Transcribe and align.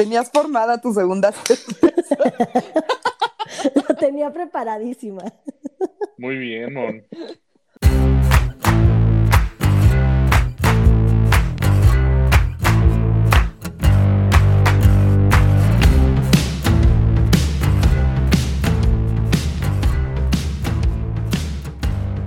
Tenías 0.00 0.30
formada 0.30 0.80
tu 0.80 0.94
segunda 0.94 1.30
cerveza. 1.30 2.16
La 3.86 3.94
tenía 3.96 4.32
preparadísima. 4.32 5.22
Muy 6.16 6.38
bien, 6.38 6.72
Mon. 6.72 7.04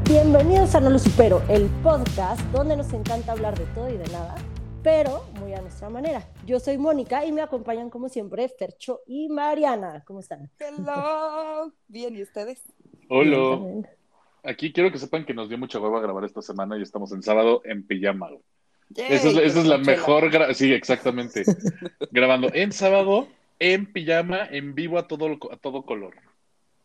Bienvenidos 0.03 0.75
a 0.75 0.79
No 0.79 0.91
Lo 0.91 0.99
Supero, 0.99 1.41
el 1.49 1.65
podcast 1.81 2.39
donde 2.51 2.77
nos 2.77 2.93
encanta 2.93 3.31
hablar 3.31 3.57
de 3.57 3.65
todo 3.73 3.89
y 3.89 3.97
de 3.97 4.05
nada, 4.11 4.35
pero 4.83 5.23
nuestra 5.63 5.89
manera. 5.89 6.27
Yo 6.45 6.59
soy 6.59 6.77
Mónica 6.77 7.25
y 7.25 7.31
me 7.31 7.41
acompañan 7.41 7.89
como 7.89 8.09
siempre 8.09 8.47
Fercho 8.49 9.01
y 9.07 9.29
Mariana. 9.29 10.03
¿Cómo 10.05 10.19
están? 10.19 10.49
Hello. 10.59 11.71
Bien, 11.87 12.15
¿y 12.15 12.21
ustedes? 12.21 12.61
Hola. 13.09 13.57
Bien, 13.57 13.87
Aquí 14.43 14.73
quiero 14.73 14.91
que 14.91 14.97
sepan 14.99 15.25
que 15.25 15.33
nos 15.33 15.47
dio 15.47 15.57
mucha 15.57 15.79
hueva 15.79 16.01
grabar 16.01 16.25
esta 16.25 16.41
semana 16.41 16.77
y 16.77 16.81
estamos 16.81 17.11
en 17.13 17.23
sábado 17.23 17.61
en 17.63 17.87
pijama. 17.87 18.27
güey. 18.29 18.41
Yay, 18.89 19.13
Esa 19.13 19.29
es, 19.29 19.37
esa 19.37 19.59
es 19.61 19.65
la 19.65 19.77
mejor. 19.77 20.29
gra- 20.29 20.53
Sí, 20.53 20.73
exactamente. 20.73 21.43
Grabando 22.11 22.49
en 22.53 22.71
sábado, 22.73 23.27
en 23.59 23.91
pijama, 23.91 24.45
en 24.51 24.75
vivo 24.75 24.97
a 24.97 25.07
todo, 25.07 25.37
a 25.51 25.57
todo 25.57 25.83
color. 25.85 26.13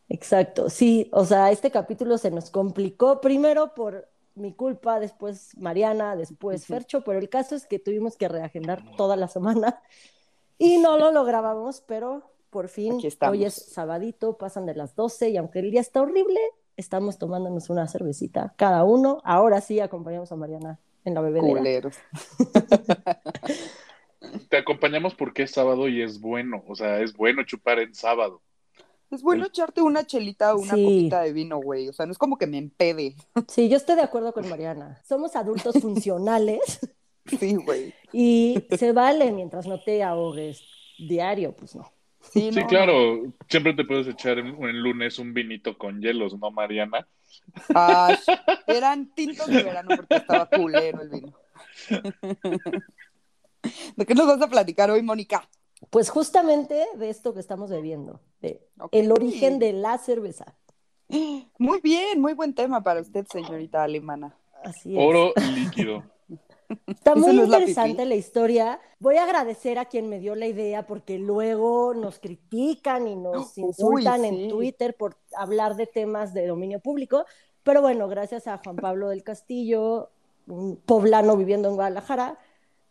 Exacto, 0.09 0.71
sí, 0.71 1.09
o 1.13 1.27
sea, 1.27 1.51
este 1.51 1.71
capítulo 1.71 2.16
se 2.16 2.30
nos 2.30 2.49
complicó 2.51 3.21
primero 3.21 3.74
por 3.74 4.09
mi 4.38 4.52
culpa, 4.52 5.01
después 5.01 5.56
Mariana, 5.59 6.16
después. 6.16 6.66
Fercho, 6.66 7.02
pero 7.02 7.19
el 7.19 7.29
caso 7.29 7.55
es 7.55 7.66
que 7.66 7.79
tuvimos 7.79 8.16
que 8.16 8.29
reagendar 8.29 8.83
toda 8.96 9.16
la 9.16 9.29
semana 9.29 9.80
y 10.59 10.79
no 10.79 10.98
lo 10.98 11.12
lográbamos, 11.12 11.83
pero 11.87 12.23
por 12.51 12.69
fin 12.69 12.98
hoy 13.29 13.45
es 13.45 13.54
sabadito, 13.54 14.38
pasan 14.38 14.66
de 14.66 14.74
las 14.74 14.95
12 14.95 15.30
y 15.30 15.37
aunque 15.37 15.59
el 15.59 15.71
día 15.71 15.80
está 15.80 16.01
horrible, 16.01 16.40
estamos 16.76 17.18
tomándonos 17.18 17.71
una 17.71 17.88
cervecita 17.88 18.54
cada 18.57 18.85
uno. 18.85 19.21
Ahora 19.24 19.60
sí 19.60 19.80
acompañamos 19.80 20.32
a 20.32 20.37
Mariana 20.37 20.79
en 21.04 21.15
la 21.15 21.20
bebedera. 21.20 21.59
Culeros. 21.59 21.96
Te 24.48 24.57
acompañamos 24.57 25.15
porque 25.15 25.45
es 25.45 25.52
sábado 25.52 25.88
y 25.88 26.02
es 26.02 26.20
bueno. 26.20 26.65
O 26.66 26.74
sea, 26.74 27.01
es 27.01 27.15
bueno 27.15 27.45
chupar 27.45 27.79
en 27.79 27.95
sábado. 27.95 28.43
Es 29.10 29.23
bueno 29.23 29.46
echarte 29.46 29.80
una 29.80 30.06
chelita 30.06 30.54
o 30.54 30.59
una 30.60 30.74
Sí. 30.74 30.82
copita 30.84 31.23
de 31.23 31.32
vino, 31.32 31.59
güey. 31.59 31.88
O 31.88 31.92
sea, 31.92 32.04
no 32.06 32.12
es 32.12 32.18
como 32.18 32.37
que 32.37 32.46
me 32.46 32.59
empede. 32.59 33.14
Sí, 33.48 33.68
yo 33.68 33.76
estoy 33.76 33.96
de 33.96 34.02
acuerdo 34.02 34.32
con 34.32 34.48
Mariana. 34.48 35.01
Somos 35.06 35.37
adultos 35.37 35.76
funcionales. 35.80 36.60
Sí, 37.38 37.56
güey. 37.56 37.92
Y 38.10 38.64
se 38.79 38.92
vale 38.92 39.30
mientras 39.32 39.66
no 39.66 39.79
te 39.82 40.02
ahogues 40.02 40.62
diario, 40.98 41.54
pues 41.54 41.76
no. 41.76 41.92
Sí, 42.23 42.51
Sí, 42.52 42.60
no, 42.60 42.66
claro. 42.66 43.23
Siempre 43.51 43.74
te 43.74 43.84
puedes 43.84 44.06
echar 44.09 44.38
en, 44.38 44.46
en 44.64 44.80
lunes 44.82 45.18
un 45.18 45.34
vinito 45.34 45.76
con 45.76 46.01
hielos, 46.01 46.38
¿no, 46.38 46.51
Mariana? 46.51 47.06
Ay, 47.74 48.16
eran 48.66 49.12
tintos 49.14 49.46
de 49.46 49.62
verano 49.62 49.90
porque 49.95 50.16
estaba 50.16 50.46
culero 50.48 51.02
el 51.02 51.10
vino. 51.10 51.34
¿De 53.96 54.06
qué 54.06 54.14
nos 54.14 54.26
vas 54.26 54.40
a 54.40 54.48
platicar 54.48 54.90
hoy, 54.90 55.02
Mónica? 55.02 55.48
Pues 55.90 56.09
justamente 56.10 56.82
de 56.96 57.10
esto 57.10 57.34
que 57.34 57.40
estamos 57.40 57.70
bebiendo, 57.70 58.20
de 58.41 58.61
el 58.93 59.13
origen 59.13 59.59
de 59.59 59.73
la 59.73 59.99
cerveza. 59.99 60.55
Muy 61.59 61.81
bien, 61.81 62.21
muy 62.21 62.35
buen 62.35 62.55
tema 62.55 62.83
para 62.83 63.01
usted, 63.01 63.27
señorita 63.27 63.83
alemana. 63.83 64.37
Así 64.62 64.99
es. 64.99 65.05
Oro 65.05 65.33
líquido. 65.55 66.03
Está 66.87 67.12
¿Ese 67.12 67.21
muy 67.21 67.37
no 67.37 67.43
es 67.44 67.49
la 67.49 67.59
interesante 67.61 68.05
la 68.05 68.15
historia. 68.15 68.81
Voy 68.99 69.16
a 69.16 69.25
agradecer 69.25 69.78
a 69.78 69.87
quien 69.87 70.09
me 70.09 70.19
dio 70.19 70.34
la 70.34 70.47
idea 70.47 70.87
porque 70.87 71.19
luego 71.19 71.94
nos 71.94 72.19
critican 72.19 73.09
y 73.09 73.16
nos 73.16 73.56
Uy, 73.56 73.65
insultan 73.65 74.21
sí. 74.21 74.27
en 74.27 74.49
Twitter 74.50 74.94
por 74.94 75.16
hablar 75.34 75.77
de 75.77 75.87
temas 75.87 76.34
de 76.34 76.47
dominio 76.47 76.81
público. 76.81 77.25
Pero 77.62 77.81
bueno, 77.81 78.09
gracias 78.09 78.47
a 78.47 78.59
Juan 78.59 78.77
Pablo 78.77 79.09
del 79.09 79.22
Castillo, 79.22 80.10
un 80.47 80.77
poblano 80.77 81.37
viviendo 81.37 81.69
en 81.69 81.77
Guadalajara, 81.77 82.38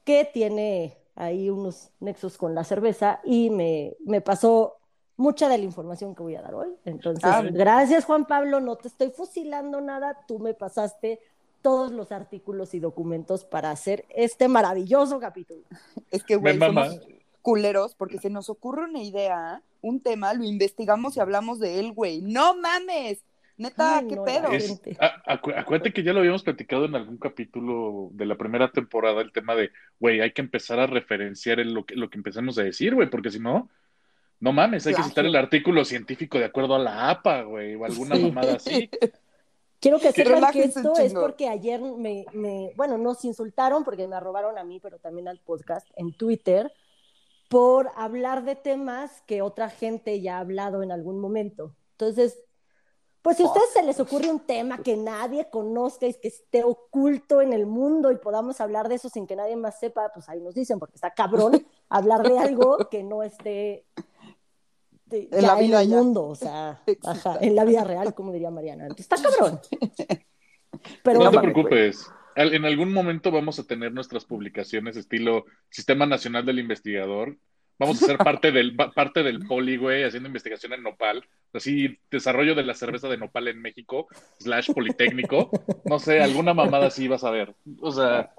que 0.04 0.26
tiene 0.26 0.98
ahí 1.16 1.50
unos 1.50 1.92
nexos 2.00 2.38
con 2.38 2.56
la 2.56 2.64
cerveza 2.64 3.20
y 3.24 3.50
me, 3.50 3.96
me 4.06 4.22
pasó 4.22 4.78
mucha 5.18 5.50
de 5.50 5.58
la 5.58 5.64
información 5.64 6.16
que 6.16 6.24
voy 6.24 6.36
a 6.36 6.42
dar 6.42 6.54
hoy. 6.56 6.70
Entonces, 6.86 7.24
Ah. 7.26 7.42
gracias 7.44 8.06
Juan 8.06 8.26
Pablo, 8.26 8.60
no 8.60 8.76
te 8.78 8.88
estoy 8.88 9.10
fusilando 9.12 9.82
nada, 9.82 10.18
tú 10.28 10.40
me 10.40 10.54
pasaste 10.54 11.20
todos 11.62 11.92
los 11.92 12.12
artículos 12.12 12.74
y 12.76 12.80
documentos 12.80 13.44
para 13.44 13.72
hacer 13.72 14.06
este 14.10 14.48
maravilloso 14.48 15.20
capítulo. 15.20 15.62
Es 16.12 16.24
que, 16.24 16.36
güey, 16.36 16.58
somos 16.58 17.00
culeros 17.42 17.96
porque 17.96 18.20
se 18.20 18.30
nos 18.30 18.50
ocurre 18.50 18.84
una 18.86 19.02
idea, 19.02 19.62
un 19.82 20.00
tema, 20.00 20.34
lo 20.34 20.44
investigamos 20.44 21.18
y 21.18 21.20
hablamos 21.20 21.60
de 21.60 21.80
él, 21.80 21.94
güey. 21.94 22.22
¡No 22.22 22.56
mames! 22.56 23.24
Neta, 23.58 23.98
Ay, 23.98 24.08
¿qué 24.08 24.16
no, 24.18 24.24
pedo? 24.24 24.50
la 24.50 24.56
Es- 24.56 24.68
gente. 24.68 24.98
a- 25.00 25.36
acu- 25.38 25.58
acuérdate 25.58 25.92
que 25.92 26.04
ya 26.04 26.14
lo 26.14 26.20
habíamos 26.20 26.44
platicado 26.44 26.86
en 26.86 26.94
algún 26.96 27.18
capítulo 27.18 28.10
de 28.12 28.28
la 28.28 28.36
primera 28.36 28.70
temporada, 28.72 29.22
el 29.22 29.32
tema 29.32 29.56
de, 29.56 29.72
güey, 30.00 30.22
hay 30.22 30.32
que 30.32 30.42
empezar 30.42 30.80
a 30.80 30.86
referenciar 30.86 31.60
el- 31.60 31.74
lo 31.74 31.84
que, 31.86 31.96
lo 31.96 32.10
que 32.12 32.18
empezamos 32.20 32.58
a 32.60 32.64
decir, 32.64 32.94
güey, 32.94 33.10
porque 33.10 33.32
si 33.32 33.40
no, 33.40 33.68
no 34.40 34.52
mames, 34.54 34.86
hay 34.88 34.94
que 34.94 35.04
citar 35.04 35.26
el 35.26 35.36
artículo 35.36 35.84
científico 35.86 36.38
de 36.38 36.46
acuerdo 36.46 36.76
a 36.76 36.80
la 36.80 37.10
APA, 37.10 37.42
güey, 37.44 37.76
o 37.76 37.86
alguna 37.86 38.16
Sí. 38.16 38.22
mamada 38.24 38.54
así. 38.56 38.90
Quiero 39.80 40.00
que 40.00 40.12
sepan 40.12 40.52
que 40.52 40.64
esto 40.64 40.96
es 40.98 41.14
porque 41.14 41.48
ayer 41.50 41.80
me, 41.82 42.26
me- 42.34 42.74
bueno, 42.76 42.98
nos 42.98 43.24
insultaron 43.26 43.84
porque 43.84 44.08
me 44.08 44.16
arrobaron 44.16 44.58
a 44.58 44.64
mí, 44.64 44.80
pero 44.80 44.98
también 44.98 45.28
al 45.28 45.40
podcast 45.40 45.88
en 45.96 46.14
Twitter, 46.18 46.72
por 47.48 47.90
hablar 47.96 48.44
de 48.44 48.56
temas 48.56 49.22
que 49.28 49.42
otra 49.42 49.70
gente 49.70 50.20
ya 50.20 50.38
ha 50.38 50.40
hablado 50.42 50.82
en 50.84 50.92
algún 50.92 51.20
momento. 51.20 51.76
Entonces, 51.92 52.40
pues 53.22 53.38
si 53.38 53.44
a 53.44 53.48
ustedes 53.48 53.70
se 53.72 53.84
les 53.84 54.00
ocurre 54.00 54.30
un 54.32 54.40
tema 54.40 54.80
que 54.80 54.98
nadie 54.98 55.48
conozca 55.50 56.08
y 56.08 56.14
que 56.16 56.28
esté 56.30 56.64
oculto 56.64 57.42
en 57.42 57.54
el 57.54 57.66
mundo 57.66 58.12
y 58.12 58.18
podamos 58.18 58.60
hablar 58.62 58.90
de 58.90 58.96
eso 58.96 59.10
sin 59.10 59.28
que 59.28 59.36
nadie 59.36 59.56
más 59.56 59.80
sepa, 59.80 60.12
pues 60.14 60.28
ahí 60.30 60.40
nos 60.42 60.56
dicen, 60.56 60.80
porque 60.80 60.96
está 60.96 61.12
cabrón 61.14 61.66
hablar 61.90 62.24
de 62.28 62.40
algo 62.40 62.78
que 62.90 63.04
no 63.04 63.22
esté 63.24 63.86
de- 65.10 65.30
En 65.32 65.42
ya 65.42 65.48
la 65.48 65.56
vida 65.56 65.82
el 65.82 65.90
ya. 65.90 65.96
mundo, 65.98 66.28
o 66.28 66.36
sea, 66.36 66.82
ajá, 67.04 67.38
en 67.42 67.56
la 67.56 67.66
vida 67.66 67.84
real, 67.84 68.14
como 68.14 68.32
diría 68.32 68.52
Mariana. 68.52 68.84
Entonces, 68.88 69.08
está 69.12 69.30
cabrón. 69.30 69.60
Pero 71.04 71.20
no 71.20 71.30
te 71.32 71.36
mames, 71.38 71.52
preocupes. 71.54 72.08
En 72.36 72.66
algún 72.66 72.94
momento 72.94 73.32
vamos 73.32 73.58
a 73.58 73.64
tener 73.64 73.92
nuestras 73.92 74.26
publicaciones 74.26 74.96
estilo 74.96 75.46
Sistema 75.70 76.06
Nacional 76.06 76.46
del 76.46 76.60
Investigador. 76.60 77.36
Vamos 77.80 78.02
a 78.02 78.06
ser 78.06 78.18
parte 78.20 78.52
del, 78.52 78.76
pa- 78.76 78.92
parte 78.92 79.24
del 79.24 79.40
poli, 79.48 79.78
güey, 79.78 80.04
haciendo 80.04 80.28
investigación 80.28 80.74
en 80.74 80.84
Nopal. 80.84 81.24
Así, 81.54 81.98
desarrollo 82.12 82.54
de 82.54 82.64
la 82.64 82.76
cerveza 82.76 83.08
de 83.08 83.18
Nopal 83.18 83.48
en 83.48 83.60
México, 83.62 84.08
slash 84.40 84.72
Politécnico. 84.72 85.50
No 85.86 85.98
sé, 85.98 86.22
alguna 86.22 86.54
mamada 86.54 86.88
así 86.88 87.08
vas 87.08 87.24
a 87.24 87.32
ver. 87.32 87.56
O 87.82 87.92
sea, 87.92 88.32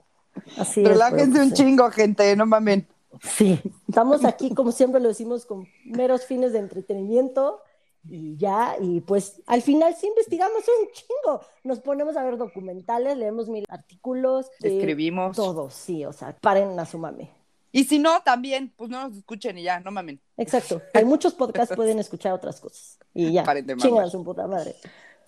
así 0.56 0.82
es. 0.82 0.88
Relájense 0.88 1.40
un 1.40 1.48
pues, 1.48 1.58
sí. 1.58 1.64
chingo, 1.64 1.90
gente, 1.90 2.36
no 2.36 2.46
mamen. 2.46 2.86
Sí, 3.22 3.60
estamos 3.88 4.24
aquí, 4.24 4.54
como 4.54 4.72
siempre 4.72 5.00
lo 5.00 5.08
decimos, 5.08 5.46
con 5.46 5.66
meros 5.84 6.24
fines 6.26 6.52
de 6.52 6.58
entretenimiento 6.58 7.60
y 8.08 8.36
ya, 8.36 8.76
y 8.80 9.00
pues 9.00 9.42
al 9.46 9.62
final 9.62 9.94
sí 9.94 10.06
investigamos 10.06 10.62
un 10.80 10.88
chingo. 10.92 11.40
Nos 11.64 11.80
ponemos 11.80 12.16
a 12.16 12.22
ver 12.24 12.36
documentales, 12.36 13.16
leemos 13.16 13.48
mil 13.48 13.64
artículos, 13.68 14.46
eh, 14.62 14.76
Escribimos. 14.76 15.36
todo, 15.36 15.70
sí, 15.70 16.04
o 16.04 16.12
sea, 16.12 16.36
paren 16.40 16.78
a 16.78 16.86
su 16.86 16.98
mame. 16.98 17.30
Y 17.72 17.84
si 17.84 17.98
no, 17.98 18.22
también, 18.22 18.72
pues 18.76 18.88
no 18.88 19.08
nos 19.08 19.18
escuchen 19.18 19.58
y 19.58 19.62
ya, 19.62 19.80
no 19.80 19.90
mamen. 19.90 20.20
Exacto, 20.36 20.80
hay 20.94 21.04
muchos 21.04 21.34
podcasts 21.34 21.74
pueden 21.76 21.98
escuchar 21.98 22.32
otras 22.32 22.60
cosas 22.60 22.98
y 23.14 23.32
ya, 23.32 23.44
chingan 23.78 24.10
su 24.10 24.22
puta 24.22 24.46
madre. 24.46 24.74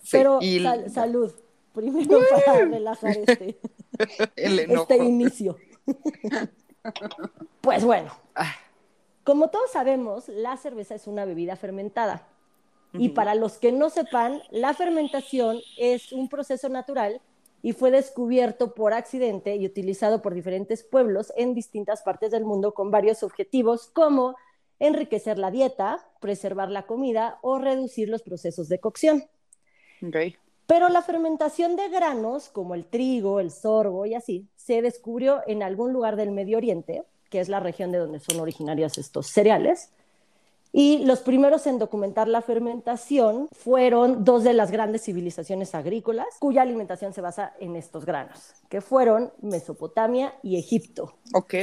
Sí, 0.01 0.09
Pero 0.11 0.39
y 0.41 0.61
sal- 0.63 0.89
salud, 0.89 1.31
primero 1.73 2.19
para 2.45 2.65
relajar 2.65 3.17
este, 3.17 3.59
el 4.35 4.59
este 4.59 4.97
inicio. 4.97 5.57
Pues 7.61 7.83
bueno, 7.85 8.11
Ah, 8.35 8.53
Como 9.23 9.49
todos 9.49 9.71
sabemos, 9.71 10.27
la 10.29 10.57
cerveza 10.57 10.95
es 10.95 11.07
una 11.07 11.25
bebida 11.25 11.55
fermentada. 11.55 12.27
Y 12.93 13.09
para 13.09 13.35
los 13.35 13.57
que 13.57 13.71
no 13.71 13.89
sepan, 13.89 14.41
la 14.49 14.73
fermentación 14.73 15.59
es 15.77 16.11
un 16.11 16.27
proceso 16.27 16.67
natural 16.67 17.21
y 17.61 17.71
fue 17.71 17.89
descubierto 17.91 18.73
por 18.73 18.93
accidente 18.93 19.55
y 19.55 19.65
utilizado 19.65 20.21
por 20.21 20.33
diferentes 20.33 20.83
pueblos 20.83 21.31
en 21.37 21.53
distintas 21.53 22.01
partes 22.01 22.31
del 22.31 22.43
mundo 22.43 22.73
con 22.73 22.91
varios 22.91 23.23
objetivos 23.23 23.87
como 23.87 24.35
enriquecer 24.79 25.37
la 25.37 25.51
dieta, 25.51 26.05
preservar 26.19 26.69
la 26.69 26.85
comida 26.85 27.37
o 27.43 27.59
reducir 27.59 28.09
los 28.09 28.23
procesos 28.23 28.67
de 28.67 28.79
cocción. 28.79 29.23
Pero 30.71 30.87
la 30.87 31.01
fermentación 31.01 31.75
de 31.75 31.89
granos, 31.89 32.47
como 32.47 32.75
el 32.75 32.85
trigo, 32.85 33.41
el 33.41 33.51
sorgo 33.51 34.05
y 34.05 34.13
así, 34.13 34.47
se 34.55 34.81
descubrió 34.81 35.41
en 35.45 35.63
algún 35.63 35.91
lugar 35.91 36.15
del 36.15 36.31
Medio 36.31 36.55
Oriente, 36.55 37.03
que 37.29 37.41
es 37.41 37.49
la 37.49 37.59
región 37.59 37.91
de 37.91 37.97
donde 37.97 38.21
son 38.21 38.39
originarios 38.39 38.97
estos 38.97 39.27
cereales. 39.27 39.91
Y 40.71 41.03
los 41.03 41.19
primeros 41.19 41.67
en 41.67 41.77
documentar 41.77 42.29
la 42.29 42.41
fermentación 42.41 43.49
fueron 43.51 44.23
dos 44.23 44.45
de 44.45 44.53
las 44.53 44.71
grandes 44.71 45.03
civilizaciones 45.03 45.75
agrícolas, 45.75 46.27
cuya 46.39 46.61
alimentación 46.61 47.13
se 47.13 47.19
basa 47.19 47.53
en 47.59 47.75
estos 47.75 48.05
granos, 48.05 48.53
que 48.69 48.79
fueron 48.79 49.33
Mesopotamia 49.41 50.35
y 50.41 50.57
Egipto. 50.57 51.17
Ok. 51.33 51.53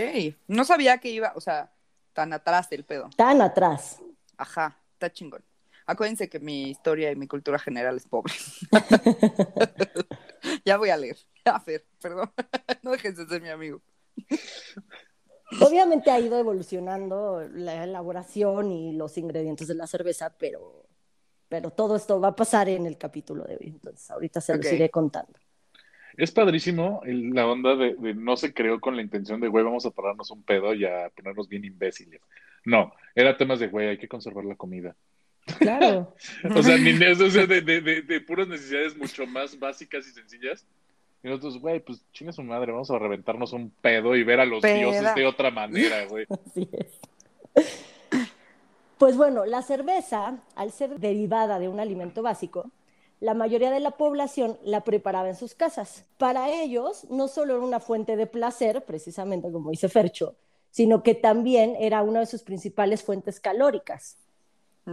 No 0.49 0.67
sabía 0.67 0.99
que 0.99 1.09
iba, 1.09 1.33
o 1.35 1.41
sea, 1.41 1.73
Tan 2.19 2.33
atrás 2.33 2.69
del 2.69 2.85
pedo. 2.85 3.09
Tan 3.17 3.41
atrás. 3.41 4.01
Ajá, 4.37 4.77
está 4.95 5.09
chingón. 5.13 5.41
Acuérdense 5.89 6.29
que 6.29 6.39
mi 6.39 6.69
historia 6.69 7.11
y 7.11 7.17
mi 7.17 7.27
cultura 7.27 7.59
general 7.59 7.97
es 7.97 8.07
pobre. 8.07 8.35
ya 10.65 10.77
voy 10.77 10.91
a 10.91 10.99
leer. 10.99 11.17
A 11.47 11.63
ver, 11.67 11.87
perdón. 12.01 12.31
no 12.83 12.91
dejes 12.91 13.17
de 13.17 13.27
ser 13.27 13.41
mi 13.41 13.49
amigo. 13.49 13.81
Obviamente 15.63 16.11
ha 16.11 16.21
ido 16.21 16.39
evolucionando 16.39 17.41
la 17.55 17.85
elaboración 17.85 18.71
y 18.71 18.93
los 18.93 19.17
ingredientes 19.17 19.67
de 19.67 19.77
la 19.77 19.87
cerveza, 19.87 20.37
pero, 20.39 20.85
pero 21.49 21.71
todo 21.71 21.97
esto 21.97 22.21
va 22.21 22.29
a 22.29 22.37
pasar 22.37 22.69
en 22.69 22.85
el 22.85 22.99
capítulo 22.99 23.45
de 23.45 23.55
hoy. 23.57 23.69
Entonces, 23.69 24.11
ahorita 24.11 24.43
se 24.43 24.59
los 24.59 24.67
Ok. 24.67 24.73
iré 24.75 24.91
contando. 24.91 25.33
Es 26.19 26.33
padrísimo 26.33 27.01
el- 27.07 27.31
la 27.31 27.47
onda 27.47 27.77
de, 27.77 27.95
de 27.95 28.13
no 28.13 28.37
se 28.37 28.53
creó 28.53 28.79
con 28.79 28.95
la 28.95 29.01
intención 29.01 29.41
de, 29.41 29.49
güey, 29.49 29.65
vamos 29.65 29.87
a 29.87 29.91
pararnos 29.91 30.31
un 30.31 30.43
pedo 30.43 30.75
y 30.75 30.85
a 30.85 31.09
ponernos 31.17 31.49
bien 31.49 31.65
imbéciles. 31.65 32.21
No, 32.67 32.93
era 33.15 33.39
temas 33.39 33.59
de, 33.59 33.69
güey, 33.69 33.89
hay 33.89 33.99
que 33.99 34.09
conservar 34.09 34.45
la 34.45 34.57
comida. 34.57 34.95
Claro. 35.59 36.15
O 36.55 36.63
sea, 36.63 36.77
ni, 36.77 36.91
o 37.05 37.31
sea, 37.31 37.47
de, 37.47 37.61
de, 37.61 37.81
de, 37.81 38.03
de 38.03 38.21
puras 38.21 38.49
necesidades 38.49 38.97
mucho 38.97 39.27
más 39.27 39.59
básicas 39.59 40.07
y 40.07 40.13
sencillas. 40.13 40.67
Y 41.23 41.29
nosotros, 41.29 41.59
güey, 41.61 41.81
pues 41.81 42.01
chinga 42.13 42.33
su 42.33 42.43
madre, 42.43 42.71
vamos 42.73 42.91
a 42.91 42.99
reventarnos 42.99 43.53
un 43.53 43.71
pedo 43.71 44.15
y 44.15 44.23
ver 44.23 44.41
a 44.41 44.45
los 44.47 44.63
Peda. 44.63 44.75
dioses 44.77 45.15
de 45.15 45.27
otra 45.27 45.51
manera, 45.51 46.05
güey. 46.09 46.27
Así 46.31 46.69
es. 46.73 47.01
Pues 48.99 49.17
bueno, 49.17 49.45
la 49.45 49.63
cerveza, 49.63 50.39
al 50.57 50.73
ser 50.73 50.99
derivada 50.99 51.59
de 51.59 51.69
un 51.69 51.81
alimento 51.81 52.23
básico, 52.23 52.71
la 53.21 53.35
mayoría 53.35 53.71
de 53.71 53.81
la 53.81 53.93
población 53.93 54.59
la 54.65 54.85
preparaba 54.85 55.29
en 55.29 55.37
sus 55.37 55.55
casas. 55.55 56.05
Para 56.19 56.51
ellos, 56.51 57.05
no 57.11 57.27
solo 57.29 57.57
era 57.57 57.65
una 57.65 57.81
fuente 57.81 58.17
de 58.17 58.27
placer, 58.27 58.85
precisamente 58.85 59.51
como 59.51 59.71
dice 59.71 59.89
Fercho, 59.89 60.37
sino 60.71 61.03
que 61.03 61.15
también 61.15 61.75
era 61.81 62.03
una 62.03 62.21
de 62.21 62.27
sus 62.27 62.43
principales 62.43 63.03
fuentes 63.03 63.41
calóricas. 63.41 64.17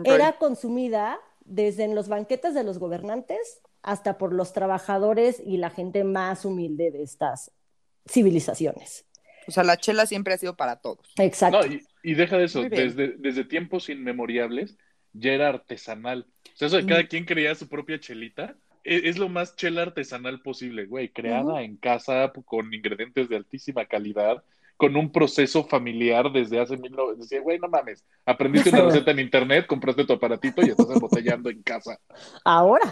Era 0.03 0.33
consumida 0.37 1.19
desde 1.45 1.83
en 1.83 1.95
los 1.95 2.07
banquetes 2.07 2.53
de 2.53 2.63
los 2.63 2.79
gobernantes 2.79 3.61
hasta 3.83 4.17
por 4.17 4.33
los 4.33 4.51
trabajadores 4.51 5.41
y 5.45 5.57
la 5.57 5.69
gente 5.69 6.03
más 6.03 6.43
humilde 6.43 6.91
de 6.91 7.03
estas 7.03 7.51
civilizaciones. 8.09 9.05
O 9.47 9.51
sea, 9.51 9.63
la 9.63 9.77
chela 9.77 10.05
siempre 10.07 10.33
ha 10.33 10.37
sido 10.37 10.55
para 10.55 10.77
todos. 10.77 11.13
Exacto. 11.17 11.61
No, 11.61 11.65
y, 11.71 11.85
y 12.01 12.15
deja 12.15 12.37
de 12.37 12.45
eso, 12.45 12.63
desde, 12.63 13.09
desde 13.17 13.43
tiempos 13.43 13.89
inmemoriales 13.89 14.77
ya 15.13 15.33
era 15.33 15.49
artesanal. 15.49 16.25
O 16.53 16.57
sea, 16.57 16.67
eso 16.67 16.77
de 16.77 16.85
cada 16.85 17.03
Mm. 17.03 17.07
quien 17.07 17.25
creía 17.25 17.53
su 17.53 17.67
propia 17.69 17.99
chelita, 17.99 18.55
e- 18.83 19.01
es, 19.05 19.17
lo 19.19 19.29
más 19.29 19.55
chela 19.55 19.83
artesanal 19.83 20.41
posible, 20.41 20.85
güey, 20.87 21.09
creada 21.09 21.61
en 21.61 21.77
casa 21.77 22.31
con 22.45 22.73
ingredientes 22.73 23.29
de 23.29 23.35
altísima 23.35 23.85
calidad, 23.85 24.43
con 24.77 24.95
un 24.95 25.11
proceso 25.11 25.63
familiar 25.63 26.31
desde 26.31 26.59
hace 26.59 26.77
mil 26.77 26.91
no- 26.91 27.13
decía, 27.15 27.41
güey, 27.41 27.59
no 27.59 27.67
mames, 27.69 28.03
aprendiste 28.25 28.69
una 28.71 28.81
receta 28.85 29.11
en 29.11 29.19
internet, 29.19 29.65
compraste 29.67 30.05
tu 30.05 30.13
aparatito 30.13 30.61
y 30.65 30.69
estás 30.69 30.89
embotellando 30.89 31.49
en 31.49 31.61
casa. 31.63 31.99
Ahora, 32.43 32.91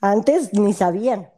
antes 0.00 0.52
ni 0.54 0.72
sabían. 0.72 1.28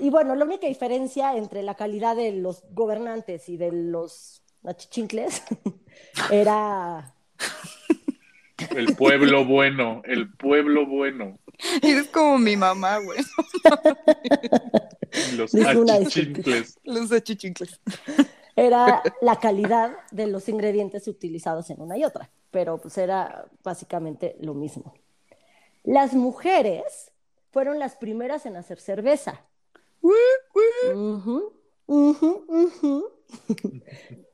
Y 0.00 0.08
bueno, 0.10 0.34
la 0.34 0.44
única 0.44 0.66
diferencia 0.66 1.36
entre 1.36 1.62
la 1.62 1.74
calidad 1.74 2.16
de 2.16 2.32
los 2.32 2.64
gobernantes 2.70 3.48
y 3.48 3.56
de 3.56 3.70
los 3.72 4.42
achichincles 4.64 5.42
era 6.30 7.14
El 8.74 8.96
pueblo 8.96 9.44
bueno, 9.44 10.00
el 10.04 10.32
pueblo 10.32 10.86
bueno, 10.86 11.38
Eres 11.82 12.08
como 12.08 12.38
mi 12.38 12.56
mamá, 12.56 12.98
güey. 12.98 13.18
los 15.36 15.54
achichincles. 15.54 16.78
Los 16.84 17.12
achichincles. 17.12 17.80
era 18.56 19.02
la 19.20 19.38
calidad 19.38 19.96
de 20.10 20.26
los 20.26 20.48
ingredientes 20.48 21.06
utilizados 21.08 21.70
en 21.70 21.80
una 21.80 21.96
y 21.96 22.04
otra, 22.04 22.30
pero 22.50 22.78
pues 22.78 22.98
era 22.98 23.46
básicamente 23.62 24.36
lo 24.40 24.54
mismo. 24.54 24.94
Las 25.84 26.14
mujeres 26.14 27.12
fueron 27.52 27.78
las 27.78 27.96
primeras 27.96 28.44
en 28.46 28.56
hacer 28.56 28.80
cerveza. 28.80 29.42
Ujú, 30.02 31.52
ujú, 31.86 32.44
ujú. 32.48 33.12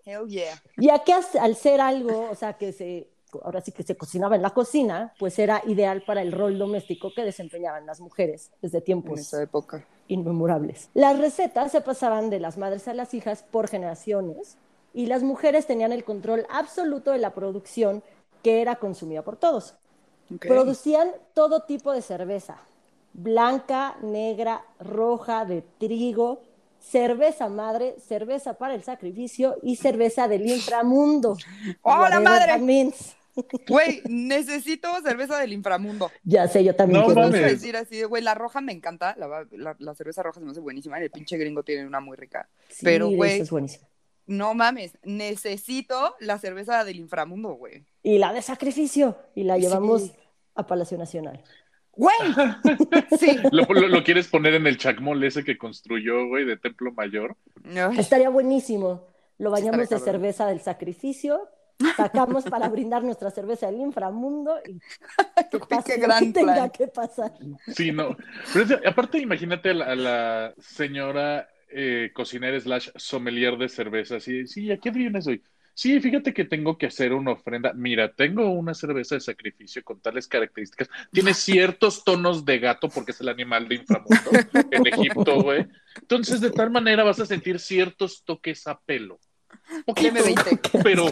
Hell 0.04 0.26
yeah. 0.28 0.62
Ya 0.76 1.04
que 1.04 1.12
al 1.12 1.56
ser 1.56 1.80
algo, 1.80 2.30
o 2.30 2.34
sea, 2.34 2.54
que 2.54 2.72
se, 2.72 3.11
ahora 3.42 3.60
sí 3.60 3.72
que 3.72 3.82
se 3.82 3.96
cocinaba 3.96 4.36
en 4.36 4.42
la 4.42 4.50
cocina, 4.50 5.14
pues 5.18 5.38
era 5.38 5.62
ideal 5.66 6.02
para 6.02 6.22
el 6.22 6.32
rol 6.32 6.58
doméstico 6.58 7.12
que 7.14 7.24
desempeñaban 7.24 7.86
las 7.86 8.00
mujeres 8.00 8.50
desde 8.60 8.78
En 8.78 8.84
tiempos 8.84 9.20
esa 9.20 9.42
época. 9.42 9.86
inmemorables. 10.08 10.90
Las 10.94 11.18
recetas 11.18 11.72
se 11.72 11.80
pasaban 11.80 12.30
de 12.30 12.40
las 12.40 12.58
madres 12.58 12.88
a 12.88 12.94
las 12.94 13.14
hijas 13.14 13.42
por 13.42 13.68
generaciones 13.68 14.56
y 14.94 15.06
las 15.06 15.22
mujeres 15.22 15.66
tenían 15.66 15.92
el 15.92 16.04
control 16.04 16.46
absoluto 16.50 17.12
de 17.12 17.18
la 17.18 17.34
producción 17.34 18.02
que 18.42 18.60
era 18.60 18.76
consumida 18.76 19.22
por 19.22 19.36
todos. 19.36 19.74
Producían 20.40 21.10
todo 21.34 21.60
tipo 21.62 21.92
de 21.92 22.02
cerveza, 22.02 22.56
blanca, 23.12 23.96
negra, 24.02 24.64
roja, 24.80 25.44
de 25.44 25.62
trigo, 25.78 26.40
cerveza 26.80 27.48
madre, 27.48 27.96
cerveza 28.00 28.54
para 28.54 28.74
el 28.74 28.82
sacrificio 28.82 29.56
y 29.62 29.76
cerveza 29.76 30.28
del 30.28 30.48
inframundo. 30.48 31.36
¡Hola, 31.82 32.20
madre! 32.20 33.21
Güey, 33.68 34.02
necesito 34.08 34.88
cerveza 35.02 35.38
del 35.38 35.52
inframundo. 35.52 36.10
Ya 36.22 36.46
sé, 36.48 36.62
yo 36.64 36.74
también 36.76 37.00
No 37.00 37.06
quiero 37.06 37.20
Vamos 37.22 37.34
a 37.36 37.40
mames. 37.40 37.52
decir 37.60 37.76
así 37.76 37.96
de, 37.96 38.04
güey, 38.04 38.22
la 38.22 38.34
roja 38.34 38.60
me 38.60 38.72
encanta. 38.72 39.14
La, 39.18 39.46
la- 39.52 39.76
la 39.78 39.94
cerveza 39.94 40.22
roja 40.22 40.40
se 40.40 40.44
me 40.44 40.52
hace 40.52 40.60
buenísima. 40.60 41.00
y 41.00 41.04
El 41.04 41.10
pinche 41.10 41.36
gringo 41.38 41.62
tiene 41.62 41.86
una 41.86 42.00
muy 42.00 42.16
rica. 42.16 42.48
Sí, 42.68 42.84
Pero, 42.84 43.08
güey, 43.08 43.34
eso 43.34 43.42
es 43.44 43.50
buenísimo. 43.50 43.88
No 44.26 44.54
mames, 44.54 44.96
necesito 45.02 46.14
la 46.20 46.38
cerveza 46.38 46.84
del 46.84 46.96
inframundo, 46.96 47.54
güey. 47.54 47.84
Y 48.02 48.18
la 48.18 48.32
de 48.32 48.40
sacrificio, 48.42 49.16
y 49.34 49.44
la 49.44 49.56
Sí. 49.56 49.62
llevamos 49.62 50.12
a 50.54 50.66
Palacio 50.66 50.96
Nacional. 50.98 51.42
¡Güey! 51.92 52.14
Sí. 53.18 53.36
¿Lo, 53.50 53.64
lo, 53.64 53.88
lo 53.88 54.04
quieres 54.04 54.28
poner 54.28 54.54
en 54.54 54.66
el 54.66 54.78
chacmol 54.78 55.22
ese 55.24 55.44
que 55.44 55.58
construyó, 55.58 56.26
güey, 56.28 56.44
de 56.44 56.56
Templo 56.56 56.92
Mayor? 56.92 57.36
Ay, 57.64 57.98
Estaría 57.98 58.28
buenísimo. 58.30 59.06
Lo 59.38 59.50
bañamos 59.50 59.88
de 59.88 59.98
cerveza 59.98 60.46
del 60.46 60.60
sacrificio, 60.60 61.48
sacamos 61.96 62.44
para 62.44 62.68
brindar 62.68 63.02
nuestra 63.04 63.30
cerveza 63.30 63.66
del 63.66 63.80
inframundo 63.80 64.56
y 64.66 64.78
que 65.50 65.58
pase 65.60 65.94
Qué 65.94 66.00
lo 66.00 66.06
gran 66.06 66.26
que 66.26 66.32
tenga 66.32 66.54
plan. 66.54 66.70
que 66.70 66.88
pasar. 66.88 67.32
Sí, 67.68 67.92
no. 67.92 68.16
Pero 68.52 68.64
es- 68.64 68.86
aparte, 68.86 69.18
imagínate 69.18 69.70
a 69.70 69.74
la, 69.74 69.84
a 69.86 69.94
la 69.96 70.54
señora 70.58 71.48
eh, 71.68 72.10
cocinera 72.14 72.58
slash 72.60 72.90
sommelier 72.96 73.56
de 73.56 73.68
cerveza. 73.68 74.20
Sí, 74.20 74.46
sí, 74.46 74.70
¿a 74.70 74.78
qué 74.78 74.90
vienes 74.90 75.26
hoy? 75.26 75.42
Sí, 75.74 75.98
fíjate 76.00 76.34
que 76.34 76.44
tengo 76.44 76.76
que 76.76 76.84
hacer 76.86 77.14
una 77.14 77.32
ofrenda. 77.32 77.72
Mira, 77.72 78.12
tengo 78.12 78.50
una 78.50 78.74
cerveza 78.74 79.14
de 79.14 79.22
sacrificio 79.22 79.82
con 79.82 80.00
tales 80.02 80.28
características. 80.28 80.90
Tiene 81.10 81.32
ciertos 81.32 82.04
tonos 82.04 82.44
de 82.44 82.58
gato 82.58 82.90
porque 82.90 83.12
es 83.12 83.20
el 83.22 83.30
animal 83.30 83.66
de 83.68 83.76
inframundo 83.76 84.30
en 84.70 84.86
Egipto, 84.86 85.40
güey. 85.42 85.66
Entonces, 85.98 86.42
de 86.42 86.50
tal 86.50 86.70
manera 86.70 87.04
vas 87.04 87.20
a 87.20 87.26
sentir 87.26 87.58
ciertos 87.58 88.22
toques 88.22 88.66
a 88.66 88.78
pelo. 88.80 89.18
Poquito, 89.86 90.14
Deme 90.14 90.22
20. 90.22 90.60
pero 90.82 91.06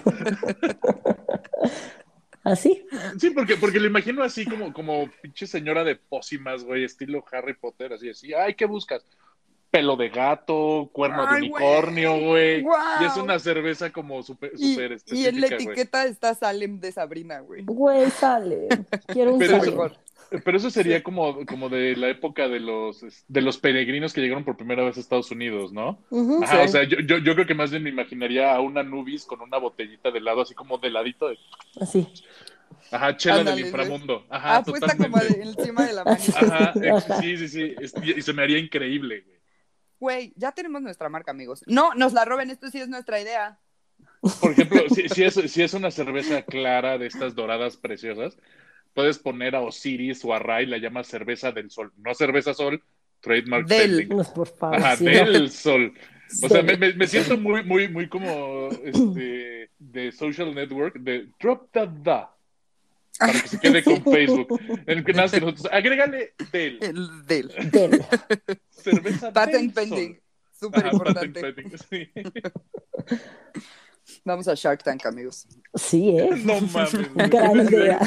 ¿Así? 2.42 2.86
Sí, 3.18 3.30
porque, 3.30 3.56
porque 3.56 3.80
lo 3.80 3.86
imagino 3.86 4.22
así 4.22 4.46
como, 4.46 4.72
como 4.72 5.10
pinche 5.22 5.46
señora 5.46 5.84
de 5.84 5.96
pócimas, 5.96 6.64
güey, 6.64 6.84
estilo 6.84 7.24
Harry 7.30 7.54
Potter, 7.54 7.92
así, 7.92 8.08
así. 8.08 8.32
Ay, 8.32 8.54
¿qué 8.54 8.64
buscas? 8.64 9.04
Pelo 9.70 9.96
de 9.96 10.08
gato, 10.08 10.90
cuerno 10.92 11.26
de 11.26 11.38
unicornio, 11.38 12.18
güey. 12.18 12.64
Y 13.00 13.04
es 13.04 13.16
una 13.16 13.38
cerveza 13.38 13.92
como 13.92 14.22
súper 14.22 14.52
Y, 14.56 14.72
súper 14.72 14.98
y 15.12 15.26
en 15.26 15.40
la 15.40 15.46
etiqueta 15.48 16.06
está 16.06 16.34
Salem 16.34 16.80
de 16.80 16.90
Sabrina, 16.90 17.40
güey. 17.40 17.62
Güey, 17.64 18.10
sale. 18.10 18.68
Quiero 19.06 19.34
un 19.34 19.38
Pero 19.38 19.60
sale. 19.60 19.98
Pero 20.44 20.56
eso 20.56 20.70
sería 20.70 21.02
como, 21.02 21.44
como 21.44 21.68
de 21.68 21.96
la 21.96 22.08
época 22.08 22.48
de 22.48 22.60
los, 22.60 23.04
de 23.26 23.40
los 23.40 23.58
peregrinos 23.58 24.12
que 24.12 24.20
llegaron 24.20 24.44
por 24.44 24.56
primera 24.56 24.84
vez 24.84 24.96
a 24.96 25.00
Estados 25.00 25.30
Unidos, 25.30 25.72
¿no? 25.72 25.98
Ujú. 26.10 26.42
Ajá, 26.44 26.58
Sí. 26.62 26.64
o 26.64 26.68
sea, 26.68 26.84
yo, 26.84 26.98
yo, 27.00 27.18
yo 27.18 27.34
creo 27.34 27.46
que 27.46 27.54
más 27.54 27.70
bien 27.70 27.82
me 27.82 27.90
imaginaría 27.90 28.54
a 28.54 28.60
una 28.60 28.82
Nubis 28.82 29.24
con 29.24 29.40
una 29.40 29.58
botellita 29.58 30.10
de 30.10 30.18
helado, 30.18 30.42
así 30.42 30.54
como 30.54 30.78
de 30.78 30.90
ladito 30.90 31.28
de, 31.28 31.38
Así. 31.80 32.06
ajá, 32.92 33.16
chela 33.16 33.42
del 33.44 33.60
inframundo. 33.60 34.24
Ajá, 34.30 34.56
Ah, 34.58 34.62
puesta 34.62 34.96
como 34.96 35.18
de- 35.18 35.42
encima 35.42 35.84
de 35.86 35.92
la 35.94 36.04
manita. 36.04 36.38
Ajá, 36.40 37.20
sí, 37.20 37.36
sí, 37.36 37.48
sí. 37.48 37.74
Y 38.02 38.18
y 38.18 38.22
se 38.22 38.32
me 38.32 38.42
haría 38.42 38.58
increíble, 38.58 39.22
güey. 39.26 39.40
Güey, 39.98 40.32
ya 40.36 40.52
tenemos 40.52 40.80
nuestra 40.80 41.08
marca, 41.10 41.30
amigos. 41.32 41.62
No, 41.66 41.92
nos 41.94 42.12
la 42.14 42.24
roben, 42.24 42.50
esto 42.50 42.70
sí 42.70 42.78
es 42.80 42.88
nuestra 42.88 43.20
idea. 43.20 43.58
Por 44.40 44.52
ejemplo, 44.52 44.82
si, 44.94 45.08
si 45.08 45.24
es, 45.24 45.34
si 45.34 45.62
es 45.62 45.74
una 45.74 45.90
cerveza 45.90 46.42
clara 46.42 46.96
de 46.98 47.06
estas 47.06 47.34
doradas 47.34 47.76
preciosas, 47.76 48.38
puedes 48.94 49.18
poner 49.18 49.54
a 49.56 49.60
Osiris 49.60 50.24
o 50.24 50.34
a 50.34 50.38
Ray, 50.38 50.66
la 50.66 50.78
llamas 50.78 51.06
cerveza 51.06 51.52
del 51.52 51.70
sol. 51.70 51.92
No 51.98 52.14
cerveza 52.14 52.54
sol, 52.54 52.82
trademark 53.20 53.66
Del. 53.66 53.98
pending. 53.98 54.16
No, 54.16 54.24
por 54.34 54.48
favor. 54.48 54.76
Ajá, 54.76 54.96
sí, 54.96 55.04
no. 55.04 55.10
del 55.10 55.50
sol. 55.50 55.92
O 56.44 56.48
sea, 56.48 56.62
me, 56.62 56.76
me- 56.76 57.06
siento 57.08 57.36
muy, 57.36 57.64
muy, 57.64 57.88
muy 57.88 58.08
como 58.08 58.68
este 58.84 59.70
de 59.78 60.12
social 60.12 60.54
network, 60.54 60.94
de 61.00 61.28
drop 61.40 61.68
the 61.72 61.88
the, 62.04 62.20
para 63.18 63.32
que 63.32 63.48
se 63.48 63.58
quede 63.60 63.82
con 63.82 64.02
Facebook. 64.04 64.60
En 64.86 64.98
el 64.98 65.04
que 65.04 65.12
que 65.12 65.12
nosotros, 65.12 65.66
agrégale 65.72 66.34
del, 66.52 66.78
El 66.82 67.26
del. 67.26 67.48
Del. 67.70 68.04
cerveza 68.70 69.32
Patent 69.32 69.74
del 69.74 69.88
sol. 69.88 69.96
pending. 69.96 70.20
Súper 70.58 70.86
Ajá, 70.86 70.98
patent 70.98 71.36
importante. 71.36 71.40
pending, 71.40 71.78
sí. 71.90 72.10
Vamos 74.24 74.48
a 74.48 74.54
Shark 74.54 74.82
Tank, 74.82 75.06
amigos. 75.06 75.46
Sí, 75.74 76.10
¿eh? 76.10 76.30
No 76.44 76.60
mames. 76.60 77.14
Gran 77.30 77.66
idea. 77.68 77.98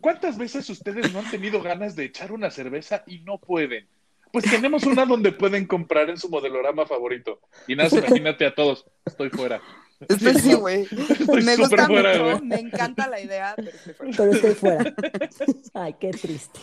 ¿Cuántas 0.00 0.38
veces 0.38 0.68
ustedes 0.70 1.12
no 1.12 1.20
han 1.20 1.30
tenido 1.30 1.62
ganas 1.62 1.96
de 1.96 2.04
echar 2.04 2.32
una 2.32 2.50
cerveza 2.50 3.02
y 3.06 3.20
no 3.20 3.38
pueden? 3.38 3.86
Pues 4.32 4.44
tenemos 4.50 4.82
una 4.84 5.06
donde 5.06 5.30
pueden 5.32 5.66
comprar 5.66 6.10
en 6.10 6.16
su 6.16 6.28
modelorama 6.28 6.86
favorito. 6.86 7.40
Y 7.68 7.76
nada, 7.76 7.88
imagínate 7.96 8.44
a 8.46 8.54
todos. 8.54 8.84
Estoy 9.06 9.30
fuera. 9.30 9.60
Estoy 10.08 10.34
sí, 10.34 10.54
güey. 10.54 10.82
Estoy 11.20 11.42
Me 11.44 11.56
gusta 11.56 11.86
fuera, 11.86 12.12
mucho, 12.12 12.24
güey. 12.24 12.40
me 12.42 12.58
encanta 12.58 13.06
la 13.08 13.20
idea, 13.20 13.54
pero 13.56 13.70
estoy 13.70 13.94
fuera. 13.94 14.12
Pero 14.16 14.32
estoy 14.32 14.54
fuera. 14.54 14.94
Ay, 15.74 15.94
qué 16.00 16.10
triste. 16.10 16.58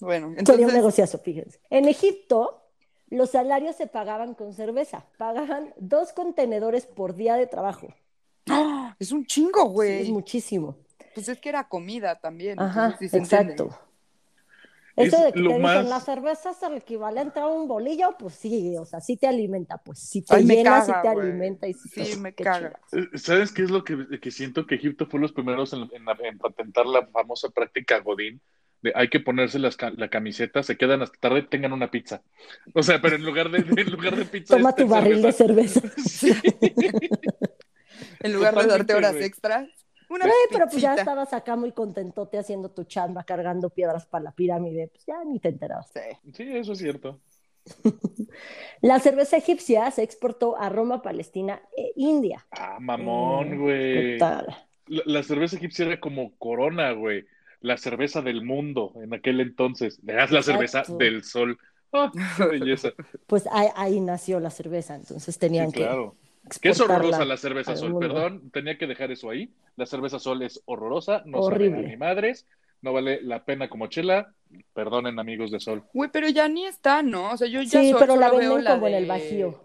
Bueno, 0.00 0.26
Sería 0.26 0.34
un 0.34 0.38
entonces, 0.40 0.74
negociazo, 0.74 1.18
fíjense. 1.18 1.60
En 1.70 1.86
Egipto, 1.88 2.62
los 3.10 3.30
salarios 3.30 3.76
se 3.76 3.86
pagaban 3.86 4.34
con 4.34 4.52
cerveza. 4.52 5.06
Pagaban 5.16 5.72
dos 5.78 6.12
contenedores 6.12 6.84
por 6.86 7.14
día 7.14 7.36
de 7.36 7.46
trabajo. 7.46 7.94
¡Ah! 8.50 8.96
es 8.98 9.12
un 9.12 9.24
chingo, 9.24 9.62
Sí, 9.62 9.68
güey. 9.72 10.02
es 10.02 10.08
muchísimo. 10.10 10.76
Pues 11.14 11.28
es 11.28 11.38
que 11.40 11.48
era 11.48 11.68
comida 11.68 12.18
también. 12.20 12.60
Ajá, 12.60 12.96
sí 12.98 13.06
exacto. 13.12 13.78
Es 14.96 15.12
Eso 15.12 15.24
de 15.24 15.32
que 15.32 15.40
lo 15.40 15.50
te 15.50 15.58
más- 15.58 15.74
dicen, 15.74 15.90
la 15.90 15.98
cerveza 16.00 16.50
es 16.50 16.62
el 16.62 16.74
equivalente 16.74 17.40
a 17.40 17.48
un 17.48 17.66
bolillo, 17.66 18.14
pues 18.16 18.34
sí, 18.34 18.76
o 18.78 18.84
sea, 18.84 19.00
sí 19.00 19.16
te 19.16 19.26
alimenta, 19.26 19.78
pues 19.78 19.98
sí 19.98 20.22
te 20.22 20.36
Ay, 20.36 20.44
me 20.44 20.54
llena, 20.54 20.70
caga, 20.70 20.84
sí 20.86 20.92
te 21.02 21.08
alimenta 21.08 21.66
y 21.66 21.74
sí, 21.74 21.88
Sí, 21.88 22.10
te- 22.12 22.16
me 22.18 22.32
qué 22.32 22.44
caga. 22.44 22.78
Eh, 22.92 23.18
¿Sabes 23.18 23.50
qué 23.50 23.62
es 23.64 23.70
lo 23.72 23.82
que, 23.82 24.20
que 24.20 24.30
siento 24.30 24.66
que 24.68 24.76
Egipto 24.76 25.06
fue 25.06 25.18
los 25.18 25.32
primeros 25.32 25.72
en, 25.72 25.80
en- 25.92 26.06
en 26.24 26.38
patentar 26.38 26.86
la 26.86 27.04
famosa 27.08 27.48
práctica 27.50 27.98
Godín? 28.00 28.40
De 28.82 28.92
hay 28.94 29.08
que 29.08 29.18
ponerse 29.18 29.58
las 29.58 29.76
ca- 29.76 29.92
la 29.96 30.08
camiseta, 30.10 30.62
se 30.62 30.76
quedan 30.76 31.02
hasta 31.02 31.18
tarde, 31.18 31.42
tengan 31.42 31.72
una 31.72 31.90
pizza. 31.90 32.22
O 32.74 32.82
sea, 32.84 33.00
pero 33.00 33.16
en 33.16 33.24
lugar 33.24 33.50
de, 33.50 33.58
en 33.80 33.90
lugar 33.90 34.14
de 34.14 34.26
pizza. 34.26 34.56
Toma 34.56 34.74
tu 34.76 34.86
barril 34.86 35.22
de 35.22 35.32
cerveza. 35.32 35.80
Sí. 36.06 36.30
En 38.20 38.32
lugar 38.32 38.54
de 38.54 38.66
darte 38.66 38.94
horas 38.94 39.12
güey. 39.12 39.24
extras, 39.24 39.68
una 40.14 40.26
Güey, 40.26 40.36
pero 40.50 40.66
pues 40.68 40.82
ya 40.82 40.94
estabas 40.94 41.32
acá 41.32 41.56
muy 41.56 41.72
contentote 41.72 42.38
haciendo 42.38 42.70
tu 42.70 42.84
chamba, 42.84 43.24
cargando 43.24 43.70
piedras 43.70 44.06
para 44.06 44.24
la 44.24 44.32
pirámide, 44.32 44.88
pues 44.88 45.04
ya 45.06 45.22
ni 45.24 45.38
te 45.40 45.48
enterabas. 45.50 45.90
Sí. 45.92 46.32
Sí, 46.32 46.42
eso 46.56 46.72
es 46.72 46.78
cierto. 46.78 47.20
La 48.82 49.00
cerveza 49.00 49.36
egipcia 49.36 49.90
se 49.90 50.02
exportó 50.02 50.56
a 50.56 50.68
Roma, 50.68 51.02
Palestina 51.02 51.62
e 51.76 51.92
India. 51.96 52.46
Ah, 52.50 52.78
mamón, 52.80 53.58
Mm, 53.58 53.58
güey. 53.58 54.18
La, 54.18 55.02
la 55.06 55.22
cerveza 55.22 55.56
egipcia 55.56 55.86
era 55.86 56.00
como 56.00 56.36
Corona, 56.38 56.92
güey. 56.92 57.26
La 57.60 57.76
cerveza 57.78 58.20
del 58.22 58.42
mundo 58.44 58.92
en 58.96 59.14
aquel 59.14 59.40
entonces. 59.40 59.98
Le 60.04 60.14
das 60.14 60.30
la 60.30 60.42
cerveza 60.42 60.80
Exacto. 60.80 60.96
del 60.98 61.24
sol. 61.24 61.58
Ah, 61.92 62.10
qué 62.36 62.44
belleza. 62.44 62.92
Pues 63.26 63.46
ahí, 63.50 63.68
ahí 63.76 64.00
nació 64.00 64.40
la 64.40 64.50
cerveza, 64.50 64.94
entonces 64.96 65.38
tenían 65.38 65.70
Sí, 65.70 65.72
claro. 65.72 66.18
Que 66.60 66.68
es 66.70 66.80
horrorosa 66.80 67.24
la 67.24 67.36
cerveza 67.36 67.76
sol, 67.76 67.92
mundo. 67.92 68.08
perdón, 68.08 68.50
tenía 68.50 68.76
que 68.78 68.86
dejar 68.86 69.10
eso 69.10 69.30
ahí. 69.30 69.52
La 69.76 69.86
cerveza 69.86 70.18
sol 70.18 70.42
es 70.42 70.60
horrorosa, 70.66 71.22
no 71.26 71.38
Horrible. 71.38 71.76
sabe 71.76 71.86
a 71.86 71.90
ni 71.90 71.96
madres, 71.96 72.46
no 72.82 72.92
vale 72.92 73.20
la 73.22 73.44
pena 73.44 73.68
como 73.68 73.86
chela. 73.88 74.34
Perdonen, 74.74 75.18
amigos 75.18 75.50
de 75.50 75.60
sol. 75.60 75.84
Güey, 75.92 76.10
pero 76.12 76.28
ya 76.28 76.48
ni 76.48 76.66
está, 76.66 77.02
¿no? 77.02 77.32
O 77.32 77.36
sea, 77.36 77.48
yo 77.48 77.62
ya 77.62 77.80
Sí, 77.80 77.88
solo, 77.88 77.98
pero 77.98 78.16
la 78.16 78.30
venden 78.30 78.64
la 78.64 78.74
como 78.74 78.86
en 78.88 78.94
el 78.94 79.06
Bajío. 79.06 79.64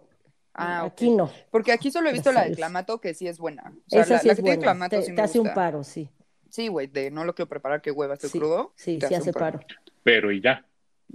Ah. 0.53 0.83
Aquí 0.85 1.09
no. 1.11 1.31
Porque 1.51 1.71
aquí 1.71 1.91
solo 1.91 2.09
he 2.09 2.13
visto 2.13 2.31
La 2.31 2.41
la 2.41 2.49
de. 2.49 2.55
Clamato, 2.55 2.99
que 2.99 3.13
sí 3.13 3.27
es 3.27 3.37
buena. 3.39 3.73
O 3.87 3.89
sea, 3.89 4.01
Esa 4.01 4.13
la, 4.15 4.19
sí 4.19 4.27
la 4.27 4.33
es 4.33 4.37
que 4.37 4.43
tiene 4.43 4.57
buena. 4.57 4.71
Clamato 4.71 4.95
Te, 4.97 5.01
sí 5.03 5.15
te 5.15 5.21
me 5.21 5.21
hace 5.21 5.39
un 5.39 5.53
paro, 5.53 5.83
sí. 5.83 6.09
Sí, 6.49 6.67
güey, 6.67 6.87
de 6.87 7.11
no 7.11 7.23
lo 7.25 7.35
quiero 7.35 7.47
preparar, 7.49 7.81
que 7.81 7.91
hueva, 7.91 8.15
estoy 8.15 8.29
Sí, 8.31 8.39
crudo. 8.39 8.73
Sí, 8.75 8.97
te 8.97 9.07
sí 9.07 9.13
hace 9.15 9.31
paro. 9.33 9.59
paro. 9.59 9.67
Pero 10.03 10.31
y 10.31 10.41
ya. 10.41 10.65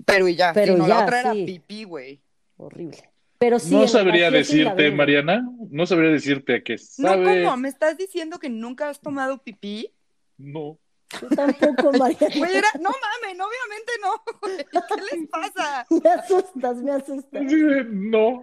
Pero 0.06 0.28
y 0.28 0.36
ya, 0.36 0.52
Pero 0.52 0.74
sí, 0.74 0.78
no, 0.78 0.86
ya, 0.88 0.94
la 0.96 1.02
otra 1.04 1.20
era 1.20 1.32
sí. 1.32 1.44
pipí, 1.44 1.84
güey. 1.84 2.20
Horrible. 2.56 3.10
Pero 3.44 3.58
sí. 3.58 3.74
no 3.74 3.86
sabría 3.86 4.30
sí 4.30 4.36
decirte. 4.36 4.90
Mariana, 4.90 5.46
no 5.70 5.84
sabría 5.84 6.08
decirte 6.08 6.54
a 6.54 6.62
qué 6.62 6.76
No, 6.96 7.08
sabe. 7.10 7.44
¿cómo? 7.44 7.58
¿Me 7.58 7.68
estás 7.68 7.98
diciendo 7.98 8.38
que 8.38 8.48
nunca 8.48 8.88
has 8.88 9.02
tomado 9.02 9.36
pipí? 9.36 9.92
No. 10.38 10.78
Yo 11.20 11.28
tampoco, 11.28 11.92
Mariana. 11.98 12.34
Güey, 12.38 12.56
era... 12.56 12.68
No 12.80 12.88
mames, 12.88 13.38
obviamente 13.38 13.92
no, 14.00 14.22
güey. 14.40 14.56
¿Qué 14.56 15.16
les 15.16 15.28
pasa? 15.28 15.86
Me 16.02 16.10
asustas, 16.10 16.76
me 16.78 16.90
asustas. 16.92 17.42
No. 17.90 18.40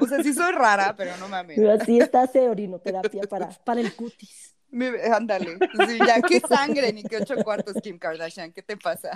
O 0.00 0.06
sea, 0.06 0.22
sí 0.22 0.32
soy 0.32 0.52
rara, 0.52 0.94
pero 0.96 1.16
no 1.16 1.26
mames. 1.26 1.56
Pero 1.56 1.72
así 1.72 1.98
está 1.98 2.22
hace 2.22 2.48
orinoterapia 2.48 3.22
para, 3.22 3.48
para 3.64 3.80
el 3.80 3.92
cutis. 3.96 4.54
Ándale. 5.12 5.58
Sí, 5.88 5.98
ya, 6.06 6.22
qué 6.22 6.38
sangre, 6.38 6.92
ni 6.92 7.02
qué 7.02 7.16
ocho 7.16 7.34
cuartos, 7.42 7.74
Kim 7.82 7.98
Kardashian. 7.98 8.52
¿Qué 8.52 8.62
te 8.62 8.76
pasa? 8.76 9.10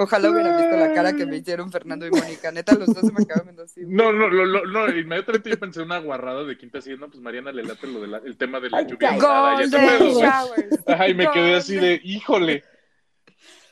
Ojalá 0.00 0.30
hubiera 0.30 0.56
visto 0.56 0.76
la 0.76 0.92
cara 0.94 1.12
que 1.14 1.26
me 1.26 1.36
hicieron 1.38 1.72
Fernando 1.72 2.06
y 2.06 2.10
Mónica. 2.10 2.52
Neta, 2.52 2.74
los 2.74 2.86
dos 2.86 3.00
se 3.00 3.12
me 3.12 3.22
acaban 3.24 3.44
viendo 3.46 3.64
así. 3.64 3.82
güey. 3.82 3.94
No, 3.96 4.12
no, 4.12 4.28
lo- 4.28 4.44
lo- 4.46 4.64
no, 4.66 4.88
inmediatamente 4.96 5.50
yo 5.50 5.58
pensé 5.58 5.82
una 5.82 5.98
guarrada 5.98 6.44
de 6.44 6.56
quinta 6.56 6.78
así, 6.78 6.96
no, 6.96 7.08
pues 7.08 7.20
Mariana 7.20 7.50
le 7.52 7.64
late 7.64 7.86
lo 7.88 8.00
del 8.00 8.36
tema 8.36 8.60
de 8.60 8.70
la 8.70 8.78
Ay, 8.78 8.84
lluvia 8.86 8.98
cállate. 9.08 9.20
dorada 9.26 9.60
y 9.60 9.64
ese 9.66 9.76
Golden 9.76 9.98
pedo, 9.98 10.12
güey. 10.12 10.22
showers. 10.24 10.88
Ajá, 10.88 11.08
y 11.08 11.14
me 11.14 11.30
quedé 11.32 11.54
así 11.56 11.74
de, 11.76 12.00
híjole. 12.04 12.64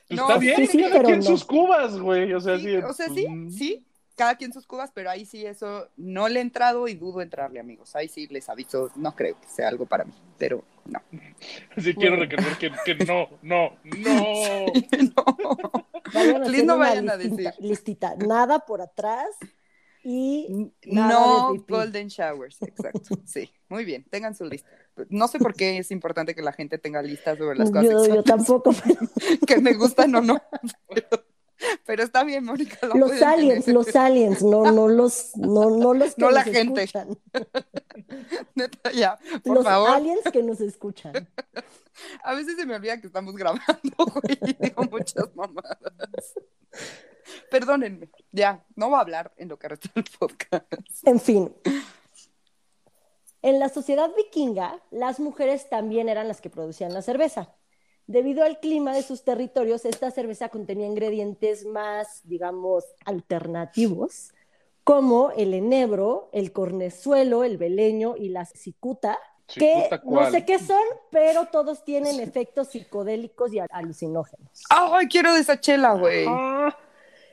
Pues 0.09 0.21
No, 0.21 0.29
está 0.29 0.39
bien, 0.39 0.57
sí, 0.57 0.67
sí, 0.67 0.79
cada 0.83 0.93
pero 0.95 1.05
quien 1.05 1.19
no. 1.19 1.25
sus 1.25 1.45
cubas, 1.45 1.99
güey. 1.99 2.33
O 2.35 2.41
sea, 2.41 2.57
Sí, 2.59 2.63
así 2.63 2.77
de, 2.77 2.85
o 2.85 2.93
sea, 2.93 3.07
pues, 3.07 3.19
sí, 3.19 3.29
mm, 3.29 3.51
sí, 3.51 3.87
cada 4.17 4.37
quien 4.37 4.53
sus 4.53 4.67
cubas, 4.67 4.91
pero 4.95 5.11
ahí 5.11 5.25
sí 5.27 5.45
eso 5.47 5.89
no 5.97 6.29
le 6.29 6.39
he 6.41 6.43
entrado 6.43 6.89
y 6.89 6.95
dudo 6.95 7.21
entrarle, 7.23 7.61
amigos. 7.61 7.95
Ahí 7.97 8.09
sí 8.09 8.27
les 8.29 8.49
aviso, 8.49 8.91
no 8.97 9.15
creo 9.15 9.39
que 9.41 9.47
sea 9.49 9.69
algo 9.69 9.87
para 9.87 10.05
mí, 10.05 10.13
pero 10.39 10.65
no. 10.87 11.01
Sí, 11.77 11.95
quiero 11.95 12.17
recordar 12.17 12.57
que, 12.59 12.73
que 12.85 12.95
no, 13.05 13.29
no, 13.43 13.77
no. 13.85 14.67
no. 15.15 16.45
Please 16.45 16.65
no 16.65 16.79
vayan 16.79 17.11
a 17.11 17.17
listita, 17.17 17.51
decir. 17.51 17.65
listita. 17.65 18.17
Nada 18.17 18.61
por 18.61 18.81
atrás 18.81 19.29
y 20.09 20.71
nada 20.87 21.09
No 21.09 21.53
de 21.53 21.65
golden 21.69 22.07
showers, 22.07 22.63
exacto. 22.63 23.17
Sí, 23.25 23.51
muy 23.69 23.85
bien, 23.85 24.05
tengan 24.09 24.35
su 24.37 24.45
lista. 24.45 24.71
No 25.11 25.27
sé 25.27 25.39
por 25.39 25.55
qué 25.55 25.79
es 25.79 25.91
importante 25.91 26.35
que 26.35 26.43
la 26.43 26.53
gente 26.53 26.79
tenga 26.79 27.03
listas 27.03 27.37
sobre 27.39 27.59
las 27.59 27.71
cosas 27.71 27.91
Yo, 27.91 28.15
yo 28.15 28.23
tampoco, 28.23 28.71
pero 28.73 29.01
que 29.47 29.61
me 29.61 29.75
gustan 29.75 30.15
o 30.15 30.21
no. 30.21 30.41
Pero, 30.89 31.09
pero 31.87 32.03
está 32.03 32.23
bien, 32.25 32.45
Mónica. 32.45 32.79
lo 32.87 32.95
los 32.95 33.23
aliens, 33.23 33.65
tener. 33.65 33.75
los 33.85 33.97
aliens, 33.97 34.43
no, 34.43 34.71
no 34.71 34.89
los, 34.89 35.37
no, 35.37 35.71
no 35.71 35.95
los 35.95 36.15
que 36.17 36.21
No 36.23 36.31
la 36.31 36.45
nos 36.45 36.55
gente. 36.55 36.83
escuchan. 36.83 37.19
Neta, 38.55 38.93
ya, 38.93 39.19
por 39.45 39.57
los 39.57 39.65
favor. 39.65 39.91
aliens 39.91 40.21
que 40.33 40.43
nos 40.43 40.61
escuchan. 40.61 41.29
A 42.23 42.35
veces 42.35 42.57
se 42.57 42.67
me 42.67 42.75
olvida 42.75 43.01
que 43.01 43.07
estamos 43.07 43.35
grabando, 43.37 43.65
güey, 43.97 44.39
y 44.43 44.53
digo 44.55 44.85
muchas 44.91 45.35
mamadas. 45.35 46.35
Perdónenme, 47.51 48.11
ya, 48.33 48.65
no 48.77 48.89
voy 48.91 48.99
a 48.99 49.01
hablar 49.01 49.33
en 49.37 49.49
lo 49.49 49.59
que 49.59 49.69
resta 49.69 49.91
del 49.95 50.05
podcast. 50.19 50.67
En 51.05 51.21
fin. 51.21 51.55
En 53.43 53.59
la 53.61 53.69
sociedad 53.69 54.11
vikinga, 54.17 54.81
las 54.91 55.21
mujeres 55.21 55.69
también 55.69 56.09
eran 56.09 56.29
las 56.29 56.41
que 56.41 56.51
producían 56.51 56.93
la 56.93 57.03
cerveza. 57.03 57.55
Debido 58.07 58.45
al 58.45 58.61
clima 58.61 58.95
de 58.95 59.03
sus 59.03 59.25
territorios, 59.25 59.85
esta 59.85 60.11
cerveza 60.11 60.49
contenía 60.49 60.87
ingredientes 60.87 61.67
más, 61.67 62.21
digamos, 62.25 62.85
alternativos, 63.05 64.33
como 64.85 65.33
el 65.33 65.55
enebro, 65.55 66.31
el 66.33 66.53
cornezuelo, 66.53 67.43
el 67.43 67.59
beleño 67.59 68.15
y 68.17 68.29
la 68.29 68.45
cicuta, 68.45 69.19
que 69.49 69.89
no 70.05 70.31
sé 70.31 70.45
qué 70.45 70.61
son, 70.61 70.83
pero 71.11 71.47
todos 71.47 71.85
tienen 71.85 72.21
efectos 72.21 72.69
psicodélicos 72.69 73.53
y 73.53 73.59
alucinógenos. 73.71 74.63
Ay, 74.71 75.09
quiero 75.09 75.35
de 75.35 75.41
esa 75.41 75.61
chela, 75.61 75.95
güey. 75.95 76.27
Ah. 76.29 76.77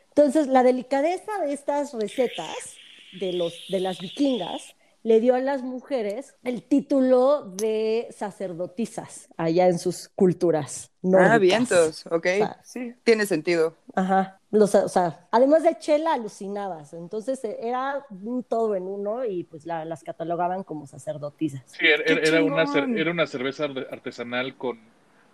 Entonces, 0.10 0.48
la 0.48 0.63
delicadeza 0.63 1.32
de 1.42 1.53
estas 1.53 1.94
recetas 1.94 2.75
de, 3.20 3.34
los, 3.34 3.53
de 3.70 3.80
las 3.80 4.00
vikingas 4.00 4.75
le 5.03 5.19
dio 5.19 5.36
a 5.36 5.39
las 5.39 5.62
mujeres 5.63 6.36
el 6.43 6.63
título 6.63 7.43
de 7.43 8.07
sacerdotisas 8.12 9.27
allá 9.38 9.67
en 9.67 9.77
sus 9.79 10.10
culturas. 10.10 10.91
Ah, 11.03 11.10
nórdicas. 11.10 11.39
vientos, 11.41 12.05
ok, 12.07 12.25
sea, 12.38 12.60
sí, 12.63 12.95
tiene 13.03 13.25
sentido. 13.25 13.75
Ajá. 13.93 14.39
Los, 14.51 14.74
o 14.75 14.88
sea, 14.88 15.27
además 15.31 15.63
de 15.63 15.77
chela, 15.77 16.13
alucinabas. 16.13 16.93
Entonces, 16.93 17.43
eh, 17.43 17.57
era 17.62 18.05
un 18.10 18.43
todo 18.43 18.75
en 18.75 18.83
uno 18.83 19.25
y 19.25 19.43
pues 19.43 19.65
la- 19.65 19.83
las 19.83 20.03
catalogaban 20.03 20.63
como 20.63 20.88
sacerdotisas. 20.88 21.63
Sí, 21.65 21.86
era, 21.86 22.03
¡Qué 22.03 22.13
era 22.13 22.43
una, 22.43 22.63
era 22.95 23.12
cerveza 23.27 23.65
artesanal 23.91 24.55
con, 24.57 24.79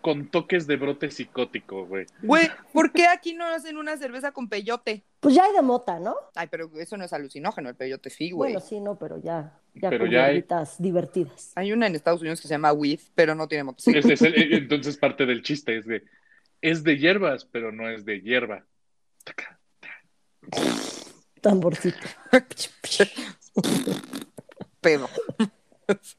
con 0.02 0.30
toques 0.30 0.68
de 0.68 0.78
brote 0.78 1.12
psicótico, 1.12 1.86
güey. 1.86 2.06
Güey, 2.22 2.48
¿por 2.74 2.92
qué 2.92 3.08
aquí 3.08 3.34
no 3.34 3.46
hacen 3.46 3.78
una 3.78 3.98
cerveza 3.98 4.32
con 4.32 4.48
peyote? 4.50 5.04
Pues 5.20 5.36
ya 5.36 5.44
hay 5.44 5.54
de 5.54 5.62
mota, 5.62 6.00
¿no? 6.00 6.16
Ay, 6.36 6.48
pero 6.50 6.72
eso 6.78 6.98
no 6.98 7.04
es 7.06 7.14
alucinógeno, 7.14 7.70
el 7.70 7.76
peyote 7.76 8.10
sí, 8.10 8.32
güey. 8.32 8.54
Bueno, 8.54 8.66
sí, 8.66 8.80
no, 8.80 8.98
pero 8.98 9.22
ya, 9.22 9.60
ya 9.74 9.90
Pero 9.90 10.06
con 10.06 10.12
ya 10.12 10.26
hay. 10.26 10.46
divertidas. 10.78 11.52
Hay 11.56 11.74
una 11.74 11.88
en 11.88 11.96
Estados 11.96 12.22
Unidos 12.22 12.40
que 12.42 12.48
se 12.48 12.54
llama 12.54 12.72
Weed, 12.72 13.00
pero 13.16 13.36
no 13.36 13.48
tiene 13.48 13.66
motocicleta. 13.66 14.08
Ese 14.08 14.14
es 14.14 14.22
el- 14.22 14.42
eh, 14.42 14.58
entonces 14.58 14.98
parte 14.98 15.26
del 15.26 15.42
chiste 15.44 15.78
es 15.78 15.86
de, 15.86 16.04
es 16.62 16.84
de 16.84 16.98
hierbas, 16.98 17.46
pero 17.46 17.72
no 17.72 17.90
es 17.90 18.06
de 18.06 18.22
hierba. 18.22 18.66
Tamborcito. 21.42 21.98
Pedo. 24.82 25.10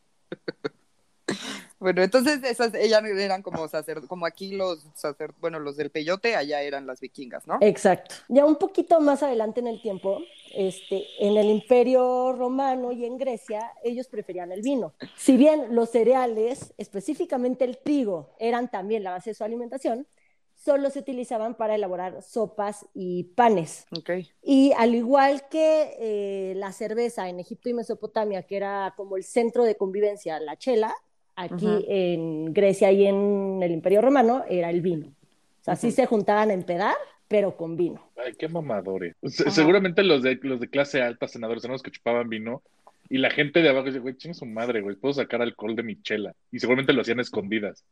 Bueno, 1.81 2.03
entonces 2.03 2.41
esas, 2.45 2.75
ellas 2.75 3.03
eran 3.05 3.43
como 3.43 3.67
como 4.07 4.27
aquí 4.27 4.53
los 4.53 4.87
sacer, 4.95 5.33
bueno, 5.41 5.59
los 5.59 5.79
del 5.79 5.91
peyote, 5.91 6.37
allá 6.37 6.61
eran 6.61 6.87
las 6.87 7.01
vikingas, 7.01 7.47
¿no? 7.47 7.57
Exacto. 7.63 8.17
Ya 8.29 8.45
un 8.45 8.57
poquito 8.57 9.01
más 9.01 9.23
adelante 9.23 9.61
en 9.61 9.67
el 9.67 9.81
tiempo, 9.81 10.21
este, 10.55 11.07
en 11.19 11.39
el 11.39 11.47
Imperio 11.47 12.35
Romano 12.35 12.93
y 12.93 13.07
en 13.07 13.17
Grecia, 13.17 13.73
ellos 13.83 14.09
preferían 14.09 14.53
el 14.53 14.61
vino. 14.61 14.93
Si 15.17 15.39
bien 15.39 15.75
los 15.75 15.91
cereales, 15.91 16.75
específicamente 16.77 17.65
el 17.65 17.79
trigo, 17.79 18.37
eran 18.39 18.71
también 18.71 19.03
la 19.03 19.13
base 19.13 19.31
de 19.31 19.35
su 19.35 19.45
alimentación, 19.45 20.07
solo 20.55 20.91
se 20.91 20.99
utilizaban 20.99 21.55
para 21.55 21.75
elaborar 21.75 22.23
sopas 22.23 22.85
y 22.93 23.25
panes. 23.25 23.87
Ok. 23.97 24.11
Y 24.43 24.73
al 24.77 24.95
igual 24.95 25.49
que 25.49 25.97
eh, 25.99 26.53
la 26.57 26.73
cerveza 26.73 27.31
en 27.31 27.41
Egipto 27.41 27.71
y 27.71 27.75
Mesopotamia, 27.75 28.43
que 28.43 28.59
era 28.59 28.93
como 28.99 29.17
el 29.17 29.25
centro 29.25 29.65
de 29.65 29.77
convivencia, 29.77 30.39
la 30.41 30.59
chela, 30.59 30.95
aquí 31.43 31.67
Ujú. 31.67 31.85
en 31.89 32.53
Grecia 32.55 32.93
y 32.93 33.07
en 33.07 33.61
el 33.63 33.71
Imperio 33.73 34.01
Romano 34.03 34.45
era 34.49 34.71
el 34.71 34.81
vino. 34.81 35.07
O 35.09 35.65
sea, 35.65 35.77
sí 35.77 35.89
Ujú. 35.89 35.97
se 35.97 36.07
juntaban 36.07 36.51
a 36.51 36.55
empedar, 36.55 36.95
pero 37.29 37.57
con 37.57 37.77
vino. 37.77 38.11
Ay, 38.17 38.33
qué 38.39 38.49
mamadores. 38.49 39.15
Se- 39.25 39.51
seguramente 39.51 40.03
los 40.03 40.23
de, 40.23 40.39
los 40.43 40.61
de 40.61 40.69
clase 40.69 41.03
alta, 41.03 41.29
senadores, 41.29 41.65
eran 41.65 41.73
los 41.73 41.83
que 41.83 41.91
chupaban 41.91 42.29
vino. 42.29 42.63
Y 43.09 43.19
la 43.19 43.31
gente 43.31 43.61
de 43.61 43.69
abajo 43.69 43.87
dice, 43.87 43.99
güey, 43.99 44.17
chingue 44.17 44.35
su 44.35 44.47
madre, 44.47 44.81
güey, 44.83 44.97
puedo 44.97 45.15
sacar 45.15 45.43
alcohol 45.43 45.75
de 45.75 45.83
mi 45.83 46.01
chela. 46.01 46.35
Y 46.53 46.61
seguramente 46.61 46.93
lo 46.93 47.01
hacían 47.03 47.19
escondidas. 47.21 47.85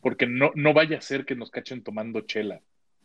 Porque 0.00 0.26
no, 0.26 0.50
no 0.54 0.72
vaya 0.74 0.98
a 0.98 1.00
ser 1.02 1.24
que 1.24 1.36
nos 1.36 1.50
cachen 1.50 1.82
tomando 1.82 2.20
chela. 2.22 2.60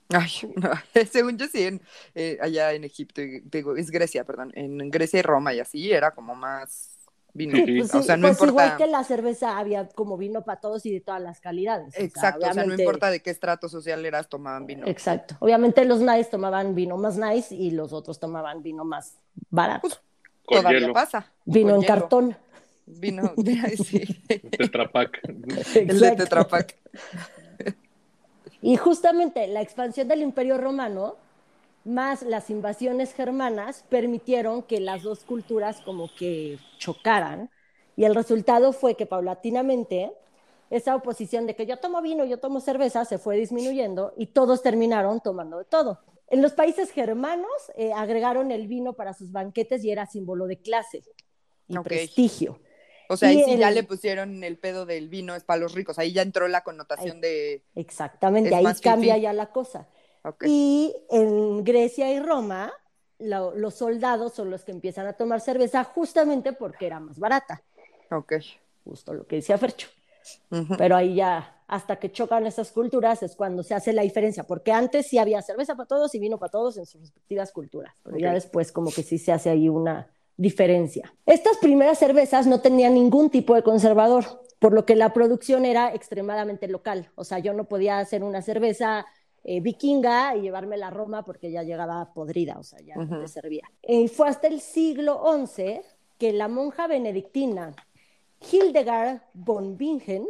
Ay, 0.10 0.29
no, 0.55 0.71
según 1.10 1.38
yo 1.38 1.48
sí, 1.48 1.63
en, 1.63 1.81
eh, 2.15 2.38
allá 2.41 2.74
en 2.74 2.83
Egipto, 2.83 3.21
digo, 3.45 3.75
es 3.77 3.91
Grecia, 3.91 4.24
perdón, 4.25 4.51
en 4.55 4.89
Grecia 4.91 5.19
y 5.19 5.21
Roma 5.21 5.53
y 5.53 5.60
así 5.60 5.91
era 5.91 6.12
como 6.12 6.36
más 6.36 7.00
vino. 7.33 7.55
Sí, 7.55 7.77
Pues, 7.79 7.95
o 7.95 8.03
sea, 8.03 8.17
no 8.17 8.27
pues 8.27 8.33
importa. 8.41 8.51
igual 8.51 8.77
que 8.77 8.88
la 8.88 9.03
cerveza 9.03 9.57
había 9.57 9.88
como 9.89 10.17
vino 10.17 10.43
para 10.43 10.59
todos 10.59 10.85
y 10.85 10.91
de 10.91 11.01
todas 11.01 11.21
las 11.21 11.39
calidades. 11.39 11.89
O 11.89 11.91
sea, 11.91 12.03
Exacto, 12.05 12.47
o 12.50 12.53
sea, 12.53 12.65
no 12.65 12.73
importa 12.73 13.09
de 13.09 13.21
qué 13.21 13.29
estrato 13.29 13.69
social 13.69 14.05
eras, 14.05 14.27
tomaban 14.29 14.65
vino. 14.65 14.88
Exacto. 14.88 15.35
Obviamente 15.39 15.85
los 15.85 16.00
nice 16.01 16.25
tomaban 16.29 16.75
vino 16.75 16.97
más 16.97 17.17
nice 17.17 17.53
y 17.55 17.71
los 17.71 17.93
otros 17.93 18.19
tomaban 18.19 18.61
vino 18.63 18.83
más 18.85 19.17
barato. 19.50 19.88
Con 20.45 20.57
Todavía 20.57 20.79
hielo. 20.81 20.93
pasa. 20.93 21.31
vino 21.45 21.69
con 21.69 21.75
en 21.75 21.81
hielo. 21.81 21.93
cartón. 21.93 22.38
Vino, 22.85 23.33
sí, 23.85 24.00
Tetrapac. 24.57 25.19
el 25.23 25.38
de 25.45 25.81
Exacto. 25.81 26.23
Tetra 26.23 26.47
Pak. 26.47 26.75
Y 28.61 28.75
justamente 28.77 29.47
la 29.47 29.61
expansión 29.61 30.07
del 30.07 30.21
Imperio 30.21 30.57
Romano 30.57 31.15
más 31.83 32.21
las 32.21 32.50
invasiones 32.50 33.13
germanas 33.13 33.85
permitieron 33.89 34.63
que 34.63 34.79
las 34.79 35.03
dos 35.03 35.23
culturas 35.23 35.81
como 35.81 36.09
que 36.15 36.59
chocaran 36.77 37.50
y 37.95 38.05
el 38.05 38.15
resultado 38.15 38.73
fue 38.73 38.95
que 38.95 39.05
paulatinamente 39.05 40.11
esa 40.69 40.95
oposición 40.95 41.47
de 41.47 41.55
que 41.55 41.65
yo 41.65 41.77
tomo 41.77 42.01
vino, 42.01 42.23
yo 42.25 42.39
tomo 42.39 42.61
cerveza 42.61 43.03
se 43.05 43.17
fue 43.17 43.38
disminuyendo 43.38 44.13
y 44.17 44.27
todos 44.27 44.63
terminaron 44.63 45.19
tomando 45.19 45.57
de 45.57 45.65
todo. 45.65 46.00
En 46.29 46.41
los 46.41 46.53
países 46.53 46.91
germanos 46.91 47.50
eh, 47.75 47.91
agregaron 47.93 48.51
el 48.51 48.67
vino 48.67 48.93
para 48.93 49.13
sus 49.13 49.31
banquetes 49.33 49.83
y 49.83 49.91
era 49.91 50.05
símbolo 50.05 50.47
de 50.47 50.61
clase 50.61 51.03
y 51.67 51.77
prestigio. 51.79 52.59
O 53.09 53.17
sea, 53.17 53.27
ahí 53.27 53.43
sí 53.43 53.57
ya 53.57 53.69
le 53.71 53.83
pusieron 53.83 54.41
el 54.45 54.57
pedo 54.57 54.85
del 54.85 55.09
vino 55.09 55.35
es 55.35 55.43
para 55.43 55.59
los 55.59 55.73
ricos. 55.73 56.00
Ahí 56.00 56.13
ya 56.13 56.21
entró 56.21 56.47
la 56.47 56.63
connotación 56.63 57.19
de. 57.19 57.65
Exactamente, 57.75 58.55
ahí 58.55 58.63
cambia 58.81 59.17
ya 59.17 59.33
la 59.33 59.51
cosa. 59.51 59.89
Ok. 60.24 60.44
Y 60.48 60.96
en 61.10 61.63
Grecia 61.63 62.12
y 62.12 62.20
Roma, 62.20 62.72
lo- 63.20 63.56
los 63.56 63.75
soldados 63.75 64.34
son 64.34 64.50
los 64.50 64.63
que 64.63 64.72
empiezan 64.72 65.08
a 65.08 65.13
tomar 65.13 65.42
cerveza 65.42 65.84
justamente 65.84 66.54
porque 66.54 66.88
era 66.88 67.00
más 67.00 67.20
barata, 67.20 67.62
Ok. 68.12 68.34
justo 68.84 69.13
lo 69.13 69.25
que 69.25 69.38
decía 69.38 69.58
Fercho. 69.58 69.88
Ujú. 70.51 70.75
Pero 70.78 70.96
ahí 70.96 71.16
ya, 71.16 71.63
hasta 71.68 71.96
que 71.98 72.12
chocan 72.12 72.46
esas 72.46 72.72
culturas, 72.72 73.24
es 73.24 73.36
cuando 73.36 73.63
se 73.63 73.74
hace 73.74 73.92
la 73.94 74.04
diferencia, 74.04 74.44
porque 74.44 74.72
antes 74.72 75.08
sí 75.08 75.18
había 75.18 75.42
cerveza 75.42 75.75
para 75.75 75.88
todos 75.88 76.13
y 76.13 76.20
vino 76.20 76.38
para 76.38 76.51
todos 76.51 76.78
en 76.78 76.86
sus 76.86 77.01
respectivas 77.01 77.51
culturas, 77.51 77.96
pero 78.04 78.18
ya 78.18 78.28
Ok. 78.30 78.34
después 78.36 78.72
como 78.72 78.92
que 78.92 79.01
sí 79.01 79.18
se 79.18 79.32
hace 79.32 79.50
ahí 79.50 79.68
una 79.70 80.08
diferencia. 80.38 81.12
Estas 81.25 81.58
primeras 81.58 81.98
cervezas 81.98 82.46
no 82.48 82.62
tenían 82.62 82.94
ningún 82.94 83.30
tipo 83.32 83.56
de 83.56 83.63
conservador, 83.63 84.25
por 84.60 84.74
lo 84.74 84.86
que 84.86 84.96
la 84.96 85.12
producción 85.13 85.66
era 85.66 85.94
extremadamente 85.94 86.68
local. 86.68 87.10
O 87.16 87.24
sea, 87.24 87.40
yo 87.40 87.53
no 87.53 87.66
podía 87.66 87.98
hacer 88.00 88.24
una 88.24 88.42
cerveza 88.44 89.05
eh, 89.44 89.60
vikinga 89.60 90.36
y 90.36 90.42
llevármela 90.42 90.88
a 90.88 90.92
Roma 90.92 91.24
porque 91.24 91.51
ya 91.51 91.64
llegaba 91.64 92.14
podrida, 92.14 92.58
o 92.60 92.64
sea, 92.64 92.80
ya 92.80 92.96
no 92.96 93.22
te 93.22 93.27
servía. 93.27 93.70
Y 93.82 94.08
fue 94.08 94.30
hasta 94.30 94.48
el 94.48 94.62
siglo 94.62 95.22
XI 95.48 95.82
que 96.18 96.34
la 96.34 96.48
monja 96.48 96.88
benedictina 96.88 97.75
Hildegard 98.51 99.22
von 99.34 99.77
Bingen, 99.77 100.27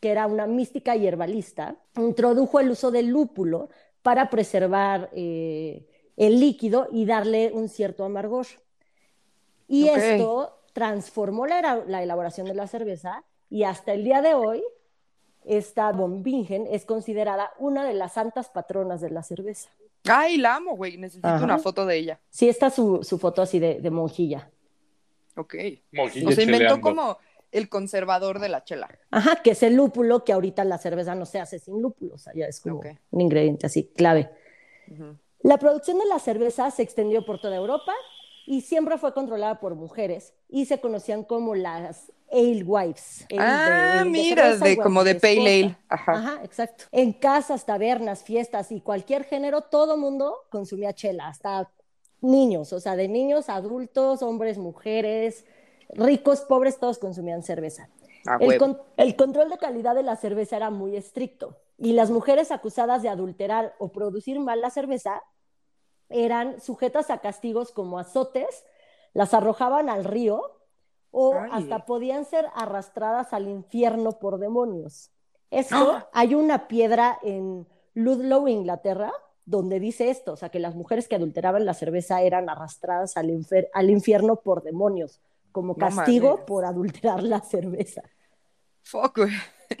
que 0.00 0.10
era 0.10 0.26
una 0.26 0.46
mística 0.46 0.96
y 0.96 1.06
herbalista, 1.06 1.76
introdujo 1.96 2.60
el 2.60 2.70
uso 2.70 2.90
del 2.90 3.08
lúpulo 3.08 3.68
para 4.02 4.30
preservar 4.30 5.10
eh, 5.12 5.86
el 6.16 6.40
líquido 6.40 6.88
y 6.90 7.04
darle 7.04 7.52
un 7.52 7.68
cierto 7.68 8.04
amargor. 8.04 8.46
Y 9.68 9.88
esto 9.88 10.62
transformó 10.72 11.46
la 11.46 12.02
elaboración 12.02 12.46
de 12.46 12.54
la 12.54 12.66
cerveza 12.66 13.24
y 13.50 13.64
hasta 13.64 13.92
el 13.92 14.04
día 14.04 14.22
de 14.22 14.34
hoy, 14.34 14.62
esta 15.44 15.90
von 15.92 16.22
Bingen 16.22 16.66
es 16.70 16.84
considerada 16.84 17.52
una 17.58 17.84
de 17.84 17.94
las 17.94 18.14
santas 18.14 18.48
patronas 18.50 19.00
de 19.00 19.10
la 19.10 19.22
cerveza. 19.22 19.70
Ay, 20.04 20.36
la 20.38 20.56
amo, 20.56 20.76
güey. 20.76 20.96
Necesito 20.96 21.28
Ajá. 21.28 21.44
una 21.44 21.58
foto 21.58 21.84
de 21.86 21.96
ella. 21.96 22.20
Sí, 22.30 22.48
está 22.48 22.70
su, 22.70 23.02
su 23.02 23.18
foto 23.18 23.42
así 23.42 23.58
de, 23.58 23.80
de 23.80 23.90
monjilla. 23.90 24.50
Ok. 25.36 25.54
Mojilla 25.92 26.28
O 26.28 26.32
sea, 26.32 26.44
inventó 26.44 26.74
cheleando. 26.76 26.80
como 26.80 27.18
el 27.52 27.68
conservador 27.68 28.38
de 28.38 28.48
la 28.48 28.64
chela. 28.64 28.88
Ajá, 29.10 29.42
que 29.42 29.50
es 29.50 29.62
el 29.62 29.74
lúpulo, 29.74 30.24
que 30.24 30.32
ahorita 30.32 30.64
la 30.64 30.78
cerveza 30.78 31.14
no 31.14 31.26
se 31.26 31.40
hace 31.40 31.58
sin 31.58 31.82
lúpulo, 31.82 32.14
o 32.14 32.18
sea, 32.18 32.32
ya 32.34 32.46
es 32.46 32.60
como 32.60 32.76
Ok. 32.76 32.86
un 33.10 33.20
ingrediente 33.20 33.66
así 33.66 33.84
clave. 33.88 34.30
Ujú. 34.90 35.16
La 35.42 35.58
producción 35.58 35.98
de 35.98 36.06
la 36.06 36.18
cerveza 36.18 36.70
se 36.70 36.82
extendió 36.82 37.24
por 37.24 37.40
toda 37.40 37.56
Europa 37.56 37.92
y 38.46 38.60
siempre 38.62 38.98
fue 38.98 39.12
controlada 39.14 39.58
por 39.60 39.74
mujeres 39.74 40.32
y 40.48 40.66
se 40.66 40.80
conocían 40.80 41.24
como 41.24 41.54
las 41.54 42.12
ale 42.32 42.62
wives. 42.64 43.26
Ah, 43.38 44.02
de 44.04 44.10
mira, 44.10 44.56
de 44.56 44.76
como 44.76 45.04
de 45.04 45.14
pale 45.16 45.64
ale. 45.64 45.76
Ajá. 45.88 46.12
Ajá, 46.12 46.40
exacto. 46.44 46.84
En 46.92 47.12
casas, 47.12 47.66
tabernas, 47.66 48.22
fiestas 48.22 48.70
y 48.72 48.80
cualquier 48.80 49.24
género, 49.24 49.62
todo 49.62 49.96
mundo 49.96 50.36
consumía 50.50 50.92
chela, 50.92 51.28
hasta 51.28 51.70
niños, 52.20 52.72
o 52.72 52.80
sea, 52.80 52.96
de 52.96 53.08
niños, 53.08 53.48
adultos, 53.48 54.22
hombres, 54.22 54.58
mujeres, 54.58 55.44
ricos, 55.90 56.42
pobres, 56.42 56.78
todos 56.78 56.98
consumían 56.98 57.42
cerveza. 57.42 57.88
A 58.26 58.36
El, 58.36 58.58
con- 58.58 58.80
el 58.96 59.16
control 59.16 59.48
de 59.48 59.58
calidad 59.58 59.94
de 59.94 60.02
la 60.02 60.16
cerveza 60.16 60.56
era 60.56 60.70
muy 60.70 60.96
estricto 60.96 61.56
y 61.78 61.94
las 61.94 62.10
mujeres 62.10 62.50
acusadas 62.50 63.02
de 63.02 63.08
adulterar 63.08 63.74
o 63.78 63.88
producir 63.88 64.38
mal 64.40 64.60
la 64.60 64.68
cerveza 64.70 65.22
eran 66.10 66.60
sujetas 66.60 67.08
a 67.10 67.18
castigos 67.18 67.72
como 67.72 67.98
azotes, 67.98 68.64
las 69.14 69.32
arrojaban 69.32 69.88
al 69.88 70.04
río 70.04 70.59
o 71.10 71.34
Ay. 71.34 71.50
hasta 71.52 71.84
podían 71.86 72.24
ser 72.24 72.46
arrastradas 72.54 73.32
al 73.32 73.48
infierno 73.48 74.12
por 74.12 74.38
demonios. 74.38 75.10
Esto, 75.50 75.92
¡Ah! 75.94 76.08
hay 76.12 76.34
una 76.34 76.68
piedra 76.68 77.18
en 77.22 77.66
Ludlow, 77.94 78.46
Inglaterra, 78.48 79.12
donde 79.44 79.80
dice 79.80 80.10
esto, 80.10 80.34
o 80.34 80.36
sea, 80.36 80.48
que 80.50 80.60
las 80.60 80.76
mujeres 80.76 81.08
que 81.08 81.16
adulteraban 81.16 81.64
la 81.64 81.74
cerveza 81.74 82.22
eran 82.22 82.48
arrastradas 82.48 83.16
al, 83.16 83.30
infer- 83.30 83.68
al 83.72 83.90
infierno 83.90 84.36
por 84.36 84.62
demonios, 84.62 85.20
como 85.50 85.74
castigo 85.74 86.46
por 86.46 86.64
adulterar 86.64 87.22
la 87.24 87.40
cerveza. 87.40 88.02
Fuck, 88.82 89.18
güey. 89.18 89.32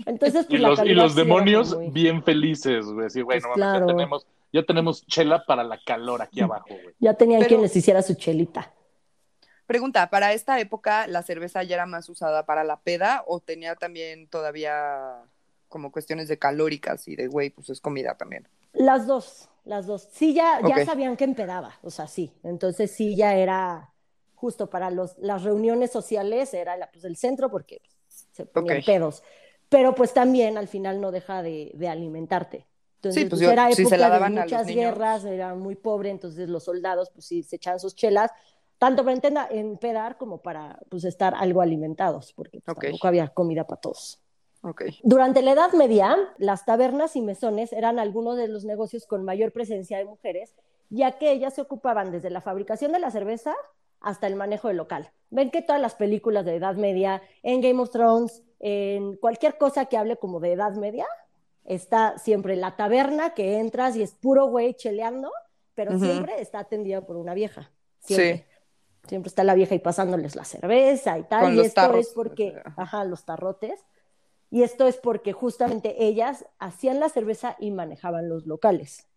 Entonces, 0.06 0.46
Y 0.48 0.58
pues, 0.58 0.62
los, 0.62 0.84
y 0.84 0.94
los 0.94 1.14
demonios 1.14 1.76
muy- 1.76 1.90
bien 1.90 2.22
felices, 2.24 2.86
güey. 2.86 3.08
Pues 3.24 3.42
no 3.44 3.50
mames, 3.50 3.54
claro. 3.54 3.86
ya 3.86 3.92
tenemos, 3.94 4.26
ya 4.52 4.62
tenemos 4.64 5.06
chela 5.06 5.44
para 5.46 5.62
la 5.62 5.78
calor 5.84 6.20
aquí 6.22 6.40
abajo, 6.40 6.66
güey. 6.68 6.94
Ya 6.98 7.14
tenían 7.14 7.38
Pero- 7.40 7.48
quien 7.48 7.62
les 7.62 7.76
hiciera 7.76 8.02
su 8.02 8.14
chelita. 8.14 8.72
Pregunta, 9.70 10.10
¿para 10.10 10.32
esta 10.32 10.58
época 10.58 11.06
la 11.06 11.22
cerveza 11.22 11.62
ya 11.62 11.76
era 11.76 11.86
más 11.86 12.08
usada 12.08 12.44
para 12.44 12.64
la 12.64 12.80
peda 12.80 13.22
o 13.28 13.38
tenía 13.38 13.76
también 13.76 14.26
todavía 14.26 15.22
como 15.68 15.92
cuestiones 15.92 16.26
de 16.26 16.38
calóricas 16.40 17.06
y 17.06 17.14
de, 17.14 17.28
güey, 17.28 17.50
pues 17.50 17.70
es 17.70 17.80
comida 17.80 18.16
también? 18.16 18.48
Las 18.72 19.06
dos, 19.06 19.48
las 19.64 19.86
dos. 19.86 20.08
Sí, 20.12 20.34
ya, 20.34 20.60
ya 20.64 20.76
Ok. 20.76 20.78
sabían 20.80 21.16
que 21.16 21.24
empedaba, 21.24 21.78
o 21.82 21.90
sea, 21.90 22.06
sí. 22.06 22.32
Entonces 22.42 22.90
sí, 22.92 23.16
ya 23.16 23.34
era 23.34 23.92
justo 24.34 24.70
para 24.70 24.90
los, 24.90 25.18
las 25.18 25.42
reuniones 25.42 25.90
sociales, 25.90 26.54
era 26.54 26.76
la, 26.76 26.90
pues, 26.90 27.04
el 27.04 27.16
centro 27.16 27.50
porque 27.50 27.82
se 28.08 28.46
ponían 28.46 28.78
Ok. 28.78 28.84
pedos. 28.84 29.22
Pero 29.68 29.94
pues 29.94 30.12
también 30.14 30.56
al 30.58 30.68
final 30.68 31.00
no 31.00 31.10
deja 31.12 31.42
de, 31.42 31.72
de 31.74 31.88
alimentarte. 31.88 32.66
Entonces, 32.96 33.20
Sí, 33.20 33.24
pues, 33.26 33.40
pues, 33.40 33.42
yo- 33.42 33.50
era 33.52 33.70
si 33.70 33.86
se 33.86 33.98
época 33.98 33.98
la 33.98 34.10
de 34.10 34.20
daban 34.20 34.38
a 34.38 34.46
los 34.46 34.52
muchas 34.52 34.66
niños. 34.66 34.98
guerras, 34.98 35.24
era 35.24 35.54
muy 35.54 35.74
pobre, 35.74 36.10
entonces 36.10 36.48
los 36.48 36.64
soldados 36.64 37.10
pues 37.10 37.24
sí 37.26 37.42
se 37.42 37.56
echaban 37.56 37.80
sus 37.80 37.94
chelas, 37.94 38.30
tanto 38.80 39.04
para 39.04 39.46
empedar 39.50 40.16
como 40.16 40.38
para 40.38 40.80
pues 40.88 41.04
estar 41.04 41.34
algo 41.34 41.60
alimentados, 41.60 42.32
porque 42.32 42.62
pues, 42.62 42.74
Ok. 42.76 42.82
tampoco 42.84 43.08
había 43.08 43.28
comida 43.28 43.64
para 43.66 43.78
todos. 43.82 44.22
Ok. 44.62 44.84
Durante 45.02 45.42
la 45.42 45.52
Edad 45.52 45.72
Media, 45.74 46.16
las 46.38 46.64
tabernas 46.64 47.14
y 47.14 47.20
mesones 47.20 47.74
eran 47.74 47.98
algunos 47.98 48.38
de 48.38 48.48
los 48.48 48.64
negocios 48.64 49.06
con 49.06 49.22
mayor 49.22 49.52
presencia 49.52 49.98
de 49.98 50.06
mujeres, 50.06 50.54
ya 50.88 51.18
que 51.18 51.30
ellas 51.30 51.54
se 51.54 51.60
ocupaban 51.60 52.10
desde 52.10 52.30
la 52.30 52.40
fabricación 52.40 52.92
de 52.92 53.00
la 53.00 53.10
cerveza 53.10 53.54
hasta 54.00 54.26
el 54.26 54.34
manejo 54.34 54.68
del 54.68 54.78
local. 54.78 55.10
Ven 55.28 55.50
que 55.50 55.60
todas 55.60 55.80
las 55.82 55.94
películas 55.94 56.46
de 56.46 56.56
Edad 56.56 56.76
Media, 56.76 57.20
en 57.42 57.60
Game 57.60 57.80
of 57.82 57.90
Thrones, 57.90 58.42
en 58.60 59.16
cualquier 59.16 59.58
cosa 59.58 59.84
que 59.84 59.98
hable 59.98 60.16
como 60.16 60.40
de 60.40 60.52
Edad 60.52 60.72
Media, 60.72 61.06
está 61.66 62.16
siempre 62.16 62.56
la 62.56 62.76
taberna 62.76 63.34
que 63.34 63.58
entras 63.58 63.94
y 63.94 64.02
es 64.02 64.14
puro 64.14 64.46
güey 64.46 64.72
cheleando, 64.72 65.30
pero 65.74 65.94
Ujú. 65.96 66.04
siempre 66.06 66.40
está 66.40 66.60
atendida 66.60 67.02
por 67.02 67.16
una 67.18 67.34
vieja. 67.34 67.70
Siempre. 68.00 68.38
Sí. 68.38 68.44
Siempre 69.10 69.28
está 69.28 69.42
la 69.42 69.54
vieja 69.54 69.74
y 69.74 69.80
pasándoles 69.80 70.36
la 70.36 70.44
cerveza 70.44 71.18
y 71.18 71.24
tal. 71.24 71.42
Con 71.42 71.54
y 71.54 71.56
los 71.56 71.66
esto 71.66 71.80
tarros, 71.80 72.06
es 72.06 72.12
porque, 72.12 72.62
ajá, 72.76 73.02
los 73.02 73.24
tarrotes. 73.24 73.84
Y 74.52 74.62
esto 74.62 74.86
es 74.86 74.98
porque 74.98 75.32
justamente 75.32 76.04
ellas 76.04 76.46
hacían 76.60 77.00
la 77.00 77.08
cerveza 77.08 77.56
y 77.58 77.72
manejaban 77.72 78.28
los 78.28 78.46
locales. 78.46 79.08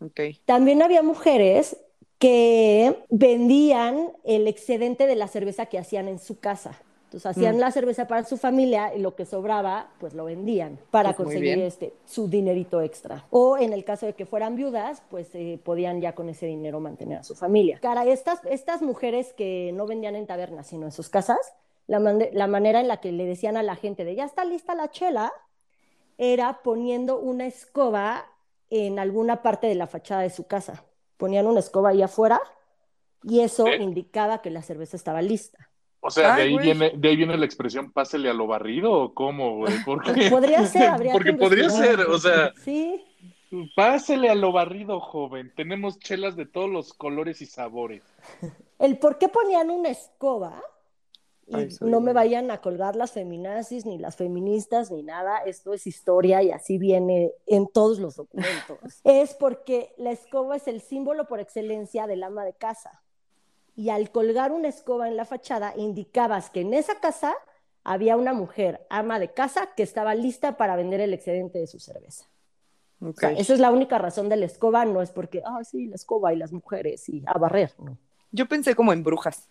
Ok. 0.00 0.20
También 0.46 0.80
había 0.80 1.02
mujeres 1.02 1.76
que 2.18 3.04
vendían 3.10 4.12
el 4.24 4.48
excedente 4.48 5.06
de 5.06 5.16
la 5.16 5.28
cerveza 5.28 5.66
que 5.66 5.78
hacían 5.78 6.08
en 6.08 6.18
su 6.18 6.40
casa. 6.40 6.80
Entonces 7.12 7.26
hacían 7.26 7.56
Mm. 7.56 7.60
la 7.60 7.70
cerveza 7.70 8.06
para 8.06 8.24
su 8.24 8.38
familia 8.38 8.94
y 8.94 8.98
lo 8.98 9.14
que 9.14 9.26
sobraba, 9.26 9.90
pues 10.00 10.14
lo 10.14 10.24
vendían 10.24 10.78
para 10.90 11.10
Pues 11.12 11.26
conseguir 11.26 11.58
este, 11.58 11.92
su 12.06 12.26
dinerito 12.26 12.80
extra. 12.80 13.26
O 13.28 13.58
en 13.58 13.74
el 13.74 13.84
caso 13.84 14.06
de 14.06 14.14
que 14.14 14.24
fueran 14.24 14.56
viudas, 14.56 15.02
pues 15.10 15.28
eh, 15.34 15.60
podían 15.62 16.00
ya 16.00 16.14
con 16.14 16.30
ese 16.30 16.46
dinero 16.46 16.80
mantener 16.80 17.18
a 17.18 17.22
su 17.22 17.34
familia. 17.34 17.78
Cara, 17.82 18.06
estas, 18.06 18.40
estas 18.46 18.80
mujeres 18.80 19.34
que 19.34 19.72
no 19.74 19.86
vendían 19.86 20.16
en 20.16 20.26
tabernas, 20.26 20.68
sino 20.68 20.86
en 20.86 20.92
sus 20.92 21.10
casas, 21.10 21.36
la, 21.86 21.98
manera 22.46 22.80
en 22.80 22.88
la 22.88 22.96
que 22.98 23.12
le 23.12 23.26
decían 23.26 23.58
a 23.58 23.62
la 23.62 23.76
gente 23.76 24.06
de 24.06 24.14
ya 24.14 24.24
está 24.24 24.46
lista 24.46 24.74
la 24.74 24.90
chela, 24.90 25.30
era 26.16 26.62
poniendo 26.62 27.18
una 27.18 27.46
escoba 27.46 28.24
en 28.70 28.98
alguna 28.98 29.42
parte 29.42 29.66
de 29.66 29.74
la 29.74 29.86
fachada 29.86 30.22
de 30.22 30.30
su 30.30 30.46
casa. 30.46 30.82
Ponían 31.18 31.46
una 31.46 31.60
escoba 31.60 31.90
ahí 31.90 32.00
afuera 32.00 32.40
y 33.22 33.40
eso 33.40 33.66
¿Eh? 33.66 33.82
indicaba 33.82 34.40
que 34.40 34.48
la 34.48 34.62
cerveza 34.62 34.96
estaba 34.96 35.20
lista. 35.20 35.68
O 36.04 36.10
sea, 36.10 36.34
de 36.34 36.42
ahí 36.42 36.52
güey. 36.52 36.64
viene, 36.64 36.92
de 36.96 37.08
ahí 37.08 37.16
viene 37.16 37.36
la 37.38 37.46
expresión 37.46 37.92
pásele 37.92 38.28
a 38.28 38.34
lo 38.34 38.48
barrido 38.48 38.92
o 38.92 39.14
cómo, 39.14 39.58
güey. 39.58 39.72
¿Por 39.84 40.02
qué? 40.02 40.28
Podría 40.28 40.66
ser, 40.66 40.88
habría 40.88 41.12
Porque 41.14 41.30
que 41.30 41.36
podría 41.36 41.70
ser, 41.70 42.00
o 42.00 42.18
sea, 42.18 42.52
Sí, 42.64 43.00
pásele 43.76 44.28
a 44.28 44.34
lo 44.34 44.50
barrido, 44.50 44.98
joven. 44.98 45.52
Tenemos 45.54 46.00
chelas 46.00 46.34
de 46.34 46.44
todos 46.44 46.68
los 46.68 46.92
colores 46.92 47.40
y 47.40 47.46
sabores. 47.46 48.02
el 48.80 48.98
por 48.98 49.18
qué 49.18 49.28
ponían 49.28 49.70
una 49.70 49.90
escoba, 49.90 50.60
y 51.46 51.54
Ay, 51.54 51.68
no 51.80 52.00
me 52.00 52.12
vayan 52.12 52.50
a 52.50 52.60
colgar 52.60 52.96
las 52.96 53.12
feminazis, 53.12 53.86
ni 53.86 53.98
las 53.98 54.16
feministas, 54.16 54.90
ni 54.90 55.02
nada, 55.02 55.38
esto 55.38 55.72
es 55.72 55.86
historia 55.86 56.42
y 56.42 56.50
así 56.50 56.78
viene 56.78 57.32
en 57.46 57.68
todos 57.68 57.98
los 57.98 58.16
documentos, 58.16 58.78
es 59.04 59.34
porque 59.34 59.92
la 59.98 60.12
escoba 60.12 60.56
es 60.56 60.66
el 60.66 60.80
símbolo 60.80 61.26
por 61.26 61.38
excelencia 61.40 62.06
del 62.06 62.22
ama 62.22 62.44
de 62.44 62.54
casa. 62.54 63.01
Y 63.74 63.88
al 63.90 64.10
colgar 64.10 64.52
una 64.52 64.68
escoba 64.68 65.08
en 65.08 65.16
la 65.16 65.24
fachada, 65.24 65.72
indicabas 65.76 66.50
que 66.50 66.60
en 66.60 66.74
esa 66.74 67.00
casa 67.00 67.34
había 67.84 68.16
una 68.16 68.32
mujer, 68.32 68.86
ama 68.90 69.18
de 69.18 69.32
casa, 69.32 69.70
que 69.76 69.82
estaba 69.82 70.14
lista 70.14 70.56
para 70.56 70.76
vender 70.76 71.00
el 71.00 71.14
excedente 71.14 71.58
de 71.58 71.66
su 71.66 71.80
cerveza. 71.80 72.26
O 73.00 73.08
Ok. 73.08 73.18
sea, 73.20 73.30
esa 73.32 73.54
es 73.54 73.60
la 73.60 73.70
única 73.72 73.98
razón 73.98 74.28
de 74.28 74.36
la 74.36 74.46
escoba, 74.46 74.84
no 74.84 75.02
es 75.02 75.10
porque, 75.10 75.42
ah, 75.44 75.64
sí, 75.64 75.86
la 75.86 75.96
escoba 75.96 76.32
y 76.32 76.36
las 76.36 76.52
mujeres 76.52 77.08
y 77.08 77.22
a 77.26 77.38
barrer, 77.38 77.72
no. 77.78 77.96
Yo 78.30 78.46
pensé 78.46 78.74
como 78.74 78.92
en 78.92 79.02
brujas. 79.02 79.48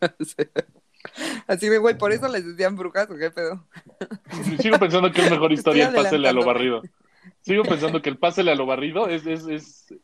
Así 1.46 1.68
de, 1.68 1.78
güey, 1.78 1.96
por 1.96 2.12
eso 2.12 2.28
les 2.28 2.44
decían 2.44 2.76
brujas 2.76 3.08
o 3.10 3.16
qué 3.16 3.30
pedo. 3.30 3.64
Sigo 4.60 4.78
pensando 4.78 5.12
que 5.12 5.22
es 5.22 5.30
mejor 5.30 5.52
historia 5.52 5.88
el 5.88 5.94
pásele 5.94 6.28
a 6.28 6.32
lo 6.32 6.44
barrido. 6.44 6.82
Sigo 7.42 7.62
pensando 7.62 8.02
que 8.02 8.10
el 8.10 8.18
pásele 8.18 8.50
a 8.50 8.54
lo 8.56 8.66
barrido 8.66 9.08
es, 9.08 9.24
es, 9.26 9.46
es... 9.46 9.94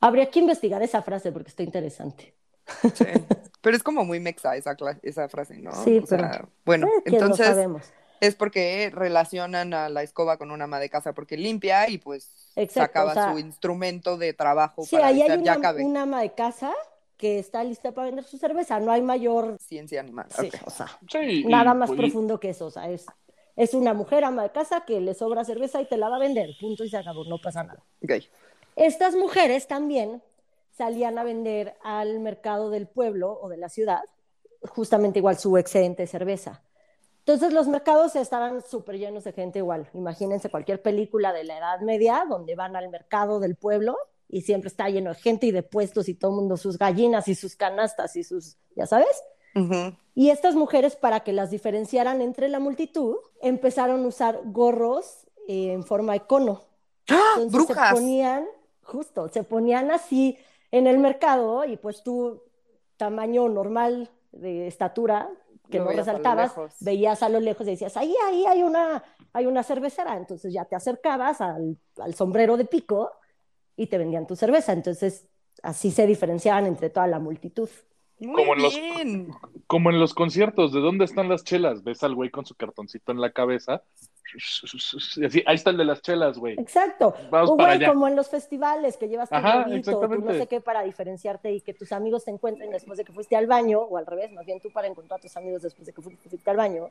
Habría 0.00 0.30
que 0.30 0.38
investigar 0.38 0.82
esa 0.82 1.02
frase 1.02 1.32
porque 1.32 1.48
está 1.48 1.62
interesante. 1.62 2.34
Sí. 2.94 3.04
Pero 3.62 3.76
es 3.76 3.82
como 3.82 4.04
muy 4.04 4.18
mexa 4.18 4.56
esa, 4.56 4.76
frase, 5.28 5.58
¿no? 5.58 5.72
Sí, 5.84 6.00
O 6.02 6.06
sea, 6.06 6.18
pero- 6.32 6.48
bueno, 6.64 6.86
Eh, 6.88 7.02
entonces 7.06 7.46
sabemos. 7.46 7.82
es 8.20 8.34
porque 8.34 8.90
relacionan 8.92 9.72
a 9.72 9.88
la 9.88 10.02
escoba 10.02 10.36
con 10.36 10.50
una 10.50 10.64
ama 10.64 10.80
de 10.80 10.88
casa 10.90 11.12
porque 11.12 11.36
limpia 11.36 11.88
y 11.88 11.98
pues 11.98 12.32
Exacto, 12.56 12.80
sacaba 12.80 13.10
o 13.12 13.14
sea, 13.14 13.32
su 13.32 13.38
instrumento 13.38 14.16
de 14.16 14.32
trabajo 14.32 14.82
Sí, 14.84 14.96
para 14.96 15.08
ahí 15.08 15.22
hay 15.22 15.38
una, 15.38 15.60
cabe. 15.60 15.84
una 15.84 16.02
ama 16.02 16.22
de 16.22 16.32
casa 16.34 16.72
que 17.16 17.38
está 17.38 17.62
lista 17.62 17.92
para 17.92 18.06
vender 18.06 18.24
su 18.24 18.36
cerveza. 18.36 18.80
No 18.80 18.90
hay 18.90 19.00
mayor, 19.00 19.56
Ciencia 19.60 20.00
animal. 20.00 20.26
sí, 20.40 20.50
o 20.64 20.70
sea, 20.70 20.88
Sí, 21.08 21.18
y- 21.18 21.44
nada 21.44 21.72
más 21.72 21.90
y- 21.90 21.94
profundo 21.96 22.40
que 22.40 22.50
eso. 22.50 22.66
O 22.66 22.70
sea, 22.72 22.90
es, 22.90 23.06
es 23.54 23.74
una 23.74 23.94
mujer 23.94 24.24
ama 24.24 24.42
de 24.42 24.50
casa 24.50 24.84
que 24.84 25.00
le 25.00 25.14
sobra 25.14 25.44
cerveza 25.44 25.80
y 25.80 25.84
te 25.86 25.96
la 25.96 26.08
va 26.08 26.16
a 26.16 26.18
vender. 26.18 26.50
Punto 26.60 26.82
y 26.82 26.90
se 26.90 26.96
acabó, 26.96 27.22
no 27.26 27.38
pasa 27.40 27.62
nada. 27.62 27.80
Ok. 28.02 28.24
Estas 28.74 29.14
mujeres 29.14 29.68
también 29.68 30.20
salían 30.72 31.18
a 31.18 31.24
vender 31.24 31.76
al 31.82 32.18
mercado 32.20 32.70
del 32.70 32.88
pueblo 32.88 33.38
o 33.40 33.48
de 33.48 33.56
la 33.56 33.68
ciudad, 33.68 34.00
justamente 34.62 35.18
igual 35.18 35.38
su 35.38 35.56
excedente 35.56 36.02
de 36.02 36.06
cerveza. 36.06 36.62
Entonces 37.18 37.52
los 37.52 37.68
mercados 37.68 38.16
estaban 38.16 38.62
súper 38.62 38.98
llenos 38.98 39.24
de 39.24 39.32
gente 39.32 39.60
igual. 39.60 39.88
Imagínense 39.94 40.50
cualquier 40.50 40.82
película 40.82 41.32
de 41.32 41.44
la 41.44 41.58
Edad 41.58 41.80
Media 41.80 42.24
donde 42.28 42.56
van 42.56 42.74
al 42.74 42.88
mercado 42.88 43.38
del 43.38 43.54
pueblo 43.54 43.96
y 44.28 44.40
siempre 44.40 44.68
está 44.68 44.88
lleno 44.88 45.10
de 45.10 45.20
gente 45.20 45.46
y 45.46 45.52
de 45.52 45.62
puestos 45.62 46.08
y 46.08 46.14
todo 46.14 46.32
el 46.32 46.38
mundo 46.38 46.56
sus 46.56 46.78
gallinas 46.78 47.28
y 47.28 47.36
sus 47.36 47.54
canastas 47.54 48.16
y 48.16 48.24
sus, 48.24 48.56
ya 48.74 48.86
sabes. 48.86 49.22
Ujú. 49.54 49.94
Y 50.14 50.30
estas 50.30 50.54
mujeres, 50.54 50.96
para 50.96 51.20
que 51.20 51.32
las 51.32 51.50
diferenciaran 51.50 52.20
entre 52.22 52.48
la 52.48 52.58
multitud, 52.58 53.16
empezaron 53.40 54.04
a 54.04 54.08
usar 54.08 54.40
gorros 54.44 55.26
eh, 55.46 55.72
en 55.72 55.84
forma 55.84 56.14
de 56.14 56.20
cono. 56.20 56.64
¡Ah! 57.08 57.34
Entonces 57.36 57.52
¡Brujas! 57.52 57.88
se 57.90 57.94
ponían, 57.94 58.46
justo, 58.82 59.28
se 59.28 59.44
ponían 59.44 59.90
así 59.90 60.38
en 60.72 60.88
el 60.88 60.98
mercado 60.98 61.64
y 61.64 61.76
pues 61.76 62.02
tú, 62.02 62.42
tamaño 62.96 63.48
normal 63.48 64.10
de 64.32 64.66
estatura, 64.66 65.30
que 65.70 65.78
Lo 65.78 65.84
no 65.84 65.90
a 65.90 65.92
lo 65.94 65.98
resaltabas, 65.98 66.54
veías 66.80 67.22
a 67.22 67.28
lo 67.28 67.38
lejos 67.40 67.66
y 67.66 67.70
decías, 67.70 67.96
ahí, 67.96 68.12
ahí 68.26 68.44
hay 68.46 68.62
una, 68.62 69.04
hay 69.32 69.46
una 69.46 69.62
cervecera. 69.62 70.16
Entonces 70.16 70.52
ya 70.52 70.64
te 70.64 70.74
acercabas 70.74 71.40
al, 71.40 71.76
al 71.98 72.14
sombrero 72.14 72.56
de 72.56 72.64
pico 72.64 73.10
y 73.76 73.86
te 73.86 73.96
vendían 73.98 74.26
tu 74.26 74.34
cerveza. 74.36 74.72
Entonces 74.72 75.28
así 75.62 75.90
se 75.90 76.06
diferenciaban 76.06 76.66
entre 76.66 76.90
toda 76.90 77.06
la 77.06 77.18
multitud. 77.20 77.68
Muy 78.18 78.34
Como 78.42 78.54
en 78.54 78.62
los- 78.62 78.74
bien. 78.74 79.30
Como 79.66 79.90
en 79.90 79.98
los 79.98 80.14
conciertos, 80.14 80.72
¿de 80.72 80.80
dónde 80.80 81.04
están 81.04 81.28
las 81.28 81.44
chelas? 81.44 81.82
Ves 81.84 82.02
al 82.02 82.14
güey 82.14 82.30
con 82.30 82.44
su 82.44 82.54
cartoncito 82.54 83.10
en 83.12 83.20
la 83.20 83.32
cabeza. 83.32 83.82
Así, 84.34 85.42
ahí 85.46 85.54
está 85.54 85.70
el 85.70 85.76
de 85.76 85.84
las 85.84 86.02
chelas, 86.02 86.38
güey. 86.38 86.54
Exacto. 86.58 87.14
Vamos 87.30 87.50
o 87.50 87.56
güey, 87.56 87.84
como 87.84 88.08
en 88.08 88.16
los 88.16 88.28
festivales 88.28 88.96
que 88.96 89.08
llevas 89.08 89.28
tu 89.28 89.34
Ajá, 89.34 89.64
globito, 89.64 89.90
exactamente. 89.90 90.32
no 90.32 90.38
sé 90.38 90.46
qué 90.46 90.60
para 90.60 90.82
diferenciarte 90.82 91.52
y 91.52 91.60
que 91.60 91.74
tus 91.74 91.92
amigos 91.92 92.24
te 92.24 92.30
encuentren 92.30 92.70
después 92.70 92.98
de 92.98 93.04
que 93.04 93.12
fuiste 93.12 93.36
al 93.36 93.46
baño, 93.46 93.80
o 93.80 93.96
al 93.96 94.06
revés, 94.06 94.32
más 94.32 94.46
bien 94.46 94.60
tú 94.60 94.70
para 94.72 94.88
encontrar 94.88 95.18
a 95.18 95.22
tus 95.22 95.36
amigos 95.36 95.62
después 95.62 95.86
de 95.86 95.92
que 95.92 96.02
fuiste, 96.02 96.50
al 96.50 96.56
baño. 96.56 96.88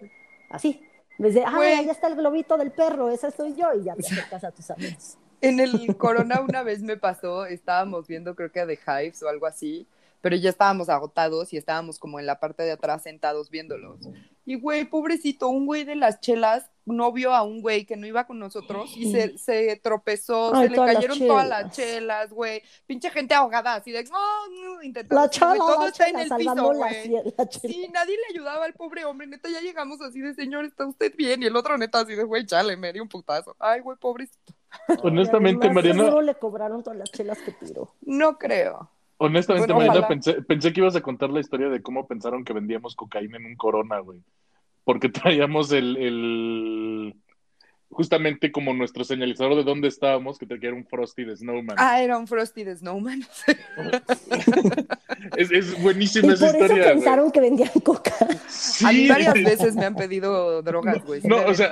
Así. 0.49 0.81
Desde, 1.17 1.43
ah, 1.43 1.53
Güey. 1.55 1.73
ahí 1.73 1.89
está 1.89 2.07
el 2.07 2.15
globito 2.15 2.57
del 2.57 2.71
perro, 2.71 3.09
esa 3.09 3.31
soy 3.31 3.55
yo, 3.55 3.73
y 3.73 3.83
ya 3.83 3.95
te 3.95 4.05
acercas 4.05 4.43
a 4.43 4.51
tus 4.51 4.71
amigos. 4.71 5.17
En 5.41 5.59
el 5.59 5.97
Corona 5.97 6.39
una 6.41 6.63
vez 6.63 6.81
me 6.81 6.97
pasó, 6.97 7.45
estábamos 7.45 8.07
viendo 8.07 8.35
creo 8.35 8.51
que 8.51 8.65
The 8.65 8.79
Hives 9.05 9.23
o 9.23 9.29
algo 9.29 9.47
así, 9.47 9.87
pero 10.21 10.35
ya 10.35 10.51
estábamos 10.51 10.87
agotados 10.89 11.51
y 11.53 11.57
estábamos 11.57 11.97
como 11.97 12.19
en 12.19 12.27
la 12.27 12.39
parte 12.39 12.63
de 12.63 12.71
atrás 12.71 13.03
sentados 13.03 13.49
viéndolos. 13.49 13.99
Y 14.45 14.55
güey, 14.55 14.85
pobrecito, 14.85 15.49
un 15.49 15.65
güey 15.65 15.83
de 15.83 15.95
las 15.95 16.19
chelas 16.19 16.71
no 16.85 17.11
vio 17.11 17.33
a 17.33 17.43
un 17.43 17.61
güey 17.61 17.85
que 17.85 17.95
no 17.95 18.07
iba 18.07 18.25
con 18.25 18.39
nosotros 18.39 18.91
y 18.95 19.11
se, 19.11 19.37
se 19.37 19.79
tropezó, 19.83 20.53
Ay, 20.53 20.63
se 20.63 20.69
le 20.69 20.75
todas 20.75 20.87
las 20.87 20.95
cayeron 20.95 21.27
todas 21.27 21.47
las 21.47 21.75
chelas. 21.75 22.31
güey. 22.31 22.61
Pinche 22.87 23.09
gente 23.11 23.33
ahogada, 23.35 23.75
así 23.75 23.91
de, 23.91 24.03
no, 24.05 24.47
no, 24.49 24.83
intentando, 24.83 25.21
La 25.21 25.29
chela, 25.29 25.55
todo 25.57 25.81
la 25.83 25.87
está 25.89 26.07
en 26.07 26.19
el 26.19 26.29
piso, 26.35 26.73
güey. 26.73 27.23
Sí, 27.61 27.87
nadie 27.93 28.15
le 28.17 28.33
ayudaba 28.33 28.65
al 28.65 28.73
pobre 28.73 29.05
hombre, 29.05 29.27
neta, 29.27 29.49
ya 29.49 29.61
llegamos 29.61 30.01
así 30.01 30.21
de, 30.21 30.33
señor, 30.33 30.65
¿está 30.65 30.85
usted 30.85 31.15
bien? 31.15 31.43
Y 31.43 31.45
el 31.45 31.55
otro 31.55 31.77
neta 31.77 31.99
así 31.99 32.15
de, 32.15 32.23
güey, 32.23 32.45
chale, 32.45 32.75
me 32.75 32.91
dio 32.91 33.03
un 33.03 33.09
putazo. 33.09 33.55
Ay, 33.59 33.81
güey, 33.81 33.97
pobrecito. 33.97 34.53
Honestamente, 35.03 35.69
Mariana, 35.69 36.05
Seguro 36.05 36.21
le 36.21 36.35
cobraron 36.35 36.81
todas 36.83 36.97
las 36.97 37.11
chelas 37.11 37.37
que 37.39 37.51
tiró. 37.51 37.93
No 38.01 38.37
creo. 38.37 38.89
Honestamente, 39.25 39.73
Bueno, 39.73 40.07
pensé, 40.07 40.41
pensé 40.41 40.73
que 40.73 40.79
ibas 40.81 40.95
a 40.95 41.01
contar 41.01 41.29
la 41.29 41.39
historia 41.39 41.69
de 41.69 41.81
cómo 41.81 42.07
pensaron 42.07 42.43
que 42.43 42.53
vendíamos 42.53 42.95
cocaína 42.95 43.37
en 43.37 43.45
un 43.45 43.55
corona, 43.55 43.99
güey. 43.99 44.19
Porque 44.83 45.09
traíamos 45.09 45.71
el, 45.71 45.95
el 45.97 47.15
justamente 47.89 48.51
como 48.51 48.73
nuestro 48.73 49.03
señalizador 49.03 49.55
de 49.55 49.63
dónde 49.63 49.87
estábamos, 49.89 50.37
que 50.39 50.45
traía 50.45 50.73
un 50.73 50.85
Frosty 50.85 51.25
de 51.25 51.35
Snowman. 51.35 51.75
Ah, 51.77 52.01
era 52.01 52.17
un 52.17 52.25
Frosty 52.27 52.63
de 52.63 52.75
Snowman. 52.75 53.21
Es, 55.37 55.51
es 55.51 55.77
Y 55.77 55.81
buenísima 55.81 56.23
por 56.23 56.33
esa 56.33 56.47
eso 56.47 56.55
historia, 56.57 56.83
güey. 56.83 56.95
pensaron 56.95 57.31
que 57.31 57.41
vendían 57.41 57.69
coca. 57.83 58.11
Sí. 58.47 58.85
A 58.85 58.91
mí 58.91 59.07
varias 59.07 59.33
veces 59.35 59.75
me 59.75 59.85
han 59.85 59.95
pedido 59.95 60.61
drogas, 60.63 61.03
güey. 61.05 61.21
No, 61.23 61.37
o 61.45 61.53
sea. 61.53 61.69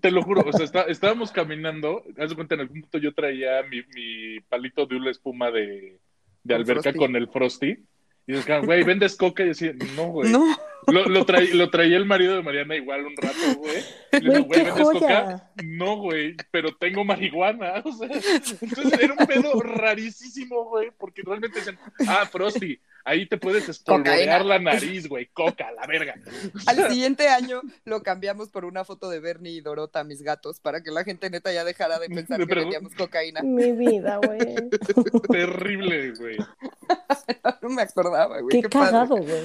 Te 0.00 0.10
lo 0.10 0.22
juro, 0.22 0.42
o 0.46 0.52
sea, 0.52 0.64
está- 0.64 0.82
estábamos 0.84 1.30
caminando, 1.32 2.02
haz 2.18 2.30
de 2.30 2.34
cuenta, 2.34 2.54
en 2.54 2.62
algún 2.62 2.80
punto 2.80 2.98
yo 2.98 3.12
traía 3.12 3.62
mi, 3.70 3.82
mi 3.94 4.40
palito 4.48 4.86
de 4.86 4.96
una 4.96 5.10
espuma 5.10 5.50
de, 5.50 5.98
de 6.46 6.54
alberca 6.54 6.82
Frosty. 6.82 6.98
con 6.98 7.16
el 7.16 7.28
Frosty. 7.28 7.76
Y 8.28 8.32
decían, 8.32 8.64
güey, 8.66 8.82
¿vendes 8.82 9.16
coca? 9.16 9.44
Y 9.44 9.48
decía, 9.48 9.72
no, 9.96 10.08
güey. 10.08 10.30
No, 10.32 10.44
Lo, 10.88 11.04
lo, 11.06 11.26
traí- 11.26 11.52
lo 11.52 11.68
traía 11.70 11.96
el 11.96 12.06
marido 12.06 12.36
de 12.36 12.42
Mariana 12.42 12.76
igual 12.76 13.06
un 13.06 13.16
rato, 13.16 13.58
güey. 13.58 13.82
Y 14.12 14.20
le 14.20 14.30
digo, 14.34 14.44
güey, 14.44 14.58
qué 14.60 14.66
¿vendes 14.66 14.82
joya. 14.84 14.98
coca? 15.24 15.50
No, 15.64 15.96
güey, 15.96 16.36
pero 16.50 16.74
tengo 16.76 17.04
marihuana. 17.04 17.74
O 17.84 17.92
sea, 17.92 18.08
entonces 18.60 19.00
era 19.00 19.14
un 19.18 19.26
pedo 19.26 19.60
rarísimo, 19.60 20.64
güey, 20.66 20.90
porque 20.96 21.22
realmente 21.24 21.58
dicen, 21.58 21.78
ah, 22.08 22.26
Frosty, 22.30 22.78
ahí 23.04 23.26
te 23.26 23.36
puedes 23.36 23.68
espolvorear 23.68 24.44
la 24.44 24.58
nariz, 24.58 25.08
güey, 25.08 25.26
coca, 25.32 25.70
la 25.72 25.86
verga. 25.86 26.14
Al 26.66 26.88
siguiente 26.90 27.28
año 27.28 27.62
lo 27.84 28.02
cambiamos 28.02 28.48
por 28.50 28.64
una 28.64 28.84
foto 28.84 29.08
de 29.10 29.20
Bernie 29.20 29.52
y 29.52 29.60
Dorota, 29.60 30.04
mis 30.04 30.22
gatos, 30.22 30.60
para 30.60 30.82
que 30.82 30.90
la 30.90 31.04
gente 31.04 31.30
neta 31.30 31.52
ya 31.52 31.64
dejara 31.64 31.98
de 31.98 32.08
pensar 32.14 32.44
que 32.46 32.54
vendíamos 32.54 32.94
cocaína. 32.94 33.42
Mi 33.42 33.72
vida, 33.72 34.18
güey. 34.18 34.38
Terrible, 35.30 36.12
güey. 36.12 36.36
No 37.62 37.68
me 37.70 37.82
acordaba, 37.82 38.40
güey. 38.40 38.60
Qué 38.62 38.68
padre. 38.68 38.86
cagado, 38.92 39.16
güey. 39.16 39.42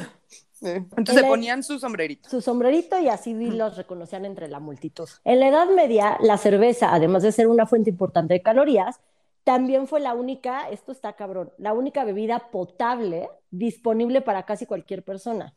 Entonces 0.61 0.97
En 0.97 1.05
se 1.15 1.21
la- 1.21 1.27
ponían 1.27 1.63
su 1.63 1.79
sombrerito. 1.79 2.29
su 2.29 2.39
sombrerito 2.41 2.99
y 2.99 3.07
así 3.09 3.33
los 3.33 3.77
reconocían 3.77 4.25
entre 4.25 4.47
la 4.47 4.59
multitud. 4.59 5.09
En 5.23 5.39
la 5.39 5.47
Edad 5.47 5.67
Media, 5.69 6.17
la 6.21 6.37
cerveza, 6.37 6.93
además 6.93 7.23
de 7.23 7.31
ser 7.31 7.47
una 7.47 7.65
fuente 7.65 7.89
importante 7.89 8.33
de 8.35 8.41
calorías, 8.41 8.99
también 9.43 9.87
fue 9.87 9.99
la 9.99 10.13
única, 10.13 10.69
esto 10.69 10.91
está 10.91 11.13
cabrón, 11.13 11.51
la 11.57 11.73
única 11.73 12.03
bebida 12.03 12.49
potable 12.51 13.27
disponible 13.49 14.21
para 14.21 14.43
casi 14.43 14.67
cualquier 14.67 15.03
persona. 15.03 15.55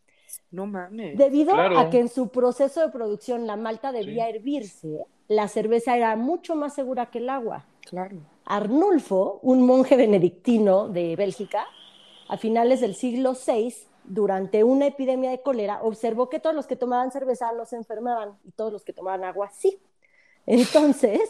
No 0.50 0.66
mames. 0.66 1.18
Debido 1.18 1.52
Claro. 1.52 1.78
a 1.78 1.90
que 1.90 2.00
en 2.00 2.08
su 2.08 2.30
proceso 2.30 2.80
de 2.80 2.88
producción 2.88 3.46
la 3.46 3.56
malta 3.56 3.92
debía 3.92 4.28
hervirse, 4.30 5.04
la 5.28 5.48
cerveza 5.48 5.96
era 5.96 6.16
mucho 6.16 6.56
más 6.56 6.74
segura 6.74 7.06
que 7.10 7.18
el 7.18 7.28
agua. 7.28 7.66
Claro. 7.82 8.16
Arnulfo, 8.46 9.38
un 9.42 9.66
monje 9.66 9.96
benedictino 9.96 10.88
de 10.88 11.14
Bélgica, 11.16 11.66
a 12.28 12.38
finales 12.38 12.80
del 12.80 12.94
siglo 12.94 13.34
VI, 13.34 13.74
durante 14.04 14.64
una 14.64 14.86
epidemia 14.86 15.30
de 15.30 15.42
cólera, 15.42 15.82
observó 15.82 16.28
que 16.28 16.40
todos 16.40 16.54
los 16.54 16.66
que 16.66 16.76
tomaban 16.76 17.10
cerveza 17.10 17.52
no 17.52 17.64
se 17.64 17.76
enfermaban 17.76 18.38
y 18.44 18.52
todos 18.52 18.72
los 18.72 18.84
que 18.84 18.92
tomaban 18.92 19.24
agua 19.24 19.50
sí. 19.50 19.78
Entonces 20.46 21.20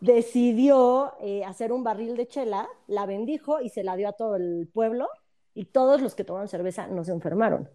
decidió 0.00 1.14
eh, 1.20 1.44
hacer 1.44 1.72
un 1.72 1.84
barril 1.84 2.16
de 2.16 2.26
chela, 2.26 2.68
la 2.86 3.06
bendijo 3.06 3.60
y 3.60 3.68
se 3.68 3.84
la 3.84 3.96
dio 3.96 4.08
a 4.08 4.12
todo 4.12 4.36
el 4.36 4.68
pueblo 4.72 5.08
y 5.54 5.66
todos 5.66 6.00
los 6.00 6.14
que 6.14 6.24
tomaban 6.24 6.48
cerveza 6.48 6.86
no 6.86 7.04
se 7.04 7.12
enfermaron 7.12 7.68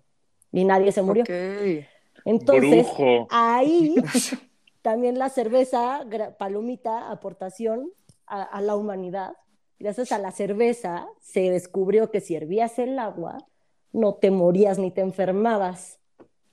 y 0.51 0.65
nadie 0.65 0.91
se 0.91 1.01
murió. 1.01 1.23
Entonces, 2.25 2.87
Brujo. 2.87 3.27
ahí 3.29 3.95
también 4.81 5.17
la 5.17 5.29
cerveza, 5.29 6.05
palomita, 6.37 7.09
aportación 7.09 7.91
a, 8.25 8.43
a 8.43 8.61
la 8.61 8.75
humanidad. 8.75 9.33
Gracias 9.79 10.11
a 10.11 10.17
la 10.17 10.31
cerveza 10.31 11.07
se 11.21 11.51
descubrió 11.51 12.11
que 12.11 12.19
si 12.19 12.35
hervías 12.35 12.77
el 12.79 12.99
agua, 12.99 13.37
no 13.91 14.13
te 14.15 14.31
morías 14.31 14.77
ni 14.79 14.91
te 14.91 15.01
enfermabas. 15.01 15.99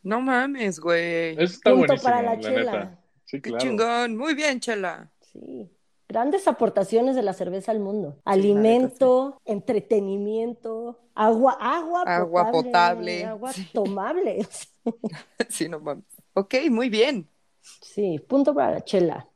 No 0.02 0.20
mames, 0.20 0.78
güey. 0.80 1.32
Eso 1.34 1.42
está 1.54 1.70
Punto 1.70 1.86
buenísimo, 1.86 2.02
para 2.02 2.22
la 2.22 2.34
la, 2.34 2.40
chela. 2.40 2.72
neta. 2.72 3.00
Sí, 3.24 3.40
Qué 3.40 3.50
claro. 3.50 3.58
chingón. 3.64 4.16
Muy 4.16 4.34
bien, 4.34 4.60
Chela. 4.60 5.10
Sí. 5.32 5.68
Grandes 6.08 6.46
aportaciones 6.46 7.16
de 7.16 7.22
la 7.22 7.32
cerveza 7.32 7.72
al 7.72 7.80
mundo. 7.80 8.16
Alimento, 8.24 9.40
entretenimiento, 9.44 11.00
agua, 11.14 11.56
agua, 11.60 12.02
Agua 12.06 12.50
potable. 12.52 13.24
agua 13.24 13.52
Sí. 13.52 13.68
tomable. 13.72 14.46
Sí, 15.48 15.68
no 15.68 15.80
mames. 15.80 16.04
Ok, 16.34 16.54
muy 16.70 16.88
bien. 16.88 17.28
Sí, 17.60 18.20
punto 18.28 18.54
para 18.54 18.70
la 18.70 18.84
chela. 18.84 19.28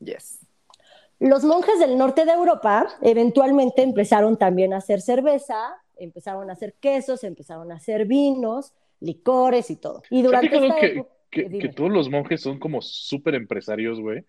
Yes. 0.00 0.40
Los 1.18 1.42
monjes 1.44 1.78
del 1.78 1.96
norte 1.96 2.26
de 2.26 2.32
Europa 2.32 2.86
eventualmente 3.00 3.82
empezaron 3.82 4.36
también 4.36 4.74
a 4.74 4.76
hacer 4.78 5.00
cerveza, 5.00 5.56
empezaron 5.98 6.50
a 6.50 6.54
hacer 6.54 6.74
quesos, 6.80 7.24
empezaron 7.24 7.70
a 7.72 7.76
hacer 7.76 8.06
vinos, 8.06 8.72
licores 9.00 9.70
y 9.70 9.76
todo. 9.76 10.02
Y 10.10 10.16
¿Se 10.16 10.20
ha 10.20 10.24
durante 10.26 10.56
esta 10.56 10.76
que, 10.76 10.86
época- 10.86 11.10
que- 11.30 11.48
que 11.58 11.68
todos 11.68 11.90
los 11.90 12.08
monjes 12.10 12.40
son 12.42 12.58
como 12.58 12.80
súper 12.82 13.34
empresarios, 13.34 14.00
güey? 14.00 14.24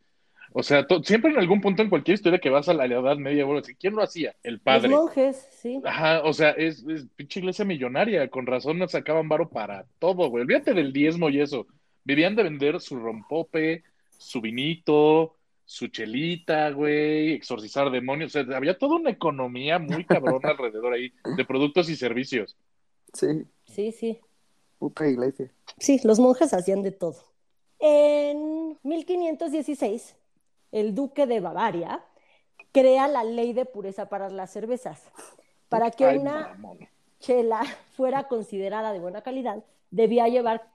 O 0.52 0.64
sea, 0.64 0.86
siempre 1.04 1.32
en 1.32 1.38
algún 1.38 1.62
punto 1.62 1.84
en 1.84 1.90
cualquier 1.90 2.16
historia 2.16 2.40
que 2.40 2.50
vas 2.50 2.68
a 2.70 2.74
la 2.74 2.86
Edad 2.86 3.18
Media, 3.18 3.46
así, 3.60 3.76
¿quién 3.76 3.96
lo 3.96 4.02
hacía? 4.02 4.36
El 4.42 4.54
los 4.56 4.62
padre. 4.64 4.90
monjes, 4.90 5.48
sí. 5.52 5.80
Ajá, 5.86 6.24
o 6.24 6.34
sea, 6.34 6.50
es, 6.52 6.84
es 6.88 7.06
pinche 7.16 7.40
iglesia 7.40 7.66
millonaria, 7.66 8.28
con 8.30 8.48
razón 8.48 8.80
nos 8.80 8.92
sacaban 8.92 9.30
varo 9.30 9.50
para 9.50 9.86
todo, 10.00 10.28
güey. 10.30 10.42
Olvídate 10.42 10.74
del 10.74 10.92
diezmo 10.92 11.30
y 11.30 11.40
eso. 11.40 11.68
Vivían 12.04 12.36
de 12.36 12.44
vender 12.44 12.80
su 12.82 12.98
rompope, 12.98 13.84
su 14.18 14.42
vinito, 14.42 15.36
su 15.70 15.86
chelita, 15.90 16.72
güey, 16.72 17.34
exorcizar 17.34 17.92
demonios. 17.92 18.36
O 18.36 18.44
sea, 18.44 18.58
había 18.58 18.76
toda 18.76 18.96
una 18.96 19.12
economía 19.12 19.78
muy 19.78 20.04
cabrona 20.04 20.50
alrededor 20.58 20.94
ahí 20.94 21.14
de 21.38 21.46
productos 21.46 21.88
y 21.92 21.96
servicios. 21.96 22.58
Sí, 23.14 23.28
Sí, 23.66 23.92
sí. 23.92 24.20
puta 24.80 25.08
iglesia. 25.08 25.52
Sí, 25.78 26.00
los 26.04 26.20
monjes 26.20 26.56
hacían 26.56 26.82
de 26.82 26.90
todo. 26.92 27.18
En 27.78 28.80
1516, 28.82 30.16
el 30.72 30.96
duque 30.96 31.28
de 31.28 31.40
Bavaria 31.40 32.04
crea 32.72 33.08
la 33.08 33.24
ley 33.24 33.54
de 33.54 33.66
pureza 33.66 34.10
para 34.10 34.32
las 34.32 34.52
cervezas. 34.52 35.04
Para 35.70 35.92
que 35.92 36.06
Ay, 36.06 36.18
una 36.18 36.48
mamón. 36.58 36.80
chela 37.20 37.62
fuera 37.96 38.28
considerada 38.28 38.92
de 38.92 39.00
buena 39.00 39.22
calidad, 39.22 39.64
debía 39.92 40.28
llevar 40.28 40.68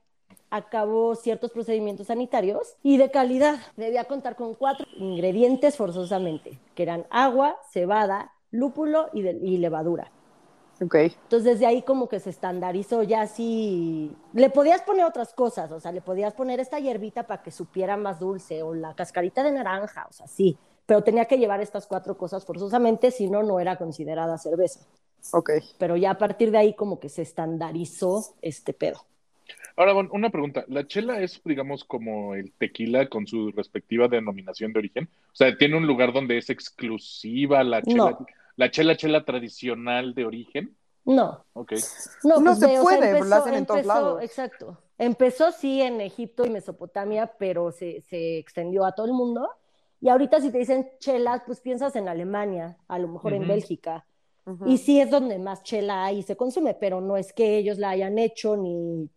a 0.55 0.69
cabo 0.69 1.15
ciertos 1.17 1.51
procedimientos 1.51 2.07
sanitarios 2.07 2.77
y 2.83 2.97
de 2.97 3.11
calidad. 3.11 3.59
Debía 3.77 4.05
contar 4.05 4.37
con 4.37 4.55
cuatro 4.55 4.87
ingredientes 4.97 5.77
forzosamente, 5.77 6.61
que 6.75 6.83
eran 6.85 7.07
agua, 7.11 7.57
cebada, 7.73 8.33
lúpulo 8.51 9.09
y, 9.13 9.23
de- 9.23 9.39
y 9.43 9.59
levadura. 9.59 10.13
Ok. 10.81 10.95
Entonces 10.95 11.45
desde 11.45 11.67
ahí 11.67 11.83
como 11.83 12.09
que 12.09 12.21
se 12.21 12.31
estandarizó 12.31 13.03
ya 13.03 13.23
así. 13.23 14.15
Le 14.33 14.51
podías 14.51 14.83
poner 14.83 15.05
otras 15.05 15.33
cosas, 15.33 15.71
o 15.73 15.81
sea, 15.81 15.93
le 15.93 16.01
podías 16.01 16.35
poner 16.35 16.61
esta 16.61 16.79
hierbita 16.79 17.27
para 17.27 17.43
que 17.43 17.51
supiera 17.51 17.97
más 17.97 18.21
dulce 18.21 18.63
o 18.63 18.75
la 18.75 18.95
cascarita 18.95 19.43
de 19.43 19.53
naranja, 19.53 20.07
o 20.09 20.13
sea, 20.13 20.27
sí. 20.27 20.57
Pero 20.87 21.03
tenía 21.03 21.25
que 21.25 21.39
llevar 21.39 21.61
estas 21.61 21.87
cuatro 21.87 22.17
cosas 22.17 22.45
forzosamente, 22.45 23.11
si 23.11 23.29
no, 23.29 23.43
no 23.43 23.59
era 23.59 23.77
considerada 23.77 24.37
cerveza. 24.39 24.81
Ok. 25.33 25.51
Pero 25.79 25.97
ya 25.97 26.11
a 26.11 26.19
partir 26.19 26.51
de 26.51 26.59
ahí 26.59 26.75
como 26.75 27.01
que 27.01 27.09
se 27.09 27.23
estandarizó 27.23 28.35
este 28.43 28.75
pedo. 28.75 29.01
Ahora, 29.77 29.93
bueno, 29.93 30.11
una 30.13 30.31
pregunta. 30.31 30.65
¿La 30.69 30.87
chela 30.87 31.21
es, 31.21 31.41
digamos, 31.45 31.85
como 31.85 32.35
el 32.35 32.53
tequila 32.53 33.09
con 33.09 33.27
su 33.27 33.51
respectiva 33.51 34.07
denominación 34.09 34.73
de 34.73 34.79
origen? 34.79 35.09
O 35.33 35.35
sea, 35.37 35.57
¿tiene 35.57 35.77
un 35.77 35.87
lugar 35.87 36.13
donde 36.13 36.39
es 36.39 36.49
exclusiva 36.51 37.65
la 37.65 37.83
chela, 37.83 38.11
No. 38.13 38.27
la 38.57 38.71
chela 38.71 38.97
chela 38.97 39.25
tradicional 39.25 40.15
de 40.15 40.25
origen? 40.27 40.77
No, 41.05 41.45
Ok. 41.53 41.73
no, 42.23 42.37
No 42.39 42.45
pues, 42.45 42.59
se 42.61 42.67
ve, 42.67 42.73
o 42.73 42.75
sea, 42.77 42.83
puede, 42.99 43.11
empezó- 43.11 43.29
lo 43.29 43.35
hacen 43.37 43.55
en 43.55 43.67
todos 43.67 43.85
lados. 43.87 44.23
Exacto. 44.23 44.79
Empezó 44.97 45.51
sí 45.51 45.83
en 45.83 46.01
Egipto 46.01 46.47
y 46.47 46.51
Mesopotamia, 46.51 47.33
pero 47.39 47.73
se, 47.73 48.01
se 48.03 48.39
extendió 48.39 48.85
a 48.87 48.93
todo 48.93 49.07
el 49.07 49.13
mundo. 49.13 49.51
Y 50.01 50.09
ahorita 50.09 50.41
si 50.41 50.51
te 50.53 50.59
dicen 50.59 50.89
chelas, 51.01 51.43
pues 51.47 51.61
piensas 51.61 51.97
en 51.97 52.09
Alemania, 52.09 52.77
a 52.89 52.99
lo 52.99 53.09
mejor 53.09 53.33
en 53.35 53.41
Ujú. 53.43 53.49
Bélgica. 53.53 54.07
Y 54.67 54.77
sí 54.79 55.01
es 55.01 55.11
donde 55.11 55.39
más 55.39 55.63
chela 55.63 56.05
hay 56.05 56.19
y 56.19 56.23
se 56.23 56.37
consume, 56.37 56.75
pero 56.75 57.01
no 57.01 57.17
es 57.17 57.33
que 57.33 57.57
ellos 57.57 57.79
la 57.79 57.89
hayan 57.91 58.19
hecho 58.19 58.57
ni, 58.59 59.09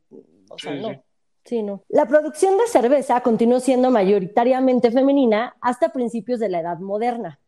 o 0.49 0.57
sea, 0.57 0.73
Sí, 0.73 0.79
no. 0.81 0.89
sí. 0.89 0.99
Sí, 1.45 1.63
no. 1.63 1.81
La 1.87 2.05
producción 2.05 2.57
de 2.57 2.67
cerveza 2.67 3.21
continuó 3.21 3.61
siendo 3.61 3.89
mayoritariamente 3.89 4.91
femenina 4.91 5.55
hasta 5.61 5.93
principios 5.93 6.41
de 6.41 6.49
la 6.49 6.59
Edad 6.59 6.79
Moderna. 6.79 7.39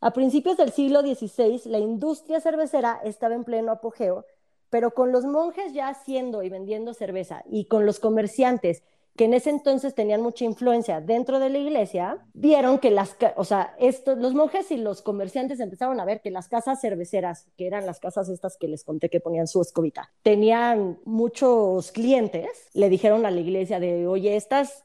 A 0.00 0.12
principios 0.12 0.56
del 0.56 0.70
siglo 0.70 1.00
XVI, 1.00 1.62
la 1.66 1.78
industria 1.80 2.40
cervecera 2.40 3.00
estaba 3.02 3.34
en 3.34 3.42
pleno 3.42 3.72
apogeo, 3.72 4.26
pero 4.70 4.92
con 4.94 5.10
los 5.10 5.24
monjes 5.24 5.72
ya 5.72 5.88
haciendo 5.88 6.44
y 6.44 6.50
vendiendo 6.50 6.94
cerveza 6.94 7.42
y 7.50 7.66
con 7.66 7.84
los 7.84 7.98
comerciantes 7.98 8.84
que 9.16 9.24
en 9.24 9.34
ese 9.34 9.50
entonces 9.50 9.94
tenían 9.94 10.22
mucha 10.22 10.44
influencia 10.44 11.00
dentro 11.00 11.38
de 11.40 11.50
la 11.50 11.58
iglesia, 11.58 12.18
vieron 12.34 12.78
que 12.78 12.90
las, 12.90 13.16
o 13.36 13.44
sea, 13.44 13.74
estos, 13.78 14.18
los 14.18 14.34
monjes 14.34 14.70
y 14.70 14.76
los 14.76 15.02
comerciantes 15.02 15.58
empezaron 15.60 15.98
a 16.00 16.04
ver 16.04 16.20
que 16.20 16.30
las 16.30 16.48
casas 16.48 16.80
cerveceras, 16.80 17.48
que 17.56 17.66
eran 17.66 17.86
las 17.86 17.98
casas 17.98 18.28
estas 18.28 18.56
que 18.56 18.68
les 18.68 18.84
conté 18.84 19.08
que 19.08 19.20
ponían 19.20 19.46
su 19.48 19.60
escobita, 19.62 20.12
tenían 20.22 20.98
muchos 21.04 21.92
clientes, 21.92 22.48
le 22.74 22.88
dijeron 22.88 23.26
a 23.26 23.30
la 23.30 23.40
iglesia 23.40 23.80
de, 23.80 24.06
oye, 24.06 24.36
estas 24.36 24.84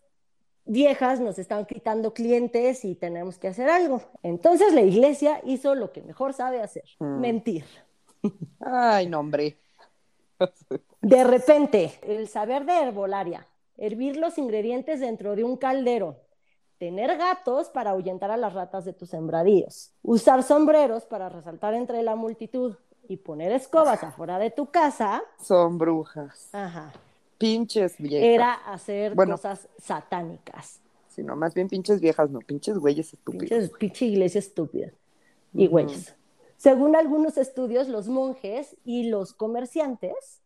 viejas 0.66 1.20
nos 1.20 1.38
están 1.40 1.66
quitando 1.66 2.14
clientes 2.14 2.86
y 2.86 2.96
tenemos 2.96 3.38
que 3.38 3.50
hacer 3.50 3.70
algo. 3.70 4.02
Entonces 4.24 4.74
la 4.74 4.82
iglesia 4.82 5.42
hizo 5.44 5.76
lo 5.76 5.92
que 5.92 6.02
mejor 6.02 6.34
sabe 6.34 6.62
hacer, 6.62 6.86
Mm. 7.00 7.20
mentir. 7.20 7.66
Ay, 8.60 9.08
no, 9.08 9.20
hombre. 9.20 9.58
De 11.02 11.24
repente, 11.24 12.00
el 12.04 12.28
saber 12.28 12.66
de 12.66 12.74
herbolaria, 12.80 13.48
hervir 13.82 14.16
los 14.18 14.38
ingredientes 14.38 15.00
dentro 15.00 15.36
de 15.36 15.44
un 15.44 15.58
caldero, 15.58 16.18
tener 16.78 17.18
gatos 17.18 17.70
para 17.70 17.92
ahuyentar 17.92 18.30
a 18.32 18.38
las 18.38 18.54
ratas 18.54 18.86
de 18.86 18.94
tus 18.94 19.10
sembradíos, 19.10 19.92
usar 20.04 20.44
sombreros 20.44 21.06
para 21.06 21.30
resaltar 21.30 21.74
entre 21.74 22.02
la 22.04 22.16
multitud 22.16 22.76
y 23.08 23.18
poner 23.18 23.52
escobas 23.52 24.04
afuera 24.04 24.38
de 24.40 24.52
tu 24.52 24.68
casa, 24.68 25.22
Son 25.42 25.78
brujas. 25.78 26.50
ajá, 26.54 26.94
Pinches 27.38 27.98
viejas. 27.98 28.24
era 28.30 28.54
hacer 28.54 29.16
Bueno. 29.16 29.34
cosas 29.36 29.68
satánicas. 29.80 30.80
Sí, 31.10 31.24
no, 31.24 31.36
más 31.36 31.54
bien 31.56 31.68
pinches 31.68 32.00
viejas, 32.00 32.30
no, 32.30 32.40
pinches 32.40 32.78
güeyes 32.78 33.12
estúpidos. 33.14 33.50
Pinches, 33.50 33.70
pinche 33.78 34.06
iglesia 34.06 34.40
estúpida. 34.40 34.92
Y 35.54 35.68
güeyes. 35.68 36.16
Según 36.56 36.96
algunos 36.96 37.38
estudios, 37.38 37.88
los 37.90 38.08
monjes 38.08 38.78
y 38.86 39.10
los 39.10 39.34
comerciantes 39.34 40.41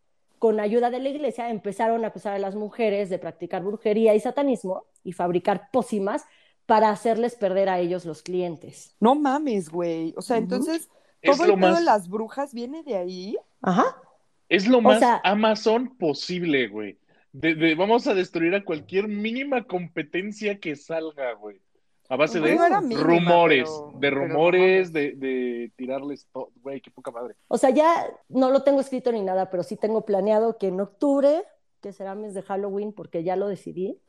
con 0.45 0.59
ayuda 0.59 0.91
de 0.91 0.99
la 0.99 1.09
iglesia, 1.09 1.49
empezaron 1.49 2.03
a 2.05 2.09
acusar 2.09 2.35
a 2.35 2.37
las 2.37 2.53
mujeres 2.53 3.09
de 3.09 3.17
practicar 3.17 3.63
brujería 3.63 4.13
y 4.13 4.19
satanismo 4.19 4.85
y 5.03 5.11
fabricar 5.11 5.69
pócimas 5.73 6.23
para 6.67 6.91
hacerles 6.91 7.33
perder 7.33 7.67
a 7.67 7.79
ellos 7.79 8.05
los 8.05 8.21
clientes. 8.21 8.95
No 8.99 9.15
mames, 9.15 9.69
güey. 9.69 10.13
O 10.15 10.21
sea, 10.21 10.37
entonces, 10.37 10.87
Es 11.23 11.35
todo 11.35 11.47
lo 11.47 11.57
más- 11.57 11.79
de 11.79 11.83
las 11.83 12.09
brujas 12.09 12.53
viene 12.53 12.83
de 12.83 12.95
ahí. 12.95 13.35
Ajá. 13.63 13.99
Es 14.47 14.67
lo 14.67 14.81
más 14.81 14.99
sea- 14.99 15.19
Amazon 15.23 15.97
posible, 15.97 16.67
güey. 16.67 16.99
De, 17.31 17.55
de- 17.55 17.73
vamos 17.73 18.05
a 18.05 18.13
destruir 18.13 18.53
a 18.53 18.63
cualquier 18.63 19.07
mínima 19.07 19.63
competencia 19.63 20.59
que 20.59 20.75
salga, 20.75 21.33
güey. 21.33 21.59
A 22.07 22.15
base 22.17 22.39
de 22.39 22.55
Pues 22.55 22.69
no 22.69 22.81
mínima, 22.81 23.01
rumores, 23.03 23.69
pero- 23.69 23.91
de 23.93 23.99
pero 23.99 24.15
rumores, 24.27 24.93
de, 24.93 25.13
de 25.15 25.71
tirarles 25.75 26.27
todo, 26.31 26.51
güey, 26.61 26.79
qué 26.81 26.91
poca 26.91 27.09
madre. 27.11 27.35
O 27.47 27.57
sea, 27.57 27.71
ya 27.71 28.07
no 28.29 28.51
lo 28.51 28.63
tengo 28.63 28.79
escrito 28.79 29.11
ni 29.11 29.21
nada, 29.21 29.49
pero 29.49 29.63
sí 29.63 29.75
tengo 29.75 30.05
planeado 30.05 30.57
que 30.57 30.67
en 30.67 30.79
octubre, 30.79 31.43
que 31.81 31.91
será 31.93 32.13
mes 32.15 32.33
de 32.33 32.43
Halloween, 32.43 32.93
porque 32.93 33.23
ya 33.23 33.35
lo 33.35 33.47
decidí, 33.47 33.99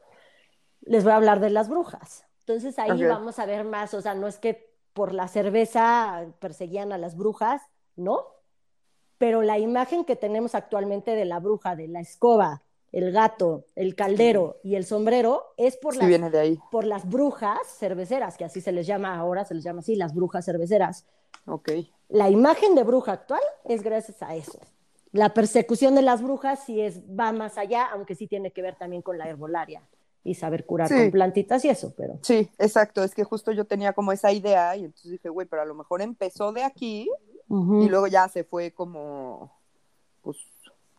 les 0.83 1.05
voy 1.05 1.13
a 1.13 1.17
hablar 1.17 1.41
de 1.41 1.51
las 1.51 1.69
brujas. 1.71 2.27
Entonces 2.41 2.79
ahí 2.79 3.03
vamos 3.03 3.39
a 3.39 3.47
ver 3.47 3.65
más, 3.65 3.93
o 3.95 4.01
sea, 4.03 4.15
no 4.15 4.27
es 4.29 4.39
que 4.39 4.75
por 4.93 5.13
la 5.13 5.27
cerveza 5.29 6.27
perseguían 6.39 6.93
a 6.93 6.99
las 6.99 7.17
brujas, 7.17 7.63
¿no? 7.97 8.21
Pero 9.19 9.41
la 9.43 9.59
imagen 9.59 10.05
que 10.05 10.17
tenemos 10.17 10.55
actualmente 10.55 11.13
de 11.13 11.25
la 11.25 11.41
bruja, 11.41 11.75
de 11.77 11.89
la 11.89 12.01
escoba, 12.01 12.63
el 12.99 13.13
gato, 13.13 13.65
el 13.75 13.95
caldero 13.95 14.57
y 14.63 14.75
el 14.77 14.85
sombrero, 14.87 15.53
es 15.57 15.77
por 15.77 15.93
Sí 15.93 15.99
las 15.99 16.09
viene 16.09 16.31
de 16.31 16.39
ahí. 16.41 16.59
por 16.71 16.85
las 16.85 17.09
brujas 17.09 17.59
cerveceras, 17.79 18.37
que 18.37 18.45
así 18.45 18.61
se 18.61 18.73
les 18.73 18.87
llama 18.87 19.19
ahora, 19.19 19.45
se 19.45 19.55
les 19.55 19.65
llama 19.65 19.81
así, 19.81 19.97
las 19.97 20.15
brujas 20.15 20.45
cerveceras. 20.47 21.05
Ok. 21.47 21.71
La 22.09 22.31
imagen 22.31 22.75
de 22.75 22.85
bruja 22.85 23.13
actual 23.13 23.43
es 23.67 23.83
gracias 23.83 24.23
a 24.23 24.35
eso. 24.35 24.59
La 25.13 25.35
persecución 25.35 25.95
de 25.95 26.03
las 26.03 26.23
brujas 26.23 26.65
sí 26.65 26.81
es, 26.81 27.01
va 27.03 27.33
más 27.33 27.59
allá, 27.59 27.87
aunque 27.93 28.15
sí 28.15 28.27
tiene 28.27 28.51
que 28.51 28.63
ver 28.63 28.77
también 28.77 29.03
con 29.03 29.19
la 29.19 29.29
herbolaria 29.29 29.83
y 30.25 30.35
saber 30.35 30.65
curar 30.67 30.89
Sí. 30.89 30.95
con 30.95 31.11
plantitas 31.11 31.65
y 31.65 31.69
eso, 31.69 31.93
pero 31.97 32.19
Sí, 32.23 32.49
exacto. 32.59 33.05
Es 33.05 33.15
que 33.15 33.25
justo 33.25 33.53
yo 33.53 33.65
tenía 33.67 33.93
como 33.93 34.11
esa 34.13 34.33
idea 34.33 34.75
y 34.77 34.85
entonces 34.87 35.13
dije, 35.13 35.29
güey, 35.29 35.47
pero 35.47 35.63
a 35.63 35.67
lo 35.67 35.75
mejor 35.75 36.01
empezó 36.03 36.51
de 36.53 36.63
aquí 36.65 37.09
y 37.49 37.89
luego 37.89 38.07
ya 38.09 38.27
se 38.29 38.43
fue 38.43 38.73
como, 38.73 39.53
pues, 40.23 40.39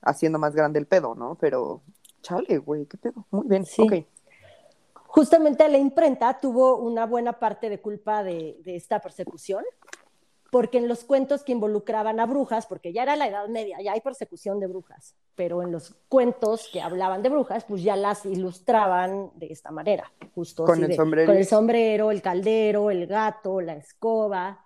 haciendo 0.01 0.39
más 0.39 0.55
grande 0.55 0.79
el 0.79 0.87
pedo, 0.87 1.15
¿no? 1.15 1.35
Pero, 1.39 1.81
chale, 2.21 2.57
güey, 2.57 2.85
qué 2.85 2.97
pedo. 2.97 3.25
Muy 3.31 3.47
bien, 3.47 3.65
Sí. 3.65 3.81
ok. 3.83 4.05
justamente 5.09 5.67
la 5.69 5.77
imprenta 5.77 6.37
tuvo 6.39 6.77
una 6.77 7.05
buena 7.05 7.33
parte 7.39 7.69
de 7.69 7.79
culpa 7.79 8.23
de, 8.23 8.57
de 8.63 8.75
esta 8.75 8.99
persecución, 8.99 9.63
porque 10.51 10.77
en 10.77 10.87
los 10.87 11.03
cuentos 11.03 11.43
que 11.43 11.51
involucraban 11.53 12.19
a 12.19 12.25
brujas, 12.25 12.67
porque 12.67 12.93
ya 12.93 13.03
era 13.03 13.15
la 13.15 13.27
Edad 13.27 13.47
Media, 13.47 13.81
ya 13.81 13.93
hay 13.93 14.01
persecución 14.01 14.59
de 14.59 14.67
brujas, 14.67 15.15
pero 15.35 15.61
en 15.63 15.71
los 15.71 15.95
cuentos 16.07 16.69
que 16.71 16.81
hablaban 16.81 17.21
de 17.23 17.29
brujas, 17.29 17.65
pues 17.65 17.81
ya 17.83 17.95
las 17.95 18.25
ilustraban 18.25 19.31
de 19.35 19.47
esta 19.47 19.71
manera, 19.71 20.11
justo 20.35 20.65
Con 20.65 20.75
así 20.75 20.83
el 20.83 20.89
de- 20.89 20.95
sombrero. 20.95 21.27
con 21.31 21.37
el 21.37 21.45
sombrero, 21.45 22.11
el 22.11 22.21
caldero, 22.21 22.91
el 22.91 23.07
gato, 23.07 23.59
la 23.61 23.73
escoba. 23.73 24.63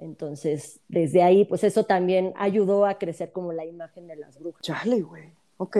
Entonces, 0.00 0.80
desde 0.88 1.22
ahí, 1.22 1.44
pues 1.44 1.62
eso 1.62 1.84
también 1.84 2.32
ayudó 2.36 2.86
a 2.86 2.94
crecer 2.98 3.32
como 3.32 3.52
la 3.52 3.66
imagen 3.66 4.06
de 4.06 4.16
las 4.16 4.38
brujas. 4.38 4.62
Chale, 4.62 5.02
güey. 5.02 5.34
Ok. 5.58 5.76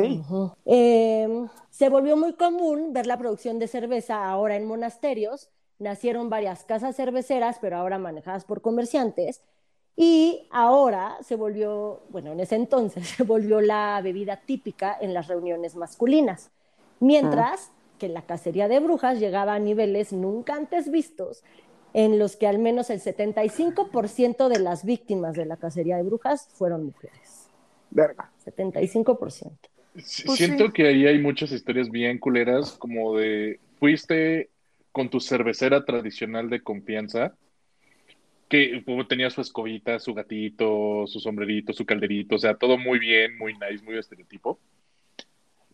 Eh, 0.67 1.47
se 1.71 1.89
volvió 1.89 2.19
muy 2.19 2.35
común 2.35 2.93
ver 2.93 3.07
la 3.07 3.17
producción 3.17 3.59
de 3.59 3.67
cerveza 3.67 4.29
ahora 4.29 4.57
en 4.57 4.67
monasterios. 4.67 5.49
Nacieron 5.79 6.29
varias 6.29 6.65
casas 6.65 6.97
cerveceras, 6.97 7.57
pero 7.63 7.79
ahora 7.79 7.99
manejadas 7.99 8.45
por 8.45 8.61
comerciantes. 8.61 9.41
Y 9.97 10.47
ahora 10.51 11.17
se 11.23 11.37
volvió, 11.37 12.03
bueno, 12.11 12.33
en 12.33 12.41
ese 12.41 12.57
entonces 12.57 13.09
se 13.17 13.23
volvió 13.23 13.63
la 13.63 14.01
bebida 14.05 14.37
típica 14.45 14.95
en 15.01 15.15
las 15.15 15.29
reuniones 15.29 15.77
masculinas. 15.77 16.51
Mientras 17.01 17.71
que 17.99 18.09
la 18.09 18.23
cacería 18.23 18.69
de 18.69 18.81
brujas 18.81 19.19
llegaba 19.19 19.55
a 19.55 19.59
niveles 19.59 20.13
nunca 20.13 20.57
antes 20.57 20.91
vistos, 20.91 21.43
en 21.93 22.19
los 22.19 22.37
que 22.37 22.47
al 22.47 22.59
menos 22.59 22.91
el 22.91 23.01
75% 23.01 24.49
de 24.49 24.59
las 24.61 24.85
víctimas 24.85 25.37
de 25.37 25.47
la 25.47 25.57
cacería 25.57 25.97
de 25.97 26.03
brujas 26.05 26.49
fueron 26.53 26.85
mujeres. 26.87 27.51
Verga. 27.91 28.33
75%. 28.45 29.69
Sí, 29.97 30.23
Pues 30.25 30.39
Siento 30.39 30.67
sí. 30.67 30.73
que 30.73 30.87
ahí 30.87 31.07
hay 31.07 31.19
muchas 31.19 31.51
historias 31.53 31.91
bien 31.91 32.19
culeras, 32.19 32.73
como 32.79 33.17
de 33.17 33.61
fuiste 33.79 34.51
con 34.93 35.11
tu 35.11 35.21
cervecera 35.21 35.85
tradicional 35.85 36.49
de 36.51 36.63
confianza, 36.63 37.35
que 38.49 38.83
como, 38.85 39.07
tenía 39.07 39.31
su 39.31 39.41
escobita, 39.41 39.99
su 40.01 40.15
gatito, 40.15 41.05
su 41.07 41.21
sombrerito, 41.21 41.73
su 41.73 41.87
calderito, 41.87 42.37
o 42.37 42.39
sea, 42.39 42.57
todo 42.57 42.79
muy 42.79 42.99
bien, 42.99 43.39
muy 43.39 43.55
nice, 43.55 43.85
muy 43.85 43.97
estereotipo. 43.97 44.61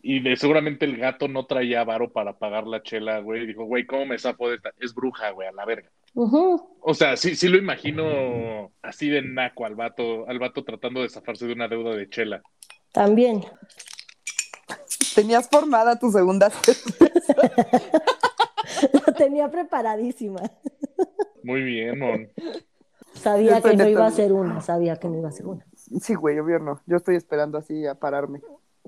Y 0.08 0.20
de, 0.20 0.36
seguramente 0.36 0.84
el 0.84 0.98
gato 0.98 1.26
no 1.26 1.46
traía 1.46 1.82
varo 1.82 2.12
para 2.12 2.38
pagar 2.38 2.68
la 2.68 2.80
chela, 2.80 3.18
güey. 3.18 3.42
y 3.42 3.46
Dijo, 3.48 3.64
güey, 3.64 3.86
¿cómo 3.86 4.06
me 4.06 4.20
zafo 4.20 4.48
de 4.48 4.54
esta? 4.54 4.70
Es 4.78 4.94
bruja, 4.94 5.32
güey, 5.32 5.48
a 5.48 5.52
la 5.52 5.64
verga. 5.64 5.90
O 6.14 6.94
sea, 6.94 7.16
sí, 7.16 7.34
sí 7.34 7.48
lo 7.48 7.58
imagino 7.58 8.70
así 8.82 9.08
de 9.08 9.22
naco 9.22 9.66
al 9.66 9.74
vato, 9.74 10.24
al 10.28 10.38
vato 10.38 10.62
tratando 10.62 11.02
de 11.02 11.08
zafarse 11.08 11.48
de 11.48 11.54
una 11.54 11.66
deuda 11.66 11.96
de 11.96 12.08
chela. 12.08 12.40
También. 12.92 13.44
Tenías 15.16 15.48
formada 15.48 15.98
tu 15.98 16.12
segunda 16.12 16.52
La 19.06 19.12
tenía 19.12 19.50
preparadísima. 19.50 20.40
Muy 21.42 21.64
bien, 21.64 21.98
mon. 21.98 22.28
Sabía 23.14 23.60
que 23.60 23.76
no 23.76 23.88
iba 23.88 24.06
a 24.06 24.12
ser 24.12 24.32
una, 24.32 24.60
sabía 24.60 25.00
que 25.00 25.08
no 25.08 25.18
iba 25.18 25.30
a 25.30 25.32
ser 25.32 25.48
una. 25.48 25.66
Sí, 25.74 26.14
güey, 26.14 26.38
obvio 26.38 26.60
no. 26.60 26.80
Yo 26.86 26.96
estoy 26.96 27.16
esperando 27.16 27.58
así 27.58 27.88
a 27.88 27.96
pararme. 27.96 28.40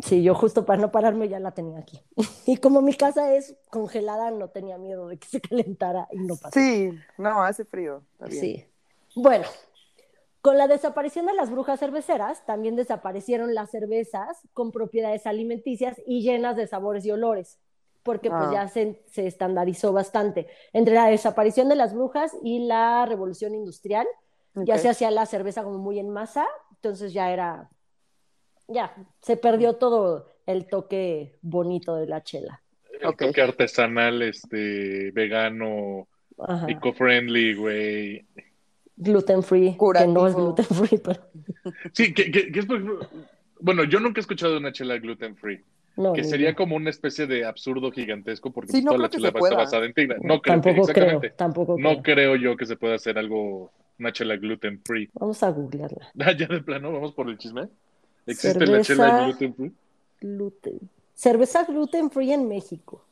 Sí, 0.03 0.23
yo 0.23 0.35
justo 0.35 0.65
para 0.65 0.81
no 0.81 0.91
pararme 0.93 1.29
ya 1.29 1.41
la 1.41 1.53
tenía 1.53 1.79
aquí. 1.81 2.01
Y 2.47 2.57
como 2.59 2.81
mi 2.83 2.95
casa 2.95 3.35
es 3.35 3.57
congelada, 3.71 4.31
no 4.31 4.49
tenía 4.49 4.79
miedo 4.79 5.09
de 5.09 5.19
que 5.19 5.29
se 5.29 5.41
calentara 5.41 6.09
y 6.13 6.19
no 6.19 6.37
pasó. 6.37 6.59
Sí, 6.59 6.91
no, 7.19 7.43
hace 7.43 7.65
frío. 7.65 8.03
Está 8.13 8.27
bien. 8.27 8.41
Sí. 8.41 8.65
Bueno, 9.17 9.45
con 10.41 10.57
la 10.57 10.69
desaparición 10.69 11.27
de 11.27 11.35
las 11.35 11.51
brujas 11.51 11.81
cerveceras, 11.81 12.47
también 12.47 12.77
desaparecieron 12.77 13.55
las 13.55 13.71
cervezas 13.71 14.39
con 14.55 14.71
propiedades 14.71 15.27
alimenticias 15.27 16.01
y 16.07 16.23
llenas 16.23 16.57
de 16.57 16.67
sabores 16.69 17.05
y 17.05 17.11
olores, 17.11 17.59
porque 18.05 18.31
pues 18.31 18.43
Ah. 18.45 18.51
ya 18.53 18.69
se, 18.69 19.03
se 19.11 19.27
estandarizó 19.27 19.93
bastante. 19.93 20.47
Entre 20.73 20.95
la 20.95 21.07
desaparición 21.09 21.69
de 21.69 21.75
las 21.75 21.93
brujas 21.93 22.33
y 22.43 22.61
la 22.61 23.05
revolución 23.07 23.55
industrial, 23.55 24.07
ya 24.55 24.79
se 24.79 24.89
hacía 24.89 25.11
la 25.11 25.27
cerveza 25.27 25.63
como 25.63 25.79
muy 25.79 25.99
en 25.99 26.09
masa, 26.11 26.47
entonces 26.73 27.13
ya 27.13 27.31
era, 27.33 27.69
ya, 28.68 28.94
se 29.20 29.37
perdió 29.37 29.74
todo 29.74 30.33
el 30.46 30.66
toque 30.66 31.37
bonito 31.42 31.96
de 31.96 32.07
la 32.07 32.22
chela. 32.22 32.62
El 33.00 33.14
toque 33.16 33.42
artesanal, 33.42 34.22
este, 34.22 35.11
vegano, 35.12 36.09
Ajá. 36.38 36.66
eco-friendly, 36.68 37.54
güey. 37.54 38.26
Gluten 38.96 39.42
free, 39.42 39.76
que 39.78 40.07
no 40.09 40.26
es 40.26 40.35
gluten 40.35 40.64
free, 40.66 40.98
pero 40.98 41.20
Sí, 41.92 42.12
que, 42.12 42.31
que- 42.31 42.50
que 42.50 42.59
es, 42.59 42.66
por 42.66 42.76
ejemplo, 42.76 43.09
bueno, 43.61 43.85
yo 43.85 44.00
nunca 44.00 44.18
he 44.20 44.22
escuchado 44.22 44.57
una 44.59 44.72
chela 44.72 44.98
gluten 44.98 45.37
free, 45.37 45.62
no. 45.96 46.12
que 46.12 46.24
sería 46.24 46.54
como 46.57 46.74
una 46.74 46.90
especie 46.90 47.26
de 47.28 47.44
absurdo 47.44 47.92
gigantesco 47.92 48.52
porque 48.52 48.72
Sí, 48.72 48.83
no 48.83 48.92
toda 48.92 49.02
la 49.04 49.09
chela 49.11 49.28
está 49.28 49.54
basada 49.54 49.87
en 49.87 49.92
trigo. 49.94 50.14
No 50.22 50.40
creo 50.40 50.61
que, 50.61 50.70
tampoco 50.72 50.87
creo, 50.92 51.20
tampoco 51.37 51.76
No 51.78 52.02
creo. 52.02 52.35
creo 52.35 52.37
yo 52.37 52.57
que 52.57 52.66
se 52.66 52.76
pueda 52.76 52.96
hacer 52.96 53.18
algo, 53.18 53.70
una 54.00 54.12
chela 54.12 54.37
gluten 54.37 54.81
free. 54.85 55.09
Vamos 55.14 55.42
a 55.44 55.50
googlearla. 55.50 56.09
Ah, 56.18 56.33
ya 56.33 56.46
de 56.48 56.61
plano, 56.61 56.92
vamos 56.92 57.12
por 57.14 57.28
el 57.28 57.38
chisme. 57.38 57.68
¿Existe 58.31 58.59
Cerveza- 58.59 58.73
la 58.73 58.83
chela 58.83 59.25
gluten 59.27 59.55
free? 59.55 59.73
Gluten. 60.21 60.91
Cerveza 61.14 61.64
gluten 61.64 62.11
free 62.11 62.33
en 62.33 62.49
México. 62.49 63.03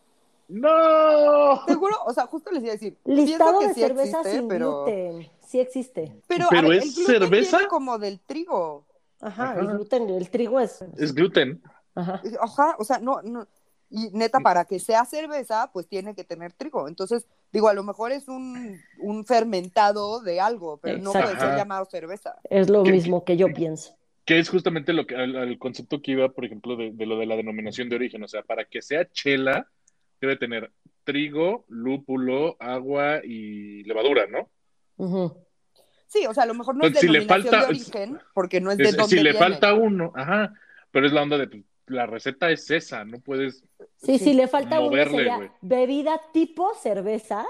¡No! 0.49 1.65
Seguro, 1.67 1.97
o 2.07 2.13
sea, 2.13 2.27
justo 2.27 2.51
les 2.53 2.63
iba 2.63 2.71
a 2.71 2.75
decir. 2.75 2.97
Listado 3.05 3.61
que 3.61 3.69
de 3.69 3.75
sí 3.75 3.81
cerveza 3.81 4.19
existe, 4.21 4.39
sin 4.39 4.49
pero... 4.49 4.85
gluten. 4.85 5.31
Sí 5.47 5.61
existe. 5.61 6.13
Pero, 6.27 6.47
¿Pero 6.51 6.67
a 6.67 6.69
ver, 6.71 6.79
es 6.79 6.85
el 6.85 6.95
gluten 6.95 7.21
cerveza? 7.21 7.57
viene 7.59 7.69
como 7.69 7.99
del 7.99 8.21
trigo. 8.21 8.85
Ajá, 9.21 9.51
Ajá. 9.53 9.61
el 9.61 9.67
gluten, 9.69 10.09
el 10.11 10.31
trigo 10.31 10.61
es. 10.61 10.85
Es 10.99 11.15
gluten. 11.15 11.63
Ajá. 11.95 12.21
Ajá, 12.41 12.77
o 12.79 12.85
sea, 12.85 12.99
no, 12.99 13.23
no. 13.23 13.47
Y 13.89 14.11
neta, 14.13 14.41
para 14.41 14.65
que 14.65 14.81
sea 14.81 15.05
cerveza, 15.05 15.71
pues 15.73 15.87
tiene 15.87 16.15
que 16.15 16.25
tener 16.25 16.53
trigo. 16.53 16.89
Entonces, 16.89 17.25
digo, 17.53 17.69
a 17.69 17.73
lo 17.75 17.85
mejor 17.85 18.11
es 18.13 18.27
un, 18.29 18.81
un 19.01 19.25
fermentado 19.25 20.21
de 20.21 20.41
algo, 20.41 20.79
pero 20.79 20.99
no 20.99 21.13
puede 21.13 21.39
ser 21.39 21.57
llamado 21.57 21.85
cerveza. 21.87 22.37
Es 22.51 22.69
lo 22.69 22.83
¿Qué- 22.83 22.91
mismo 22.93 23.25
que 23.25 23.37
yo 23.37 23.47
pienso. 23.55 23.95
Que 24.27 24.39
es 24.39 24.51
justamente 24.51 24.93
lo 24.93 25.07
que, 25.07 25.15
al, 25.17 25.35
al 25.37 25.59
concepto 25.59 26.03
que 26.03 26.11
iba, 26.13 26.29
por 26.31 26.45
ejemplo, 26.45 26.77
de, 26.77 26.91
de 26.93 27.07
lo 27.07 27.17
de 27.19 27.25
la 27.27 27.37
denominación 27.37 27.89
de 27.89 27.97
origen. 27.97 28.23
O 28.25 28.29
sea, 28.29 28.43
para 28.43 28.65
que 28.67 28.83
sea 28.83 29.09
chela, 29.11 29.71
debe 30.21 30.37
tener 30.37 30.71
trigo, 31.05 31.65
lúpulo, 31.69 32.57
agua 32.61 33.21
y 33.25 33.85
levadura, 33.85 34.27
¿no? 34.27 34.51
Sí, 36.09 36.27
o 36.27 36.35
sea, 36.35 36.45
a 36.45 36.47
lo 36.47 36.55
mejor 36.55 36.75
no 36.77 36.83
es 36.83 36.89
Entonces, 36.89 37.09
si 37.09 37.13
le 37.13 37.21
denominación 37.21 37.53
falta- 37.53 37.67
de 37.67 37.71
origen, 37.79 38.19
porque 38.35 38.61
no 38.61 38.71
es 38.71 38.79
de 38.79 38.85
Es- 38.85 38.97
dónde 38.97 39.09
si 39.17 39.23
le 39.23 39.31
viene. 39.31 39.39
falta 39.39 39.75
uno, 39.75 40.13
ajá, 40.15 40.55
pero 40.91 41.07
es 41.07 41.13
la 41.13 41.23
onda 41.23 41.39
de 41.39 41.47
pues, 41.49 41.63
la 41.87 42.07
receta 42.07 42.51
es 42.51 42.69
esa, 42.71 43.05
no 43.05 43.21
puedes. 43.21 43.65
Sí, 43.99 44.19
Sí. 44.19 44.25
sí, 44.25 44.35
le 44.35 44.49
falta 44.49 44.81
uno 44.81 45.05
sería 45.05 45.53
bebida 45.61 46.21
tipo 46.33 46.75
cerveza, 46.75 47.47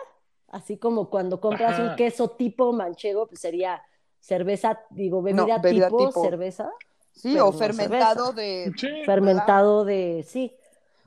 así 0.49 0.77
como 0.79 1.09
cuando 1.11 1.41
compras 1.41 1.79
Ajá. 1.79 1.91
un 1.91 1.97
queso 1.97 2.31
tipo 2.31 2.73
manchego, 2.73 3.27
pues 3.29 3.41
sería 3.41 3.81
cerveza, 4.27 4.81
digo, 4.91 5.23
bebida, 5.23 5.59
bebida 5.59 5.87
tipo, 5.87 6.09
tipo. 6.09 6.23
cerveza. 6.25 6.69
Sí, 7.13 7.39
o 7.39 7.47
no 7.47 7.53
fermentado 7.53 8.33
de... 8.33 8.73
Sí. 8.77 8.89
Fermentado 9.07 9.85
de, 9.85 10.25
sí, 10.29 10.53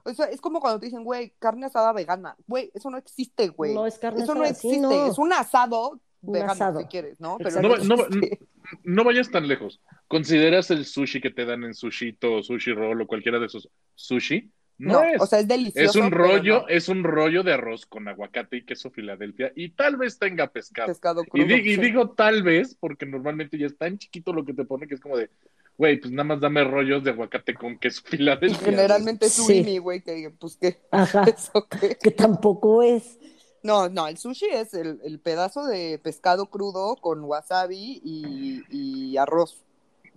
O 0.04 0.14
sea, 0.14 0.26
es 0.28 0.42
como 0.42 0.60
cuando 0.60 0.80
te 0.80 0.88
dicen, 0.88 1.04
güey, 1.04 1.34
carne 1.38 1.66
asada 1.68 1.92
vegana. 1.94 2.36
Güey, 2.48 2.72
eso 2.74 2.90
no 2.90 2.98
existe, 2.98 3.50
güey. 3.50 3.76
no 3.76 3.86
es 3.86 4.00
carne 4.00 4.24
Eso 4.24 4.34
no 4.34 4.42
asada, 4.44 4.56
sí, 4.56 4.68
existe. 4.70 4.88
no. 4.88 5.06
Es 5.06 5.18
un 5.20 5.34
asado 5.34 6.00
Un 6.22 6.34
vegano, 6.34 6.54
asado. 6.54 6.80
si 6.80 6.86
quieres, 6.86 7.20
¿no? 7.20 7.38
Pero. 7.38 7.62
No, 7.62 7.78
no 7.78 7.96
existe. 8.06 8.40
no 8.84 9.04
vayas 9.04 9.30
tan 9.30 9.48
lejos. 9.48 9.82
¿Consideras 10.08 10.72
el 10.72 10.86
sushi 10.86 11.22
que 11.22 11.30
te 11.30 11.46
dan 11.46 11.64
en 11.64 11.76
sushito 11.76 12.36
o 12.36 12.42
sushi 12.44 12.72
roll 12.74 13.02
o 13.02 13.06
cualquiera 13.08 13.38
de 13.38 13.46
esos 13.48 13.70
sushi? 13.96 14.50
No, 14.80 14.94
No, 14.94 15.04
es. 15.04 15.22
o 15.22 15.26
sea, 15.26 15.40
es 15.40 15.48
delicioso. 15.48 16.00
es 16.00 16.06
un 16.06 16.12
rollo, 16.12 16.62
no. 16.62 16.68
es 16.70 16.90
un 16.90 17.04
rollo 17.04 17.44
de 17.44 17.54
arroz 17.54 17.86
con 17.86 18.08
aguacate 18.08 18.58
y 18.58 18.66
queso 18.66 18.90
Filadelfia 18.92 19.52
y 19.56 19.70
tal 19.72 19.98
vez 19.98 20.18
tenga 20.18 20.48
pescado. 20.48 20.88
pescado 20.88 21.24
Y, 21.24 21.28
crudo. 21.28 21.46
y 21.46 21.78
digo 21.78 22.12
tal 22.12 22.44
vez 22.44 22.76
porque 22.76 23.06
normalmente 23.06 23.58
ya 23.58 23.66
es 23.68 23.78
tan 23.78 23.98
chiquito 23.98 24.34
lo 24.34 24.46
que 24.46 24.54
te 24.54 24.64
pone 24.66 24.88
que 24.88 24.96
es 24.96 25.02
como 25.02 25.18
de, 25.18 25.30
güey, 25.78 26.00
pues 26.00 26.12
nada 26.12 26.24
más 26.24 26.40
dame 26.40 26.64
rollos 26.64 27.04
de 27.04 27.12
aguacate 27.12 27.54
con 27.56 27.78
queso 27.78 28.02
Y 28.08 28.10
Filadelfia. 28.18 28.60
generalmente 28.66 29.26
es 29.28 29.34
Sí. 29.34 29.44
surimi, 29.44 29.78
güey, 29.80 30.02
que 30.02 30.32
pues 30.40 30.58
qué. 30.58 30.80
Ajá, 30.92 31.24
¿Eso 31.38 31.68
qué? 31.70 31.98
que 32.02 32.12
tampoco 32.12 32.82
es. 32.84 33.20
No, 33.62 33.90
no, 33.90 34.08
el 34.08 34.18
sushi 34.18 34.46
es 34.54 34.74
el, 34.74 35.00
el 35.04 35.20
pedazo 35.20 35.66
de 35.66 36.00
pescado 36.02 36.46
crudo 36.46 36.96
con 36.96 37.22
wasabi 37.26 38.00
y, 38.04 38.64
y 38.70 39.18
arroz. 39.18 39.62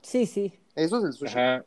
Sí, 0.02 0.26
sí. 0.26 0.52
Eso 0.76 0.98
es 0.98 1.04
el 1.04 1.12
sushi. 1.14 1.32
Ajá, 1.36 1.64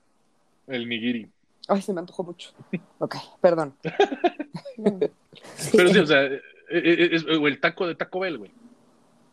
el 0.68 0.88
nigiri. 0.89 1.30
Ay, 1.68 1.82
se 1.82 1.93
me 1.93 1.99
antojó 1.99 2.24
mucho. 2.24 2.51
Ok, 2.99 3.16
perdón. 3.41 3.76
Pero 4.78 5.89
sí, 5.89 5.99
o 5.99 6.05
sea, 6.05 6.24
eh, 6.26 6.41
eh, 6.70 7.09
es- 7.13 7.26
o 7.26 7.47
el 7.47 7.59
taco 7.59 7.88
de 7.88 7.95
Taco 7.95 8.20
Bell, 8.20 8.38
güey. 8.38 8.51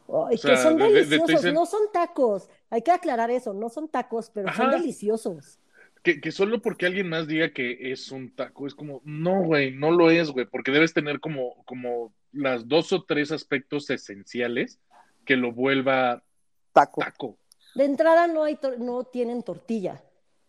Ay, 0.09 0.35
o 0.35 0.39
sea, 0.39 0.51
que 0.53 0.57
son 0.57 0.77
de- 0.77 0.85
de- 0.85 0.91
de- 0.91 1.01
te 1.03 1.07
deliciosos, 1.11 1.43
dicen- 1.43 1.55
no 1.55 1.67
son 1.67 1.81
tacos. 1.93 2.49
Hay 2.71 2.83
que 2.83 2.91
aclarar 2.91 3.31
eso, 3.31 3.55
no 3.55 3.69
son 3.69 3.89
tacos, 3.89 4.31
pero 4.33 4.53
son 4.55 4.71
deliciosos. 4.71 5.59
Que, 6.03 6.21
que 6.21 6.33
solo 6.33 6.61
porque 6.61 6.87
alguien 6.87 7.09
más 7.09 7.29
diga 7.29 7.53
que 7.53 7.93
es 7.93 8.11
un 8.11 8.35
taco, 8.35 8.67
es 8.67 8.75
como, 8.75 9.01
no, 9.05 9.43
güey, 9.43 9.71
no 9.71 9.91
lo 9.93 10.11
es, 10.11 10.31
güey, 10.31 10.47
porque 10.47 10.73
debes 10.73 10.93
tener 10.93 11.21
como, 11.21 11.63
como 11.65 12.13
las 12.33 12.67
dos 12.67 12.93
o 12.93 13.05
tres 13.05 13.31
aspectos 13.31 13.89
esenciales 13.89 14.81
que 15.25 15.37
lo 15.37 15.53
vuelva 15.53 16.25
Taco. 16.73 17.01
taco. 17.03 17.39
De 17.77 17.85
entrada 17.85 18.27
no 18.27 18.43
hay 18.43 18.57
tor- 18.57 18.79
no 18.79 19.05
tienen 19.05 19.43
tortilla. 19.45 20.03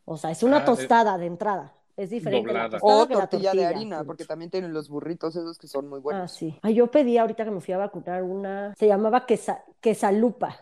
O 0.05 0.17
sea, 0.17 0.31
es 0.31 0.43
una 0.43 0.57
Ah, 0.57 0.65
tostada 0.65 1.17
de 1.17 1.25
entrada. 1.27 1.73
Es 1.95 2.09
diferente 2.09 2.47
la 2.51 2.63
Doblada. 2.63 2.79
tostada 2.79 3.03
O 3.03 3.07
que 3.07 3.13
la 3.15 3.27
tortilla 3.27 3.53
de 3.53 3.65
harina, 3.65 4.03
porque 4.03 4.25
también 4.25 4.49
tienen 4.49 4.73
los 4.73 4.89
burritos 4.89 5.35
esos 5.35 5.57
que 5.59 5.67
son 5.67 5.87
muy 5.87 5.99
Ah, 5.99 6.01
buenos. 6.01 6.31
sí. 6.31 6.57
Ay, 6.63 6.73
yo 6.75 6.87
pedí 6.89 7.17
ahorita 7.17 7.45
que 7.45 7.51
me 7.51 7.61
fui 7.61 7.73
a 7.73 7.77
vacunar 7.77 8.23
una, 8.23 8.73
se 8.75 8.87
llamaba 8.87 9.25
quesa, 9.27 9.63
quesalupa. 9.79 10.57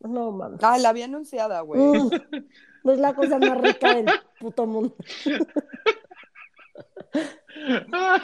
No 0.00 0.32
mames. 0.32 0.58
Ah, 0.62 0.76
la 0.78 0.88
había 0.88 1.04
anunciada, 1.04 1.60
güey. 1.60 1.80
Mm, 1.80 2.10
es 2.90 2.98
la 2.98 3.14
cosa 3.14 3.38
más 3.38 3.60
rica 3.60 3.94
del 3.94 4.06
puto 4.40 4.66
mundo. 4.66 4.96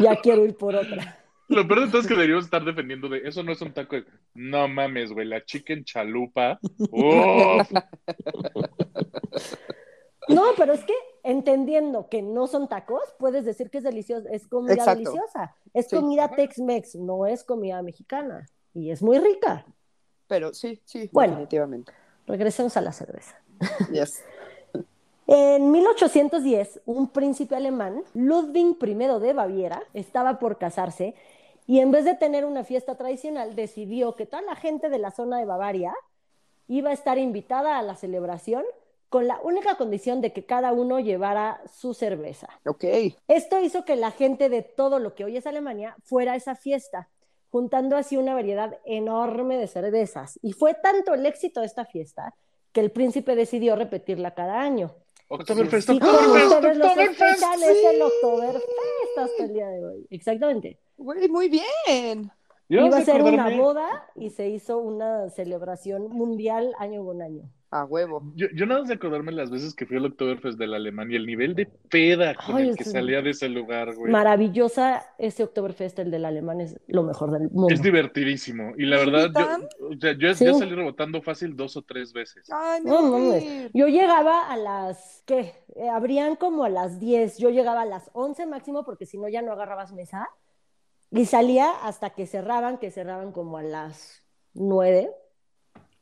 Ya 0.01 0.17
quiero 0.21 0.45
ir 0.45 0.57
por 0.57 0.75
otra. 0.75 1.17
Lo 1.49 1.67
peor 1.67 1.83
de 1.83 1.87
todo 1.89 2.01
es 2.01 2.07
que 2.07 2.15
deberíamos 2.15 2.45
estar 2.45 2.65
defendiendo 2.65 3.09
de 3.09 3.19
eso 3.25 3.43
no 3.45 3.53
es 3.53 3.61
un 3.63 3.73
taco. 3.73 3.97
de- 3.97 4.05
No 4.35 4.67
mames, 4.69 5.13
güey, 5.13 5.27
la 5.29 5.45
chicken 5.45 5.85
chalupa. 5.85 6.59
¡Uf! 6.91 7.71
No, 10.29 10.43
pero 10.57 10.73
es 10.73 10.85
que 10.85 10.95
entendiendo 11.23 12.09
que 12.09 12.23
no 12.23 12.47
son 12.47 12.69
tacos, 12.69 13.03
puedes 13.19 13.45
decir 13.45 13.71
que 13.71 13.79
es 13.79 13.85
delicioso, 13.85 14.29
es 14.31 14.47
comida 14.47 14.75
Exacto. 14.75 14.99
deliciosa. 15.11 15.55
Es 15.75 15.87
Sí. 15.89 15.97
comida 15.97 16.31
Tex-Mex, 16.31 16.97
no 16.97 17.27
es 17.27 17.45
comida 17.45 17.83
mexicana. 17.83 18.47
Y 18.75 18.91
es 18.91 19.03
muy 19.03 19.19
rica. 19.19 19.67
Pero 20.27 20.53
sí, 20.55 20.81
sí, 20.85 21.09
Bueno. 21.13 21.33
definitivamente. 21.33 21.93
Regresemos 22.27 22.77
a 22.77 22.81
la 22.81 22.93
cerveza. 22.93 23.37
Yes. 23.93 24.23
En 25.31 25.71
1810, 25.73 26.81
un 26.87 27.07
príncipe 27.09 27.55
alemán, 27.55 28.03
Ludwig 28.15 28.79
I 28.83 28.95
de 28.95 29.33
Baviera, 29.35 29.83
estaba 29.93 30.39
por 30.39 30.57
casarse 30.57 31.15
y 31.67 31.81
en 31.81 31.91
vez 31.91 32.07
de 32.07 32.15
tener 32.15 32.47
una 32.47 32.65
fiesta 32.65 32.95
tradicional, 32.95 33.55
decidió 33.55 34.17
que 34.17 34.25
toda 34.25 34.41
la 34.41 34.57
gente 34.57 34.89
de 34.89 34.99
la 34.99 35.11
zona 35.11 35.37
de 35.39 35.45
Bavaria 35.45 35.93
iba 36.67 36.89
a 36.89 36.95
estar 36.95 37.19
invitada 37.19 37.77
a 37.79 37.83
la 37.83 37.95
celebración 37.95 38.65
con 39.09 39.27
la 39.27 39.41
única 39.43 39.77
condición 39.77 40.21
de 40.21 40.33
que 40.33 40.45
cada 40.45 40.73
uno 40.73 41.01
llevara 41.01 41.63
su 41.73 41.95
cerveza. 41.95 42.49
Ok. 42.67 42.85
Esto 43.27 43.61
hizo 43.61 43.85
que 43.85 43.97
la 43.97 44.11
gente 44.11 44.49
de 44.49 44.63
todo 44.63 44.99
lo 44.99 45.15
que 45.15 45.25
hoy 45.25 45.37
es 45.37 45.47
Alemania 45.47 45.97
fuera 46.05 46.33
a 46.33 46.37
esa 46.37 46.55
fiesta, 46.55 47.09
juntando 47.51 47.97
así 47.97 48.17
una 48.17 48.35
variedad 48.35 48.79
enorme 48.85 49.57
de 49.57 49.67
cervezas. 49.67 50.39
Y 50.43 50.53
fue 50.53 50.75
tanto 50.75 51.15
el 51.15 51.25
éxito 51.25 51.61
de 51.61 51.67
esta 51.67 51.87
fiesta 51.87 52.35
que 52.73 52.81
el 52.81 52.91
príncipe 52.91 53.35
decidió 53.35 53.77
repetirla 53.77 54.35
cada 54.35 54.61
año. 54.61 54.95
Oktoberfest, 55.29 55.91
Oktoberfest, 55.91 56.53
Oktoberfest. 56.53 57.43
es 57.63 57.85
el 57.93 58.03
Oktoberfest 58.03 59.19
hasta 59.19 59.45
el 59.45 59.53
día 59.53 59.69
de 59.69 59.85
hoy. 59.85 60.07
Exactamente. 60.11 60.81
Muy 60.97 61.49
bien. 61.49 62.31
Yo 62.69 62.85
Iba 62.87 62.99
a 62.99 63.05
ser 63.05 63.23
una 63.23 63.49
boda 63.57 64.07
y 64.15 64.31
se 64.31 64.49
hizo 64.49 64.79
una 64.79 65.31
celebración 65.31 66.09
mundial 66.11 66.75
año 66.79 67.03
con 67.05 67.23
año. 67.23 67.51
A 67.71 67.85
huevo. 67.85 68.23
Yo, 68.35 68.47
yo 68.55 68.65
nada 68.65 68.81
más 68.81 68.89
de 68.89 68.95
acordarme 68.95 69.31
las 69.31 69.51
veces 69.51 69.75
que 69.75 69.85
fui 69.85 69.99
al 69.99 70.07
Oktoberfest 70.07 70.59
de 70.59 70.67
la 70.67 70.77
Alemania, 70.77 71.19
el 71.19 71.27
nivel 71.27 71.55
de 71.55 71.67
peda 71.67 72.35
con 72.35 72.57
Ay, 72.57 72.71
el 72.71 72.77
que 72.77 72.85
salía 72.85 73.21
de 73.21 73.31
ese 73.31 73.49
lugar, 73.51 73.95
güey. 73.95 74.11
Maravillosa 74.11 75.03
ese 75.19 75.45
Oktoberfest, 75.45 75.99
el 75.99 76.11
del 76.11 76.25
alemán, 76.25 76.63
es 76.63 76.79
lo 76.87 77.03
mejor 77.03 77.31
del 77.31 77.51
mundo. 77.51 77.69
Es 77.73 77.83
divertidísimo. 77.83 78.73
Y 78.79 78.87
la 78.87 78.97
verdad, 78.99 79.31
yo, 79.35 79.87
o 79.89 79.99
sea, 80.01 80.13
yo, 80.17 80.35
Sí. 80.35 80.47
yo 80.47 80.55
salí 80.55 80.75
rebotando 80.75 81.21
fácil 81.21 81.57
dos 81.57 81.77
o 81.77 81.83
tres 81.83 82.15
veces. 82.15 82.49
Ay, 82.51 82.81
No, 82.85 83.03
mames. 83.03 83.45
ir. 83.45 83.71
Yo 83.75 83.87
llegaba 83.87 84.51
a 84.51 84.57
las, 84.57 85.23
¿qué? 85.27 85.53
Eh, 85.77 85.89
abrían 85.91 86.37
como 86.37 86.65
a 86.65 86.71
las 86.71 86.99
10, 86.99 87.37
yo 87.37 87.51
llegaba 87.51 87.83
a 87.83 87.87
las 87.87 88.11
11 88.15 88.47
máximo 88.47 88.83
porque 88.85 89.05
si 89.05 89.19
no 89.19 89.29
ya 89.29 89.43
no 89.43 89.53
agarrabas 89.53 89.93
mesa 89.93 90.27
y 91.11 91.25
salía 91.27 91.71
hasta 91.83 92.11
que 92.11 92.27
cerraban, 92.27 92.79
que 92.79 92.91
cerraban 92.91 93.33
como 93.33 93.57
a 93.59 93.63
las 93.63 94.23
9 94.55 95.11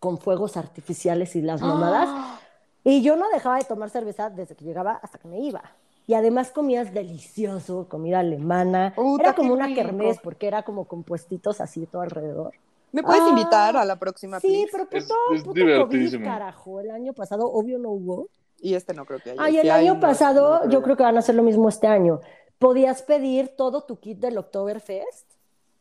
con 0.00 0.18
fuegos 0.18 0.56
artificiales 0.56 1.36
y 1.36 1.42
las 1.42 1.60
mamadas. 1.62 2.08
Ah, 2.10 2.40
Y 2.84 3.02
yo 3.02 3.16
no 3.16 3.28
dejaba 3.30 3.56
de 3.58 3.64
tomar 3.64 3.90
cerveza 3.90 4.30
desde 4.30 4.54
que 4.54 4.64
llegaba 4.64 5.00
hasta 5.02 5.18
que 5.18 5.26
me 5.28 5.40
iba. 5.40 5.62
Y 6.06 6.14
además 6.14 6.52
comías 6.52 6.94
delicioso, 6.94 7.86
comida 7.88 8.20
alemana. 8.20 8.92
Puta, 8.94 9.24
era 9.24 9.34
como 9.34 9.52
una 9.54 9.66
rico. 9.66 9.80
kermés 9.82 10.18
porque 10.22 10.46
era 10.46 10.62
como 10.62 10.84
con 10.84 11.02
puestitos 11.02 11.60
así 11.60 11.86
todo 11.86 12.02
alrededor. 12.02 12.52
¿Me 12.92 13.02
puedes 13.02 13.22
Ah, 13.22 13.28
invitar 13.30 13.76
a 13.76 13.84
la 13.84 13.96
próxima, 13.98 14.38
Sí, 14.38 14.46
please? 14.48 14.68
pero 14.70 14.84
Es- 14.92 15.04
puto, 15.04 15.14
es 15.34 15.42
puto 15.42 15.54
divertidísimo. 15.54 16.22
COVID, 16.24 16.32
carajo. 16.32 16.80
El 16.80 16.90
año 16.92 17.12
pasado, 17.12 17.50
obvio, 17.50 17.78
no 17.78 17.90
hubo. 17.90 18.28
Y 18.60 18.74
este 18.74 18.94
no 18.94 19.04
creo 19.04 19.18
que 19.18 19.30
haya. 19.32 19.42
Ay, 19.42 19.58
el 19.58 19.70
año 19.70 19.94
no- 19.94 20.00
pasado, 20.00 20.60
no 20.64 20.70
yo 20.70 20.80
creo 20.82 20.96
que 20.96 21.02
van 21.02 21.16
a 21.16 21.18
hacer 21.18 21.34
lo 21.34 21.42
mismo 21.42 21.68
este 21.68 21.88
año. 21.88 22.20
Podías 22.58 23.02
pedir 23.02 23.48
todo 23.56 23.82
tu 23.84 23.98
kit 24.00 24.18
del 24.18 24.38
Oktoberfest 24.38 25.30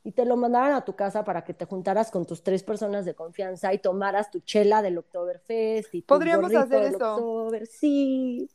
y 0.03 0.11
te 0.11 0.25
lo 0.25 0.35
mandaban 0.35 0.73
a 0.73 0.83
tu 0.83 0.93
casa 0.95 1.23
para 1.23 1.43
que 1.43 1.53
te 1.53 1.65
juntaras 1.65 2.11
con 2.11 2.25
tus 2.25 2.43
tres 2.43 2.63
personas 2.63 3.05
de 3.05 3.15
confianza 3.15 3.73
y 3.73 3.79
tomaras 3.79 4.29
tu 4.29 4.39
chela 4.41 4.81
del 4.81 4.97
Oktoberfest 4.97 5.95
y 5.95 6.01
tu 6.01 6.07
Podríamos 6.07 6.53
hacer 6.53 6.67
del 6.83 6.95
eso. 6.95 7.15
Oktober. 7.15 7.65
Sí. 7.67 8.49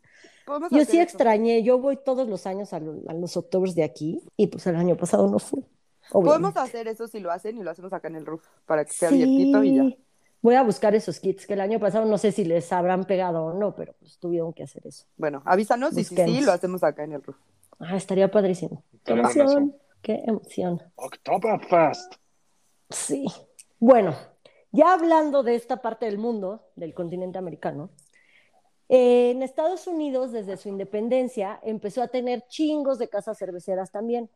Podemos 0.46 0.70
Yo 0.70 0.78
hacer 0.78 0.86
sí 0.90 0.96
eso. 0.98 1.04
extrañé, 1.04 1.62
yo 1.62 1.78
voy 1.78 1.96
todos 1.96 2.28
los 2.28 2.46
años 2.46 2.72
a, 2.72 2.80
lo- 2.80 3.00
a 3.08 3.14
los 3.14 3.36
Octobers 3.36 3.74
de 3.74 3.84
aquí 3.84 4.20
y 4.36 4.48
pues 4.48 4.66
el 4.66 4.76
año 4.76 4.96
pasado 4.96 5.28
no 5.28 5.38
fui. 5.38 5.64
Podemos 6.10 6.50
obviamente. 6.50 6.60
hacer 6.60 6.88
eso 6.88 7.06
si 7.08 7.20
lo 7.20 7.30
hacen 7.30 7.56
y 7.58 7.62
lo 7.62 7.70
hacemos 7.70 7.92
acá 7.92 8.08
en 8.08 8.16
el 8.16 8.26
roof 8.26 8.44
para 8.66 8.84
que 8.84 8.92
sea 8.92 9.08
Sí. 9.08 9.22
abiertito 9.22 9.62
y 9.64 9.76
ya. 9.76 9.96
Voy 10.42 10.54
a 10.54 10.62
buscar 10.62 10.94
esos 10.94 11.20
kits 11.20 11.46
que 11.46 11.52
el 11.52 11.60
año 11.60 11.78
pasado 11.78 12.04
no 12.06 12.16
sé 12.18 12.32
si 12.32 12.44
les 12.44 12.72
habrán 12.72 13.04
pegado 13.04 13.44
o 13.44 13.52
no, 13.52 13.74
pero 13.76 13.94
pues 13.98 14.18
tuvieron 14.18 14.52
que 14.52 14.62
hacer 14.62 14.86
eso. 14.86 15.04
Bueno, 15.16 15.42
avísanos 15.44 15.92
y 15.92 16.04
si 16.04 16.04
sí, 16.04 16.14
Busquemos. 16.16 16.44
lo 16.46 16.52
hacemos 16.52 16.82
acá 16.82 17.04
en 17.04 17.12
el 17.12 17.22
roof. 17.22 17.36
Ah, 17.80 17.96
estaría 17.96 18.30
padrísimo. 18.30 18.84
Qué 19.04 19.12
emoción, 19.12 19.74
qué 20.02 20.22
emoción. 20.26 20.80
Oktoberfest. 20.96 22.14
Sí. 22.90 23.26
Bueno, 23.78 24.14
ya 24.70 24.92
hablando 24.92 25.42
de 25.42 25.54
esta 25.54 25.80
parte 25.80 26.06
del 26.06 26.18
mundo, 26.18 26.68
del 26.76 26.94
continente 26.94 27.38
americano, 27.38 27.90
eh, 28.88 29.30
en 29.30 29.42
Estados 29.42 29.86
Unidos, 29.86 30.32
desde 30.32 30.56
su 30.56 30.68
independencia, 30.68 31.58
empezó 31.62 32.02
a 32.02 32.08
tener 32.08 32.44
chingos 32.48 32.98
de 32.98 33.08
casas 33.08 33.38
cerveceras 33.38 33.90
también. 33.90 34.28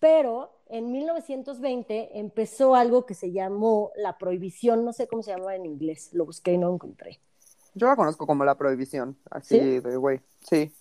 Pero 0.00 0.58
en 0.68 0.90
1920 0.90 2.18
empezó 2.18 2.74
algo 2.74 3.06
que 3.06 3.14
se 3.14 3.30
llamó 3.30 3.92
la 3.96 4.18
prohibición, 4.18 4.84
no 4.84 4.92
sé 4.92 5.06
cómo 5.06 5.22
se 5.22 5.30
llamaba 5.30 5.54
en 5.54 5.66
inglés, 5.66 6.10
lo 6.12 6.26
busqué 6.26 6.52
y 6.52 6.58
no 6.58 6.68
lo 6.68 6.74
encontré. 6.74 7.20
Yo 7.74 7.86
la 7.86 7.96
conozco 7.96 8.26
como 8.26 8.44
la 8.44 8.56
prohibición, 8.56 9.18
así 9.30 9.58
¿Sí? 9.58 9.80
de 9.80 9.96
güey. 9.96 10.20
Sí. 10.40 10.74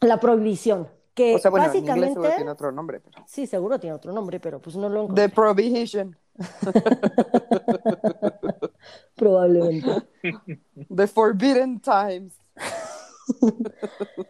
La 0.00 0.20
prohibición, 0.20 0.88
que 1.18 1.34
O 1.34 1.38
sea, 1.38 1.50
bueno, 1.50 1.66
en 1.66 1.76
inglés 1.76 1.86
básicamente, 1.86 2.14
seguro 2.14 2.36
tiene 2.36 2.50
otro 2.52 2.72
nombre, 2.72 3.00
pero. 3.00 3.24
sí, 3.26 3.46
seguro 3.46 3.80
tiene 3.80 3.94
otro 3.94 4.12
nombre, 4.12 4.38
pero 4.38 4.60
pues 4.60 4.76
no 4.76 4.88
lo 4.88 5.02
encontré. 5.02 5.28
The 5.28 5.34
Prohibition. 5.34 6.16
Probablemente. 9.16 9.90
The 10.94 11.06
Forbidden 11.08 11.80
Times. 11.80 12.38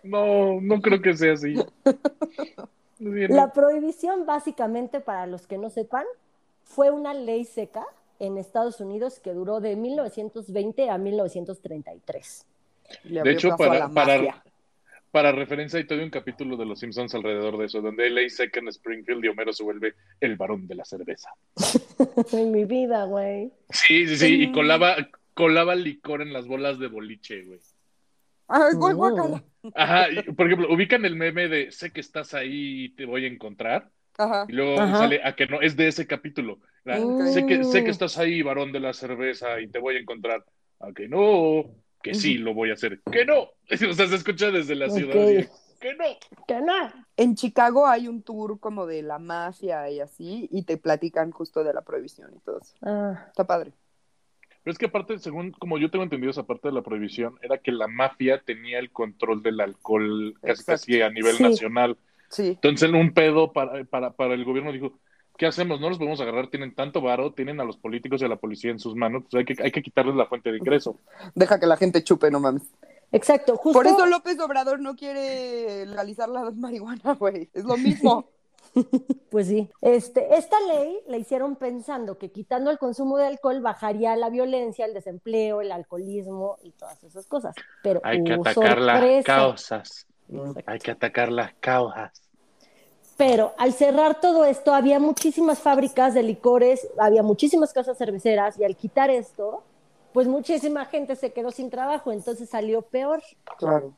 No, 0.02 0.60
no 0.62 0.80
creo 0.80 1.02
que 1.02 1.14
sea 1.14 1.34
así. 1.34 1.54
La 2.98 3.52
prohibición, 3.52 4.26
básicamente, 4.26 5.00
para 5.00 5.26
los 5.26 5.46
que 5.46 5.56
no 5.56 5.70
sepan, 5.70 6.04
fue 6.64 6.90
una 6.90 7.14
ley 7.14 7.44
seca 7.44 7.86
en 8.18 8.38
Estados 8.38 8.80
Unidos 8.80 9.20
que 9.20 9.34
duró 9.34 9.60
de 9.60 9.76
1920 9.76 10.90
a 10.90 10.98
1933. 10.98 12.46
Le 13.04 13.12
De 13.12 13.20
abrió 13.20 13.32
hecho, 13.34 13.56
para, 13.56 13.78
la 13.78 13.88
para, 13.90 14.16
mafia. 14.16 14.42
Para 15.10 15.32
referencia, 15.32 15.78
hay 15.78 15.86
todo 15.86 16.02
un 16.02 16.10
capítulo 16.10 16.56
de 16.56 16.66
Los 16.66 16.80
Simpsons 16.80 17.14
alrededor 17.14 17.56
de 17.58 17.66
eso, 17.66 17.80
donde 17.80 18.10
LA 18.10 18.28
Second 18.28 18.68
Springfield 18.68 19.24
y 19.24 19.28
Homero 19.28 19.52
se 19.52 19.62
vuelve 19.62 19.94
el 20.20 20.36
varón 20.36 20.66
de 20.66 20.74
la 20.74 20.84
cerveza. 20.84 21.30
en 22.32 22.52
mi 22.52 22.64
vida, 22.64 23.04
güey. 23.04 23.50
Sí, 23.70 24.06
sí, 24.06 24.16
sí, 24.16 24.42
y 24.42 24.52
colaba, 24.52 24.96
colaba 25.34 25.74
licor 25.74 26.22
en 26.22 26.32
las 26.32 26.46
bolas 26.46 26.78
de 26.78 26.88
boliche, 26.88 27.42
güey. 27.44 27.58
Ay, 28.48 28.74
güey, 28.74 28.94
guácala. 28.94 29.44
Ajá, 29.74 30.10
y, 30.10 30.22
por 30.32 30.46
ejemplo, 30.46 30.72
ubican 30.72 31.04
el 31.04 31.16
meme 31.16 31.48
de 31.48 31.70
sé 31.70 31.92
que 31.92 32.00
estás 32.00 32.34
ahí 32.34 32.84
y 32.84 32.88
te 32.90 33.04
voy 33.04 33.24
a 33.24 33.28
encontrar, 33.28 33.90
Ajá. 34.16 34.46
y 34.48 34.52
luego 34.52 34.80
Ajá. 34.80 34.98
sale 34.98 35.20
a 35.22 35.34
que 35.34 35.46
no, 35.46 35.60
es 35.60 35.76
de 35.76 35.88
ese 35.88 36.06
capítulo. 36.06 36.60
Sé, 37.32 37.44
que, 37.44 37.64
sé 37.64 37.84
que 37.84 37.90
estás 37.90 38.16
ahí, 38.16 38.40
varón 38.40 38.72
de 38.72 38.80
la 38.80 38.94
cerveza, 38.94 39.60
y 39.60 39.68
te 39.68 39.78
voy 39.78 39.96
a 39.96 40.00
encontrar. 40.00 40.44
A 40.80 40.92
que 40.92 41.08
no, 41.08 41.64
que 42.02 42.14
sí, 42.14 42.38
lo 42.38 42.54
voy 42.54 42.70
a 42.70 42.74
hacer. 42.74 43.00
Que 43.10 43.24
no. 43.24 43.48
O 43.90 43.92
sea, 43.92 44.06
se 44.06 44.14
escucha 44.14 44.50
desde 44.50 44.74
la 44.74 44.88
ciudad. 44.88 45.14
Que 45.80 45.94
no. 45.94 46.04
Que 46.46 46.60
no. 46.60 46.92
En 47.16 47.34
Chicago 47.36 47.86
hay 47.86 48.08
un 48.08 48.22
tour 48.22 48.58
como 48.60 48.86
de 48.86 49.02
la 49.02 49.18
mafia 49.18 49.88
y 49.90 50.00
así, 50.00 50.48
y 50.50 50.62
te 50.64 50.76
platican 50.76 51.30
justo 51.30 51.62
de 51.62 51.72
la 51.74 51.82
prohibición 51.82 52.32
y 52.34 52.40
todo 52.40 52.60
eso. 52.60 52.74
Ah, 52.82 53.26
Está 53.28 53.46
padre. 53.46 53.72
Pero 54.64 54.72
es 54.72 54.78
que 54.78 54.86
aparte, 54.86 55.18
según 55.18 55.52
como 55.52 55.78
yo 55.78 55.90
tengo 55.90 56.02
entendido 56.04 56.30
esa 56.30 56.46
parte 56.46 56.68
de 56.68 56.74
la 56.74 56.82
prohibición, 56.82 57.38
era 57.42 57.58
que 57.58 57.72
la 57.72 57.86
mafia 57.86 58.42
tenía 58.44 58.78
el 58.78 58.90
control 58.90 59.42
del 59.42 59.60
alcohol 59.60 60.34
casi 60.40 60.50
Exacto. 60.60 60.72
casi 60.72 61.02
a 61.02 61.10
nivel 61.10 61.36
Sí. 61.36 61.42
nacional. 61.44 61.96
Sí. 62.28 62.48
Entonces, 62.48 62.90
un 62.90 63.14
pedo 63.14 63.52
para, 63.52 63.84
para, 63.84 64.10
para 64.12 64.34
el 64.34 64.44
gobierno 64.44 64.72
dijo, 64.72 64.98
¿qué 65.38 65.46
hacemos? 65.46 65.80
No 65.80 65.88
los 65.88 65.96
podemos 65.96 66.20
agarrar, 66.20 66.48
tienen 66.48 66.74
tanto 66.74 67.00
varo, 67.00 67.32
tienen 67.32 67.60
a 67.60 67.64
los 67.64 67.78
políticos 67.78 68.20
y 68.20 68.24
a 68.26 68.28
la 68.28 68.36
policía 68.36 68.72
en 68.72 68.80
sus 68.80 68.94
manos, 68.94 69.22
pues 69.30 69.38
hay 69.38 69.44
que, 69.44 69.62
hay 69.62 69.70
que 69.70 69.82
quitarles 69.82 70.16
la 70.16 70.26
fuente 70.26 70.50
de 70.50 70.58
ingreso. 70.58 70.96
Deja 71.34 71.58
que 71.58 71.66
la 71.66 71.76
gente 71.76 72.04
chupe, 72.04 72.30
no 72.30 72.40
mames. 72.40 72.64
exacto, 73.12 73.56
justo. 73.56 73.78
Por 73.78 73.86
eso 73.86 74.04
López 74.06 74.38
Obrador 74.40 74.80
no 74.80 74.96
quiere 74.96 75.86
legalizar 75.86 76.28
la 76.28 76.50
marihuana, 76.50 77.14
güey. 77.14 77.48
Es 77.54 77.64
lo 77.64 77.78
mismo. 77.78 78.28
Pues 79.30 79.48
sí. 79.48 79.68
Este, 79.80 80.36
esta 80.36 80.56
ley 80.60 81.00
la 81.08 81.16
hicieron 81.16 81.56
pensando 81.56 82.16
que 82.16 82.30
quitando 82.30 82.70
el 82.70 82.78
consumo 82.78 83.16
de 83.16 83.26
alcohol 83.26 83.60
bajaría 83.60 84.14
la 84.14 84.30
violencia, 84.30 84.84
el 84.84 84.94
desempleo, 84.94 85.62
el 85.62 85.72
alcoholismo 85.72 86.58
y 86.62 86.70
todas 86.72 87.02
esas 87.02 87.26
cosas. 87.26 87.56
Pero 87.82 88.00
Hay 88.04 88.22
que 88.22 88.34
atacar 88.34 88.78
las 88.78 89.24
causas. 89.24 90.06
Exacto. 90.28 90.62
Hay 90.66 90.78
que 90.78 90.90
atacar 90.90 91.32
las 91.32 91.54
causas. 91.54 92.27
Pero 93.18 93.52
al 93.58 93.72
cerrar 93.72 94.20
todo 94.20 94.44
esto, 94.44 94.72
había 94.72 95.00
muchísimas 95.00 95.58
fábricas 95.58 96.14
de 96.14 96.22
licores, 96.22 96.88
había 96.96 97.24
muchísimas 97.24 97.72
casas 97.72 97.98
cerveceras, 97.98 98.56
y 98.60 98.64
al 98.64 98.76
quitar 98.76 99.10
esto, 99.10 99.64
pues 100.12 100.28
muchísima 100.28 100.84
gente 100.84 101.16
se 101.16 101.32
quedó 101.32 101.50
sin 101.50 101.68
trabajo, 101.68 102.12
entonces 102.12 102.48
salió 102.48 102.82
peor. 102.82 103.20
Claro. 103.58 103.92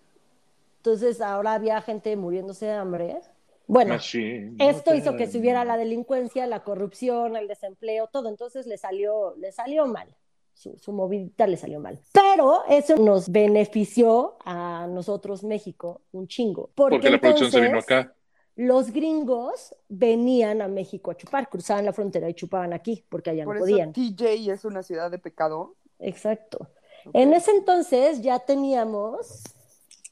Entonces 0.79 1.21
ahora 1.21 1.53
había 1.53 1.83
gente 1.83 2.17
muriéndose 2.17 2.65
de 2.65 2.73
hambre. 2.73 3.21
Bueno, 3.67 3.93
Machine, 3.93 4.55
esto 4.59 4.95
hizo 4.95 5.15
que 5.17 5.31
subiera 5.31 5.67
la 5.67 5.77
delincuencia, 5.77 6.47
la 6.47 6.65
corrupción, 6.65 7.37
el 7.37 7.47
desempleo, 7.47 8.07
todo. 8.07 8.31
Entonces 8.31 8.67
le 8.67 8.79
salió, 8.79 9.35
le 9.37 9.53
salió 9.53 9.87
mal. 9.87 10.09
Su, 10.55 10.79
su 10.79 10.93
movidita 10.93 11.47
le 11.47 11.59
salió 11.59 11.79
mal. 11.79 12.01
Pero 12.13 12.63
eso 12.71 12.97
nos 12.97 13.31
benefició 13.31 14.37
a 14.47 14.87
nosotros, 14.91 15.45
México, 15.45 16.01
un 16.13 16.27
chingo. 16.27 16.71
Porque, 16.75 16.97
Porque 16.97 17.11
la 17.11 17.21
producción 17.21 17.51
se 17.51 17.61
vino 17.61 17.79
acá. 17.79 18.15
Los 18.57 18.91
gringos 18.93 19.75
venían 19.89 20.61
a 20.61 20.69
México 20.69 21.11
a 21.11 21.17
chupar, 21.17 21.49
cruzaban 21.49 21.85
la 21.87 21.93
frontera 21.93 22.29
y 22.29 22.35
chupaban 22.35 22.73
aquí, 22.73 23.05
porque 23.09 23.31
allá 23.31 23.45
Por 23.45 23.55
no 23.59 23.65
eso 23.65 23.71
podían. 23.73 23.93
TJ 23.93 24.51
es 24.53 24.65
una 24.65 24.83
ciudad 24.83 25.11
de 25.11 25.19
pecado. 25.19 25.77
Exacto. 25.99 26.69
En 27.15 27.33
ese 27.33 27.53
entonces 27.53 28.21
ya 28.21 28.39
teníamos 28.41 29.43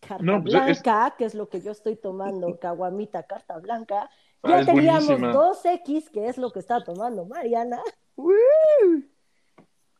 carta 0.01 0.25
No, 0.25 0.41
pues, 0.43 0.55
es- 0.55 0.61
blanca, 0.83 1.15
que 1.19 1.25
es 1.27 1.35
lo 1.35 1.49
que 1.49 1.61
yo 1.61 1.73
estoy 1.73 1.97
tomando, 1.97 2.59
caguamita, 2.61 3.25
carta 3.25 3.59
blanca. 3.59 4.09
Ah, 4.43 4.61
Ya 4.61 4.67
teníamos 4.67 5.07
buenísima. 5.07 5.33
2X, 5.35 6.11
que 6.11 6.29
es 6.29 6.39
lo 6.39 6.51
que 6.53 6.61
está 6.61 6.83
tomando 6.85 7.27
Mariana. 7.27 7.83
¡Woo! 8.17 8.33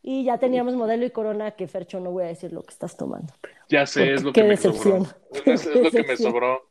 Y 0.01 0.23
ya 0.23 0.37
teníamos 0.37 0.75
modelo 0.75 1.05
y 1.05 1.11
corona, 1.11 1.51
que 1.51 1.67
Fercho 1.67 1.99
no 1.99 2.11
voy 2.11 2.23
a 2.23 2.27
decir 2.27 2.53
lo 2.53 2.63
que 2.63 2.71
estás 2.71 2.95
tomando. 2.95 3.33
pero- 3.41 3.55
Ya 3.69 3.85
sé, 3.85 4.13
es 4.13 4.23
lo 4.23 4.31
qué 4.31 4.41
que 4.41 4.43
me 4.47 4.49
decepción. 4.51 5.05
sobró. 5.05 5.53
Es, 5.53 5.65
es 5.65 5.75
lo 5.83 5.91
que 5.91 6.03
me 6.03 6.17
sobró. 6.17 6.68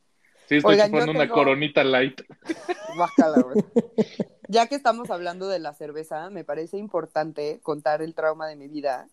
Sí, 0.49 0.57
estoy 0.57 0.73
Oigan, 0.75 0.91
chupando 0.91 1.13
una 1.13 1.21
tengo- 1.21 1.35
coronita 1.35 1.85
light. 1.85 2.21
Bájala, 2.99 3.43
güey. 3.43 3.65
Ya 4.51 4.67
que 4.67 4.77
estamos 4.77 5.11
hablando 5.11 5.47
de 5.49 5.59
la 5.59 5.75
cerveza, 5.75 6.31
me 6.31 6.43
parece 6.43 6.79
importante 6.79 7.61
contar 7.63 8.01
el 8.01 8.15
trauma 8.15 8.47
de 8.49 8.57
mi 8.57 8.67
vida, 8.67 9.07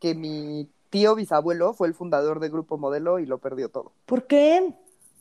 que 0.00 0.16
mi 0.16 0.68
tío 0.90 1.14
bisabuelo 1.14 1.72
fue 1.72 1.86
el 1.86 1.94
fundador 1.94 2.40
de 2.40 2.48
Grupo 2.48 2.76
Modelo 2.76 3.20
y 3.20 3.26
lo 3.26 3.38
perdió 3.38 3.68
todo. 3.68 3.92
¿Por 4.06 4.26
qué? 4.26 4.74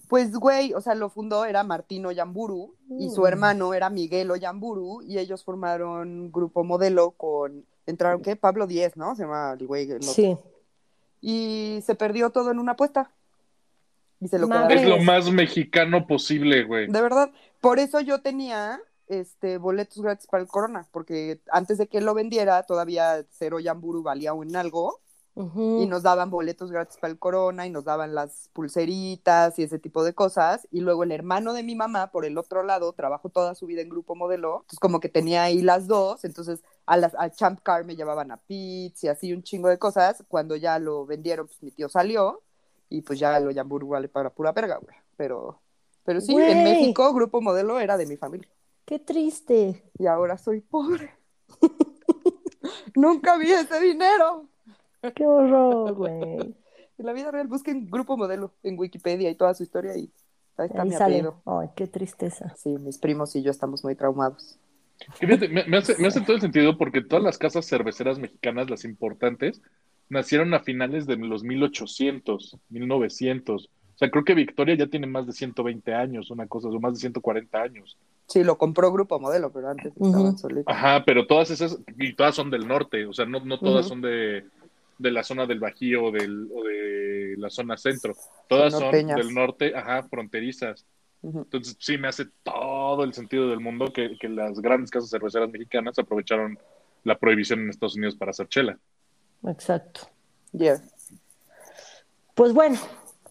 Pues, 0.08 0.32
güey, 0.36 0.74
o 0.74 0.82
sea, 0.82 0.96
lo 0.96 1.10
fundó 1.10 1.46
era 1.46 1.64
Martino 1.64 2.12
Yamburu 2.12 2.74
y 2.98 3.12
su 3.12 3.22
Mm. 3.22 3.28
hermano 3.28 3.74
era 3.76 3.92
Miguel 3.92 4.32
Oyamburu 4.32 5.04
y 5.04 5.20
ellos 5.20 5.44
formaron 5.44 6.32
Grupo 6.32 6.64
Modelo 6.64 7.12
con, 7.12 7.66
entraron, 7.86 8.24
¿qué? 8.24 8.36
Pablo 8.36 8.66
Díez, 8.66 8.98
¿no? 8.98 9.16
Se 9.16 9.24
llama 9.24 9.56
el 9.60 9.68
güey. 9.68 9.92
el. 9.92 10.02
Sí. 10.02 10.36
Y 11.22 11.82
se 11.86 11.94
perdió 11.94 12.32
todo 12.32 12.50
en 12.50 12.58
una 12.58 12.72
apuesta. 12.72 13.12
Y 14.20 14.28
se 14.28 14.40
lo 14.40 14.48
Madre. 14.48 14.76
Es 14.76 14.88
lo 14.88 14.98
más 15.00 15.30
mexicano 15.32 16.08
posible, 16.08 16.64
güey. 16.64 16.88
De 16.88 17.02
verdad. 17.02 17.32
Por 17.62 17.80
eso 17.80 18.00
yo 18.00 18.22
tenía 18.22 18.80
este 19.08 19.58
boletos 19.58 20.02
gratis 20.02 20.28
para 20.28 20.42
el 20.42 20.48
Corona, 20.48 20.88
porque 20.92 21.42
antes 21.52 21.78
de 21.78 21.88
que 21.88 22.02
lo 22.02 22.14
vendiera, 22.14 22.64
todavía 22.64 23.26
cero 23.30 23.60
Yamburu 23.60 24.04
valía 24.04 24.34
un 24.34 24.56
algo, 24.56 25.02
y 25.38 25.86
nos 25.88 26.04
daban 26.04 26.30
boletos 26.30 26.72
gratis 26.72 26.98
para 26.98 27.12
el 27.12 27.20
Corona, 27.20 27.68
y 27.68 27.70
nos 27.70 27.84
daban 27.84 28.16
las 28.16 28.50
pulseritas 28.54 29.60
y 29.60 29.64
ese 29.64 29.80
tipo 29.80 30.06
de 30.06 30.14
cosas. 30.14 30.66
Y 30.72 30.80
luego 30.80 31.04
el 31.04 31.12
hermano 31.12 31.52
de 31.52 31.62
mi 31.62 31.76
mamá, 31.76 32.10
por 32.10 32.26
el 32.26 32.38
otro 32.38 32.64
lado, 32.64 32.94
trabajó 32.94 33.28
toda 33.28 33.54
su 33.54 33.66
vida 33.66 33.82
en 33.82 33.90
grupo 33.90 34.16
modelo, 34.16 34.62
entonces 34.62 34.80
como 34.80 35.02
que 35.02 35.10
tenía 35.10 35.44
ahí 35.44 35.62
las 35.62 35.88
dos, 35.88 36.24
entonces 36.24 36.64
a 36.86 36.96
las 36.96 37.16
a 37.16 37.30
Champ 37.30 37.60
Car 37.62 37.84
me 37.84 37.98
llevaban 37.98 38.32
a 38.32 38.38
Pits 38.38 39.04
y 39.04 39.08
así 39.10 39.34
un 39.34 39.44
chingo 39.44 39.68
de 39.68 39.78
cosas. 39.78 40.24
Cuando 40.30 40.56
ya 40.56 40.80
lo 40.80 41.06
vendieron, 41.06 41.48
pues 41.48 41.62
mi 41.62 41.72
tío 41.72 41.90
salió, 41.90 42.42
y 42.98 43.02
pues 43.02 43.20
ya 43.20 43.40
lo 43.40 43.52
Yamburu 43.52 43.90
vale 43.90 44.08
para 44.08 44.30
pura 44.30 44.52
verga, 44.52 44.78
güey. 44.78 44.96
Pero, 45.18 45.62
pero 46.04 46.22
sí, 46.22 46.36
en. 46.36 46.64
México, 46.64 47.14
grupo 47.14 47.42
modelo 47.42 47.80
era 47.80 47.98
de 47.98 48.06
mi 48.06 48.18
familia 48.18 48.50
Qué 48.86 49.00
triste. 49.00 49.84
y 49.98 50.06
ahora 50.08 50.38
soy 50.38 50.62
pobre. 50.62 51.12
Nunca 52.96 53.38
vi 53.38 53.52
ese 53.52 53.80
dinero. 53.80 54.48
Qué 55.16 55.26
horror, 55.26 55.94
güey. 55.94 56.56
En 56.98 57.06
la 57.06 57.12
vida 57.12 57.30
real, 57.30 57.48
busquen 57.48 57.90
Grupo 57.90 58.16
Modelo 58.16 58.54
en 58.64 58.80
Wikipedia 58.80 59.30
y 59.30 59.36
toda 59.36 59.54
su 59.54 59.64
historia 59.64 59.98
y 59.98 60.10
ahí 60.58 60.66
está 60.68 60.82
Ahí 60.82 60.88
mi 60.88 60.94
sale. 60.96 61.16
apellido. 61.16 61.42
Ay, 61.46 61.68
qué 61.76 61.88
tristeza. 61.88 62.56
Sí, 62.56 62.70
mis 62.70 62.98
primos 63.00 63.36
y 63.36 63.44
yo 63.44 63.52
estamos 63.52 63.84
muy 63.84 63.96
traumados. 63.96 64.58
Y 65.20 65.26
fíjate, 65.26 65.50
me, 65.50 65.66
me 65.66 65.76
hace, 65.76 65.98
me 65.98 66.08
hace 66.08 66.22
todo 66.22 66.38
el 66.38 66.42
sentido 66.42 66.78
porque 66.78 67.02
todas 67.02 67.22
las 67.22 67.38
casas 67.38 67.68
cerveceras 67.68 68.18
mexicanas, 68.18 68.70
las 68.70 68.86
importantes, 68.86 69.62
nacieron 70.10 70.54
a 70.54 70.60
finales 70.60 71.06
de 71.06 71.18
los 71.18 71.44
1800, 71.44 72.58
1900. 72.70 73.66
O 73.66 73.98
sea, 73.98 74.10
creo 74.10 74.24
que 74.24 74.34
Victoria 74.34 74.76
ya 74.76 74.88
tiene 74.88 75.08
más 75.08 75.26
de 75.26 75.34
120 75.34 75.94
años, 75.94 76.30
una 76.32 76.48
cosa, 76.48 76.68
o 76.68 76.80
más 76.80 76.94
de 76.94 77.00
140 77.00 77.62
años. 77.62 77.98
Sí, 78.28 78.44
lo 78.44 78.58
compró 78.58 78.92
Grupo 78.92 79.20
Modelo, 79.20 79.52
pero 79.52 79.70
antes 79.70 79.94
estaban 79.96 80.38
solitos. 80.38 80.66
Ajá, 80.68 81.04
pero 81.06 81.28
todas 81.28 81.52
esas, 81.52 81.80
y 81.98 82.14
todas 82.14 82.36
son 82.36 82.50
del 82.50 82.68
norte, 82.68 83.06
o 83.06 83.14
sea, 83.14 83.26
no, 83.26 83.40
no 83.46 83.60
todas 83.60 83.88
son 83.88 84.02
de, 84.02 84.44
de 84.98 85.12
la 85.12 85.24
zona 85.24 85.46
del 85.46 85.60
Bajío 85.60 86.06
o, 86.06 86.12
del, 86.12 86.50
o 86.54 86.64
de 86.64 87.36
la 87.38 87.50
zona 87.50 87.78
centro. 87.78 88.16
Todas 88.48 88.74
Son 88.74 88.92
del 88.92 89.34
norte, 89.34 89.76
ajá, 89.76 90.04
fronterizas. 90.04 90.86
Entonces, 91.22 91.76
sí, 91.80 91.98
me 91.98 92.08
hace 92.08 92.26
todo 92.44 93.04
el 93.04 93.14
sentido 93.14 93.50
del 93.50 93.60
mundo 93.60 93.92
que, 93.92 94.16
que 94.20 94.30
las 94.30 94.60
grandes 94.60 94.92
casas 94.92 95.10
cerveceras 95.10 95.50
mexicanas 95.50 95.98
aprovecharon 95.98 96.60
la 97.04 97.18
prohibición 97.18 97.62
en 97.62 97.70
Estados 97.70 97.96
Unidos 97.96 98.16
para 98.16 98.32
hacer 98.32 98.48
chela. 98.48 98.78
Exacto. 99.48 100.02
Yeah. 100.52 100.82
Pues 102.34 102.54
bueno, 102.54 102.78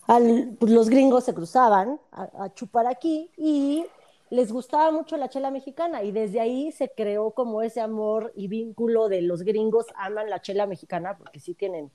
al- 0.07 0.57
pues 0.59 0.73
los 0.73 0.89
gringos 0.89 1.25
se 1.25 1.35
cruzaban 1.35 2.01
a, 2.13 2.45
a 2.45 2.55
chupar 2.55 2.87
aquí 2.87 3.31
y 3.37 3.85
les 4.31 4.51
gustaba 4.53 4.91
mucho 4.91 5.17
la 5.17 5.29
chela 5.29 5.51
mexicana 5.51 6.03
y 6.03 6.11
desde 6.13 6.41
ahí 6.41 6.73
se 6.73 6.91
creó 6.91 7.33
como 7.33 7.63
ese 7.63 7.81
amor 7.81 8.33
y 8.35 8.49
vínculo 8.49 9.09
de 9.09 9.23
los 9.23 9.43
gringos 9.43 9.87
aman 9.97 10.31
la 10.31 10.41
chela 10.41 10.67
mexicana 10.67 11.17
porque 11.17 11.41
sí 11.41 11.55
tienen 11.55 11.91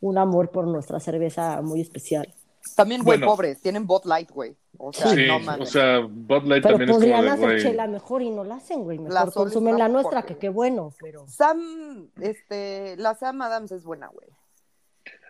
un 0.00 0.18
amor 0.18 0.50
por 0.50 0.66
nuestra 0.66 1.00
cerveza 1.00 1.60
muy 1.62 1.80
especial. 1.80 2.32
También, 2.76 3.02
güey, 3.02 3.18
Bueno. 3.18 3.32
pobres, 3.32 3.60
tienen 3.60 3.86
Bot 3.86 4.04
Light, 4.04 4.30
güey. 4.30 4.54
O 4.78 4.92
sea, 4.92 5.08
Sí, 5.08 5.26
no 5.26 5.38
o 5.62 5.66
sea, 5.66 6.00
Bud 6.00 6.44
Light 6.44 6.62
Pero 6.62 6.74
también 6.74 6.90
es 6.90 6.96
podrían 6.96 7.16
como 7.16 7.22
de, 7.22 7.30
hacer 7.30 7.48
güey, 7.48 7.62
chela 7.62 7.86
mejor 7.86 8.22
y 8.22 8.30
no 8.30 8.44
la 8.44 8.54
hacen, 8.56 8.82
güey. 8.82 8.98
Mejor 8.98 9.28
es 9.28 9.34
consumen 9.34 9.78
la 9.78 9.88
nuestra, 9.88 10.22
que 10.22 10.36
qué 10.36 10.48
bueno, 10.48 10.92
pero... 11.00 11.26
Sam, 11.26 12.08
este, 12.20 12.96
la 12.96 13.14
Sam 13.14 13.42
Adams 13.42 13.72
es 13.72 13.84
buena, 13.84 14.08
güey. 14.08 14.28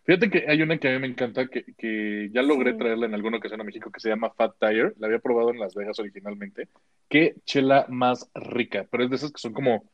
Fíjate 0.05 0.31
que 0.31 0.45
hay 0.49 0.63
una 0.63 0.79
que 0.79 0.89
a 0.89 0.93
mí 0.93 0.99
me 0.99 1.07
encanta, 1.07 1.47
que, 1.47 1.65
que 1.77 2.31
ya 2.33 2.43
logré 2.43 2.73
Sí. 2.73 2.79
traerla 2.79 3.07
en 3.07 3.15
alguna 3.15 3.37
ocasión 3.39 3.61
a 3.61 3.65
México, 3.65 3.91
que 3.91 4.01
se 4.01 4.09
llama 4.09 4.31
Fat 4.31 4.55
Tire. 4.59 4.93
La 4.99 5.07
había 5.07 5.19
probado 5.19 5.51
en 5.51 5.59
Las 5.61 5.75
Vegas 5.75 5.99
originalmente. 5.99 6.69
Qué 7.09 7.37
chela 7.45 7.87
más 7.89 8.29
rica, 8.35 8.87
pero 8.91 9.05
es 9.05 9.11
de 9.11 9.17
esas 9.17 9.31
que 9.33 9.41
son 9.41 9.53
como 9.53 9.85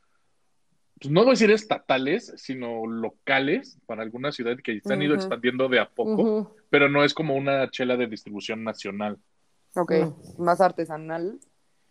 pues 1.01 1.11
no 1.13 1.21
voy 1.21 1.31
a 1.31 1.33
decir 1.33 1.51
estatales, 1.51 2.33
sino 2.37 2.87
locales 2.87 3.79
para 3.87 4.03
alguna 4.03 4.33
ciudad 4.33 4.57
que 4.63 4.81
se 4.81 4.93
han 4.93 5.03
ido 5.03 5.15
expandiendo 5.15 5.69
de 5.69 5.81
a 5.81 5.89
poco, 5.89 6.55
pero 6.71 6.89
no 6.89 7.05
es 7.05 7.13
como 7.15 7.35
una 7.37 7.71
chela 7.71 7.97
de 7.97 8.07
distribución 8.07 8.65
nacional. 8.65 9.19
Ok, 9.77 9.93
más 10.39 10.61
artesanal, 10.63 11.39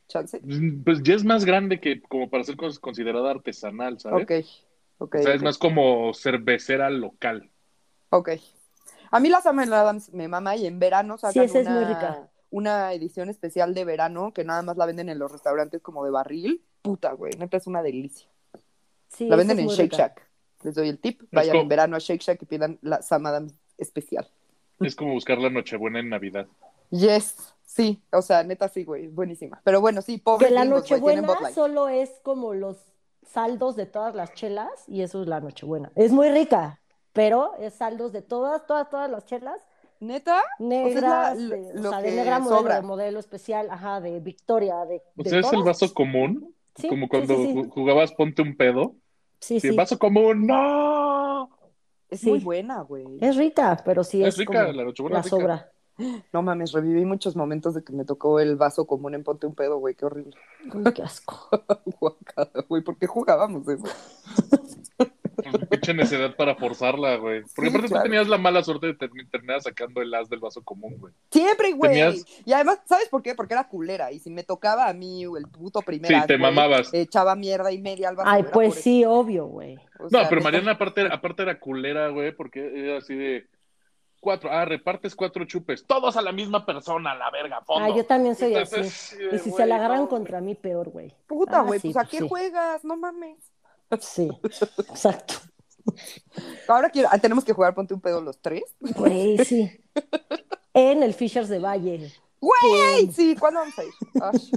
chance. 0.08 0.42
Pues 0.84 1.04
ya 1.04 1.14
es 1.14 1.24
más 1.24 1.46
grande 1.46 1.80
que 1.80 2.02
como 2.02 2.30
para 2.30 2.44
ser 2.44 2.58
cons- 2.58 2.80
considerada 2.80 3.30
artesanal, 3.32 4.00
¿sabes? 4.00 4.24
Ok, 4.24 4.32
ok. 4.98 5.16
O 5.16 5.22
sea, 5.22 5.34
es 5.36 5.44
más 5.44 5.58
como 5.60 6.14
cervecera 6.16 6.90
local. 6.90 7.52
Ok. 8.10 8.30
A 9.12 9.20
mí 9.20 9.30
la 9.30 9.42
Samuel 9.42 9.72
Adams 9.72 10.12
me 10.14 10.28
mama 10.28 10.56
y 10.56 10.66
en 10.66 10.80
verano 10.80 11.18
sacan 11.18 11.34
Sí, 11.34 11.40
esa 11.42 11.60
es 11.60 11.68
una, 11.68 11.76
muy 11.76 11.86
rica. 11.86 12.30
una 12.50 12.94
edición 12.94 13.30
especial 13.30 13.74
de 13.76 13.86
verano 13.86 14.34
que 14.34 14.44
nada 14.44 14.64
más 14.64 14.78
la 14.78 14.88
venden 14.88 15.10
en 15.10 15.20
los 15.20 15.32
restaurantes 15.32 15.82
como 15.82 16.04
de 16.04 16.12
barril. 16.12 16.64
Puta, 16.82 17.14
güey, 17.14 17.34
neta 17.38 17.58
es 17.58 17.68
una 17.68 17.84
delicia. 17.84 18.28
Sí, 19.10 19.28
la 19.28 19.36
venden 19.36 19.60
en 19.60 19.68
Shake 19.68 19.82
rica. 19.92 19.98
Shack. 19.98 20.28
Les 20.64 20.76
doy 20.76 20.90
el 20.90 21.00
tip. 21.00 21.22
Vayan 21.32 21.52
como- 21.54 21.62
en 21.64 21.70
verano 21.70 21.96
a 21.96 22.00
Shake 22.00 22.22
Shack 22.22 22.42
y 22.42 22.46
pidan 22.46 22.80
la 22.82 23.02
Sam 23.02 23.26
Adams 23.26 23.54
especial. 23.78 24.28
Es 24.80 24.96
como 24.96 25.14
buscar 25.14 25.38
la 25.38 25.50
Nochebuena 25.50 26.00
en 26.00 26.10
Navidad. 26.10 26.48
Yes. 26.90 27.36
Sí, 27.66 28.02
o 28.12 28.22
sea, 28.22 28.44
neta 28.44 28.68
sí, 28.70 28.84
güey, 28.84 29.08
buenísima. 29.08 29.60
Pero 29.64 29.82
bueno, 29.82 30.02
sí, 30.02 30.18
pobres 30.18 30.48
Que 30.50 30.54
la 30.54 30.66
Nochebuena 30.66 31.28
solo 31.54 31.88
es 31.90 32.10
como 32.24 32.54
los 32.54 32.78
saldos 33.26 33.76
de 33.76 33.86
todas 33.86 34.16
las 34.16 34.34
chelas 34.34 34.70
y 34.88 35.02
eso 35.02 35.22
es 35.22 35.28
la 35.28 35.40
Nochebuena. 35.40 35.92
Es 35.96 36.12
muy 36.12 36.30
rica, 36.30 36.80
pero 37.12 37.54
es 37.60 37.74
saldos 37.74 38.14
de 38.14 38.22
todas, 38.22 38.66
todas, 38.68 38.90
todas 38.90 39.10
las 39.10 39.26
chelas 39.26 39.60
¿Neta? 40.00 40.42
de, 40.60 40.84
o 40.84 41.80
lo 41.82 41.90
sea, 41.90 42.02
de 42.02 42.10
que 42.10 42.16
negra 42.16 42.40
modelo, 42.40 42.58
sobra. 42.60 42.76
de 42.76 42.82
modelo 42.82 43.20
especial, 43.20 43.68
ajá, 43.72 44.00
de 44.02 44.20
Victoria, 44.20 44.86
de, 44.86 45.02
O 45.18 45.24
de 45.24 45.30
sea, 45.30 45.40
es 45.40 45.54
el 45.54 45.64
vaso 45.64 45.94
común, 45.94 46.54
Sí, 46.76 46.88
como 46.90 47.08
cuando 47.10 47.36
sí, 47.38 47.44
sí. 47.48 47.54
ju- 47.54 47.70
jugabas 47.70 48.14
Ponte 48.14 48.42
un 48.42 48.56
pedo. 48.58 48.96
Sí, 49.40 49.60
Sí, 49.60 49.72
vaso 49.76 50.00
común, 50.00 50.48
¡no! 50.48 51.50
Es 52.10 52.20
Sí. 52.22 52.30
muy 52.32 52.40
buena, 52.40 52.82
güey. 52.82 53.06
Es 53.22 53.36
rica, 53.36 53.82
pero 53.86 54.04
sí 54.04 54.22
Es 54.22 54.30
es, 54.30 54.38
rica, 54.38 54.54
como 54.66 55.10
la 55.10 55.24
sobra. 55.24 55.72
No 56.34 56.42
mames, 56.42 56.74
reviví 56.74 57.06
muchos 57.06 57.36
momentos 57.36 57.74
de 57.74 57.84
que 57.84 57.94
me 57.94 58.04
tocó 58.06 58.40
el 58.40 58.56
vaso 58.58 58.86
común 58.86 59.16
en 59.16 59.24
Ponte 59.24 59.48
un 59.48 59.56
pedo, 59.56 59.78
güey, 59.78 59.96
qué 59.96 60.06
horrible. 60.06 60.36
Uy, 60.74 60.84
qué 60.94 61.04
asco. 61.04 61.50
Guacala, 62.00 62.66
güey, 62.68 62.82
¿por 62.84 62.98
qué 62.98 63.08
jugábamos 63.08 63.68
eso? 63.68 63.84
Pinche 65.70 65.94
necedad 65.94 66.36
para 66.36 66.56
forzarla, 66.56 67.18
güey. 67.18 67.44
Porque 67.56 67.70
Sí, 67.70 67.76
aparte 67.76 67.88
claro. 67.90 68.04
tú 68.04 68.10
tenías 68.10 68.28
la 68.28 68.38
mala 68.38 68.64
suerte 68.64 68.88
de 68.88 68.94
ter- 68.96 69.10
terminar 69.32 69.62
sacando 69.62 70.02
el 70.02 70.14
as 70.14 70.28
del 70.30 70.40
vaso 70.40 70.64
común, 70.64 70.96
güey. 70.98 71.14
Siempre, 71.32 71.74
güey. 71.74 71.92
Tenías- 71.92 72.26
Y 72.46 72.54
además, 72.54 72.80
¿sabes 72.86 73.10
por 73.10 73.22
qué? 73.22 73.36
Porque 73.36 73.54
era 73.54 73.68
culera. 73.68 74.12
Y 74.12 74.20
si 74.20 74.32
me 74.32 74.44
tocaba 74.44 74.90
a 74.90 74.94
mí 74.94 75.24
el 75.24 75.48
puto 75.48 75.82
primer 75.82 76.08
Sí, 76.08 76.14
as, 76.16 76.26
te 76.28 76.38
güey, 76.38 76.42
mamabas. 76.52 76.94
Echaba 76.94 77.36
mierda 77.36 77.72
y 77.72 77.80
media 77.82 78.10
al 78.10 78.16
vaso. 78.16 78.30
Ay, 78.30 78.44
pues 78.52 78.76
sí, 78.76 79.06
obvio, 79.06 79.46
güey. 79.46 79.76
O 80.00 80.04
No, 80.04 80.10
sea, 80.10 80.30
pero 80.30 80.42
Mariana 80.42 80.72
aparte, 80.72 81.08
aparte 81.12 81.44
era 81.44 81.60
culera, 81.60 82.10
güey, 82.10 82.32
porque 82.36 82.72
era 82.74 82.98
así 82.98 83.14
de 83.16 83.46
cuatro, 84.26 84.50
ah, 84.52 84.66
repartes 84.66 85.16
cuatro 85.16 85.46
chupes, 85.46 85.86
todos 85.86 86.18
a 86.18 86.22
la 86.24 86.32
misma 86.32 86.66
persona, 86.66 87.14
la 87.14 87.30
verga, 87.30 87.62
fondo. 87.62 87.94
Ah, 87.94 87.96
yo 87.96 88.04
también 88.08 88.36
soy 88.36 88.56
así. 88.56 88.84
Sí, 88.84 89.18
Y 89.32 89.38
si 89.38 89.52
se 89.52 89.68
la 89.68 89.76
agarran 89.76 90.00
no, 90.02 90.10
contra 90.10 90.42
mí, 90.42 90.56
peor, 90.56 90.90
güey. 90.90 91.14
Puta, 91.28 91.60
Ah, 91.60 91.62
güey, 91.62 91.80
sí, 91.80 91.90
pues 91.94 91.98
¿a 91.98 92.00
pues 92.00 92.10
qué 92.10 92.18
sí. 92.18 92.28
juegas? 92.28 92.84
No 92.84 92.98
mames. 92.98 93.38
Sí, 94.02 94.28
exacto. 94.90 95.36
Ahora 96.68 96.90
quiero, 96.90 97.08
ah, 97.12 97.20
tenemos 97.20 97.46
que 97.46 97.54
jugar 97.54 97.76
Ponte 97.76 97.94
un 97.94 98.02
pedo 98.02 98.20
los 98.20 98.40
tres. 98.40 98.64
Güey, 98.80 99.38
sí. 99.46 99.72
En 100.74 101.04
el 101.04 101.14
Fishers 101.14 101.50
de 101.50 101.60
Valle. 101.60 102.12
¡Güey! 102.42 103.12
Sí, 103.14 103.36
¿cuándo 103.40 103.60
vamos 103.60 103.78
a 103.78 103.84
ir? 103.84 103.94
Ay, 104.22 104.52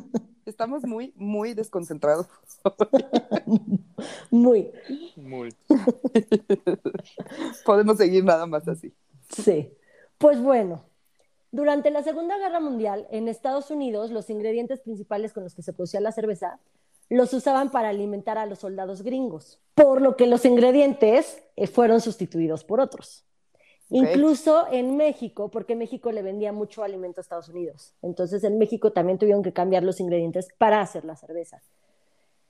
estamos 0.47 0.83
muy, 0.85 1.13
muy 1.15 1.53
desconcentrados. 1.53 2.27
Muy, 4.31 4.71
Muy. 5.17 5.55
Podemos 7.65 7.97
seguir 7.99 8.25
nada 8.25 8.47
más 8.47 8.67
así. 8.69 8.95
Sí. 9.29 9.75
Pues 10.19 10.41
bueno, 10.41 10.85
durante 11.51 11.91
la 11.91 12.03
Segunda 12.03 12.37
Guerra 12.39 12.61
Mundial, 12.61 13.07
en 13.11 13.29
Estados 13.29 13.71
Unidos, 13.71 14.11
los 14.11 14.29
ingredientes 14.31 14.81
principales 14.81 15.33
con 15.33 15.45
los 15.45 15.55
que 15.55 15.63
se 15.63 15.73
producía 15.73 16.01
la 16.01 16.13
cerveza 16.13 16.59
los 17.09 17.33
usaban 17.33 17.71
para 17.71 17.89
alimentar 17.89 18.37
a 18.37 18.45
los 18.45 18.59
soldados 18.59 19.03
gringos, 19.03 19.59
por 19.75 20.03
lo 20.03 20.17
que 20.17 20.27
los 20.27 20.45
ingredientes 20.45 21.43
eh, 21.57 21.67
fueron 21.67 22.01
sustituidos 22.01 22.65
por 22.65 22.81
otros. 22.81 23.25
Incluso 23.91 24.67
en 24.71 24.99
México, 24.99 25.51
porque 25.51 25.75
México 25.75 26.13
le 26.13 26.21
vendía 26.21 26.53
mucho 26.53 26.83
alimento 26.83 27.21
a 27.21 27.23
Estados 27.23 27.49
Unidos. 27.49 27.95
Entonces 28.03 28.45
en 28.45 28.59
México 28.59 28.93
también 28.93 29.19
tuvieron 29.19 29.43
que 29.43 29.55
cambiar 29.55 29.83
los 29.83 29.99
ingredientes 30.01 30.49
para 30.59 30.83
hacer 30.83 31.07
la 31.07 31.17
cerveza. 31.17 31.63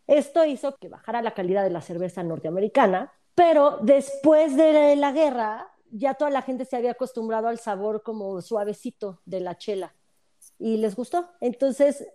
Esto 0.09 0.45
hizo 0.45 0.75
que 0.77 0.89
bajara 0.89 1.23
la 1.23 1.35
calidad 1.35 1.63
de 1.63 1.71
la 1.71 1.81
cerveza 1.81 2.25
norteamericana, 2.25 3.13
pero 3.37 3.79
después 3.83 4.57
de 4.57 4.97
la 4.97 5.13
guerra 5.13 5.69
ya 5.91 6.15
toda 6.15 6.31
la 6.31 6.43
gente 6.43 6.65
se 6.65 6.77
había 6.77 6.93
acostumbrado 6.93 7.49
al 7.49 7.59
sabor 7.59 8.03
como 8.03 8.41
suavecito 8.43 9.21
de 9.25 9.41
la 9.41 9.57
chela 9.57 9.95
y 10.59 10.79
les 10.79 10.97
gustó. 10.97 11.29
Entonces, 11.41 12.07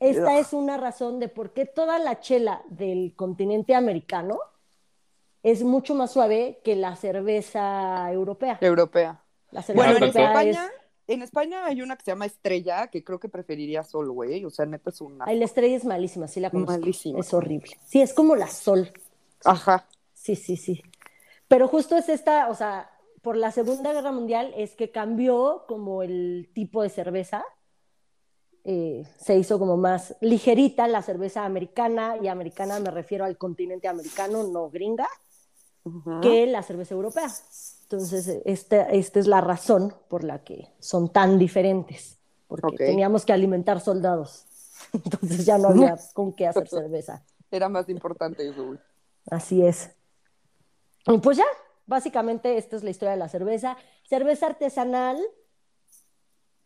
esta 0.00 0.34
Ugh. 0.34 0.40
es 0.40 0.52
una 0.52 0.76
razón 0.76 1.20
de 1.20 1.28
por 1.28 1.52
qué 1.52 1.66
toda 1.66 1.98
la 1.98 2.20
chela 2.20 2.62
del 2.68 3.14
continente 3.14 3.74
americano 3.74 4.38
es 5.42 5.62
mucho 5.62 5.94
más 5.94 6.12
suave 6.12 6.60
que 6.64 6.76
la 6.76 6.96
cerveza 6.96 8.10
europea. 8.12 8.58
Europea. 8.60 9.22
La 9.50 9.62
cerveza 9.62 9.90
Bueno, 9.90 10.04
en 10.06 10.10
es... 10.10 10.16
España, 10.16 10.70
en 11.08 11.22
España 11.22 11.64
hay 11.64 11.82
una 11.82 11.96
que 11.96 12.04
se 12.04 12.10
llama 12.12 12.26
Estrella, 12.26 12.86
que 12.88 13.02
creo 13.04 13.18
que 13.18 13.28
preferiría 13.28 13.82
Sol, 13.82 14.10
güey. 14.10 14.44
O 14.44 14.50
sea, 14.50 14.66
neta 14.66 14.90
es 14.90 15.00
una. 15.00 15.24
Ay, 15.26 15.38
la 15.38 15.44
estrella 15.44 15.76
es 15.76 15.84
malísima, 15.84 16.28
sí 16.28 16.40
la 16.40 16.50
conozco. 16.50 16.72
Malísima. 16.72 17.18
Es 17.18 17.34
horrible. 17.34 17.76
Sí, 17.84 18.00
es 18.00 18.14
como 18.14 18.36
la 18.36 18.46
sol. 18.46 18.92
Ajá. 19.44 19.86
Sí, 20.14 20.36
sí, 20.36 20.56
sí. 20.56 20.82
Pero 21.48 21.68
justo 21.68 21.96
es 21.96 22.08
esta, 22.08 22.48
o 22.48 22.54
sea, 22.54 22.90
por 23.22 23.36
la 23.36 23.52
Segunda 23.52 23.92
Guerra 23.92 24.12
Mundial 24.12 24.52
es 24.56 24.74
que 24.74 24.90
cambió 24.90 25.64
como 25.68 26.02
el 26.02 26.50
tipo 26.54 26.82
de 26.82 26.90
cerveza. 26.90 27.44
Eh, 28.64 29.04
se 29.18 29.36
hizo 29.36 29.58
como 29.58 29.76
más 29.76 30.16
ligerita 30.20 30.86
la 30.86 31.02
cerveza 31.02 31.44
americana, 31.44 32.16
y 32.20 32.28
americana 32.28 32.78
me 32.80 32.90
refiero 32.90 33.24
al 33.24 33.38
continente 33.38 33.88
americano, 33.88 34.44
no 34.44 34.70
gringa, 34.70 35.08
que 36.20 36.46
la 36.46 36.62
cerveza 36.62 36.94
europea. 36.94 37.28
Entonces, 37.82 38.40
esta, 38.44 38.82
esta 38.82 39.18
es 39.20 39.26
la 39.26 39.40
razón 39.40 39.94
por 40.08 40.24
la 40.24 40.44
que 40.44 40.68
son 40.78 41.08
tan 41.08 41.38
diferentes, 41.38 42.18
porque 42.46 42.76
teníamos 42.76 43.24
que 43.24 43.32
alimentar 43.32 43.80
soldados. 43.80 44.46
Entonces 44.92 45.44
ya 45.44 45.58
no 45.58 45.68
había 45.68 45.96
con 46.14 46.32
qué 46.32 46.46
hacer 46.46 46.68
cerveza. 46.68 47.24
Era 47.50 47.68
más 47.68 47.88
importante 47.88 48.48
eso. 48.48 48.76
Así 49.30 49.64
es. 49.64 49.90
Y 51.06 51.18
pues 51.18 51.36
ya, 51.36 51.44
básicamente 51.86 52.56
esta 52.56 52.76
es 52.76 52.84
la 52.84 52.90
historia 52.90 53.12
de 53.12 53.18
la 53.18 53.28
cerveza. 53.28 53.76
Cerveza 54.04 54.46
artesanal 54.46 55.18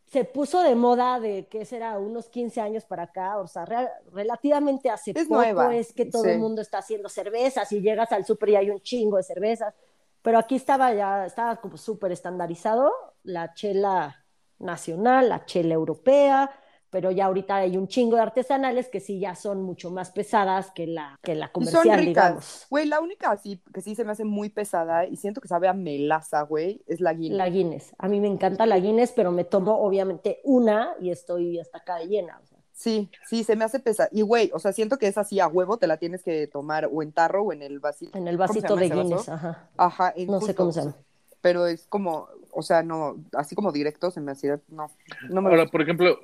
se 0.06 0.24
puso 0.24 0.62
de 0.62 0.74
moda 0.76 1.18
de 1.18 1.48
que 1.48 1.64
será 1.64 1.98
unos 1.98 2.28
15 2.28 2.60
años 2.60 2.84
para 2.84 3.04
acá, 3.04 3.38
o 3.38 3.48
sea, 3.48 3.64
re- 3.64 3.90
relativamente 4.12 4.88
hace 4.88 5.10
Es 5.10 5.24
poco 5.24 5.34
nueva, 5.36 5.74
es 5.74 5.92
que 5.92 6.06
todo 6.06 6.22
sí. 6.22 6.30
el 6.30 6.38
mundo 6.38 6.62
está 6.62 6.78
haciendo 6.78 7.08
cervezas 7.08 7.70
y 7.72 7.80
llegas 7.80 8.12
al 8.12 8.24
súper 8.24 8.50
y 8.50 8.56
hay 8.56 8.70
un 8.70 8.80
chingo 8.80 9.16
de 9.16 9.24
cervezas, 9.24 9.74
pero 10.22 10.38
aquí 10.38 10.54
estaba 10.56 10.92
ya, 10.94 11.26
estaba 11.26 11.56
como 11.56 11.76
súper 11.76 12.12
estandarizado 12.12 12.92
la 13.24 13.52
chela 13.54 14.24
nacional, 14.58 15.28
la 15.28 15.44
chela 15.44 15.74
europea, 15.74 16.50
pero 16.96 17.10
ya 17.10 17.26
ahorita 17.26 17.56
hay 17.56 17.76
un 17.76 17.88
chingo 17.88 18.16
de 18.16 18.22
artesanales 18.22 18.88
que 18.88 19.00
sí 19.00 19.20
ya 19.20 19.34
son 19.34 19.60
mucho 19.62 19.90
más 19.90 20.12
pesadas 20.12 20.70
que 20.70 20.86
la, 20.86 21.20
que 21.22 21.34
la 21.34 21.50
Y 21.60 21.66
son 21.66 21.84
comercial, 21.84 21.98
ricas. 21.98 22.06
digamos. 22.06 22.66
Güey, 22.70 22.86
la 22.86 23.00
única 23.00 23.30
así 23.30 23.60
que 23.74 23.82
sí 23.82 23.94
se 23.94 24.02
me 24.06 24.12
hace 24.12 24.24
muy 24.24 24.48
pesada 24.48 25.04
y 25.06 25.16
siento 25.16 25.42
que 25.42 25.48
sabe 25.48 25.68
a 25.68 25.74
melaza, 25.74 26.40
güey, 26.40 26.82
es 26.86 27.02
la 27.02 27.12
Guinness. 27.12 27.36
La 27.36 27.50
Guinness. 27.50 27.94
A 27.98 28.08
mí 28.08 28.18
me 28.18 28.28
encanta 28.28 28.64
la 28.64 28.78
Guinness, 28.78 29.12
pero 29.12 29.30
me 29.30 29.44
tomo 29.44 29.76
obviamente 29.82 30.40
una 30.42 30.94
y 31.02 31.10
estoy 31.10 31.58
hasta 31.58 31.76
acá 31.78 31.96
de 31.96 32.06
llena. 32.08 32.40
o 32.42 32.46
sea. 32.46 32.56
Sí, 32.72 33.10
sí, 33.26 33.44
se 33.44 33.56
me 33.56 33.64
hace 33.64 33.78
pesada. 33.80 34.08
Y 34.12 34.22
güey, 34.22 34.50
o 34.54 34.58
sea, 34.58 34.72
siento 34.72 34.96
que 34.98 35.06
es 35.06 35.18
así 35.18 35.38
a 35.40 35.48
huevo, 35.48 35.76
te 35.78 35.86
la 35.86 35.98
tienes 35.98 36.22
que 36.22 36.46
tomar 36.46 36.88
o 36.90 37.02
en 37.02 37.12
tarro 37.12 37.42
o 37.42 37.52
en 37.52 37.62
el 37.62 37.78
vasito. 37.80 38.18
En 38.18 38.26
el 38.28 38.38
¿Cómo 38.38 38.54
se 38.54 38.62
vasito 38.62 38.76
de 38.76 38.86
ese 38.86 38.94
vaso? 38.94 39.24
Guinness, 39.24 39.28
ajá. 39.28 39.70
Ajá, 39.76 40.12
en 40.16 40.30
No 40.30 40.40
sé 40.40 40.54
cómo 40.54 40.72
se 40.72 40.80
llama. 40.80 40.96
Pero 41.40 41.66
es 41.66 41.86
como, 41.86 42.28
o 42.50 42.62
sea, 42.62 42.82
no, 42.82 43.16
así 43.32 43.54
como 43.54 43.72
directo 43.72 44.10
se 44.10 44.20
me 44.20 44.32
hacía, 44.32 44.60
no, 44.68 44.90
no 45.28 45.42
me 45.42 45.50
Ahora, 45.50 45.64
gusta. 45.64 45.70
por 45.70 45.82
ejemplo, 45.82 46.18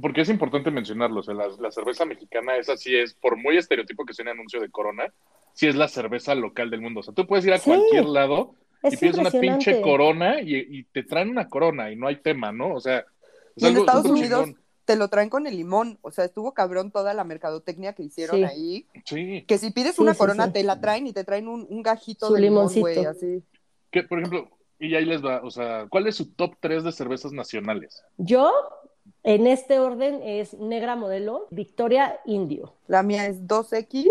porque 0.00 0.22
es 0.22 0.28
importante 0.28 0.70
mencionarlo, 0.70 1.20
o 1.20 1.22
sea, 1.22 1.34
la, 1.34 1.48
la 1.58 1.70
cerveza 1.70 2.04
mexicana, 2.04 2.56
esa 2.56 2.76
sí 2.76 2.96
es, 2.96 3.14
por 3.14 3.36
muy 3.36 3.56
estereotipo 3.58 4.04
que 4.04 4.14
sea 4.14 4.22
un 4.24 4.30
anuncio 4.30 4.60
de 4.60 4.70
Corona, 4.70 5.12
sí 5.52 5.66
es 5.66 5.74
la 5.76 5.88
cerveza 5.88 6.34
local 6.34 6.70
del 6.70 6.80
mundo. 6.80 7.00
O 7.00 7.02
sea, 7.02 7.14
tú 7.14 7.26
puedes 7.26 7.44
ir 7.44 7.52
a 7.52 7.58
Sí. 7.58 7.70
cualquier 7.70 8.06
lado 8.06 8.54
y 8.82 8.88
Es 8.94 8.98
pides 9.00 9.18
una 9.18 9.30
pinche 9.30 9.80
Corona 9.82 10.40
y, 10.40 10.56
y 10.56 10.84
te 10.84 11.02
traen 11.02 11.28
una 11.30 11.48
Corona 11.48 11.90
y 11.92 11.96
no 11.96 12.06
hay 12.08 12.16
tema, 12.16 12.52
¿no? 12.52 12.74
O 12.74 12.80
sea, 12.80 13.04
es 13.54 13.62
Y 13.62 13.66
en 13.66 13.76
Estados 13.76 14.06
Unidos 14.06 14.46
chingón. 14.46 14.62
te 14.86 14.96
lo 14.96 15.08
traen 15.08 15.28
con 15.28 15.46
el 15.46 15.56
limón, 15.56 15.98
o 16.02 16.10
sea, 16.10 16.24
estuvo 16.24 16.52
cabrón 16.54 16.90
toda 16.90 17.12
la 17.14 17.22
mercadotecnia 17.24 17.92
que 17.92 18.02
hicieron 18.02 18.36
Sí. 18.38 18.44
ahí, 18.44 18.86
Sí. 19.04 19.44
que 19.46 19.58
si 19.58 19.70
pides 19.72 19.96
Sí, 19.96 20.02
una 20.02 20.14
sí, 20.14 20.18
corona 20.18 20.46
sí. 20.46 20.52
te 20.54 20.62
la 20.64 20.80
traen 20.80 21.06
y 21.06 21.12
te 21.12 21.22
traen 21.24 21.48
un, 21.48 21.66
un 21.68 21.82
gajito 21.82 22.28
Su 22.28 22.34
de 22.34 22.40
limón, 22.40 22.68
limoncito. 22.72 22.80
güey, 22.80 23.04
así. 23.04 23.42
Que, 23.90 24.02
por 24.04 24.18
ejemplo, 24.18 24.48
y 24.80 24.94
ahí 24.96 25.04
les 25.04 25.24
va, 25.24 25.42
o 25.44 25.50
sea, 25.50 25.86
¿cuál 25.88 26.08
es 26.08 26.16
su 26.16 26.32
top 26.32 26.54
3 26.58 26.82
de 26.82 26.90
cervezas 26.92 27.30
nacionales? 27.32 28.02
Yo, 28.16 28.50
en 29.24 29.46
este 29.46 29.78
orden, 29.78 30.20
es 30.22 30.54
Negra 30.54 30.96
Modelo, 30.96 31.46
Victoria 31.50 32.18
Indio. 32.26 32.72
La 32.88 33.02
mía 33.02 33.26
es 33.26 33.46
2X, 33.46 34.06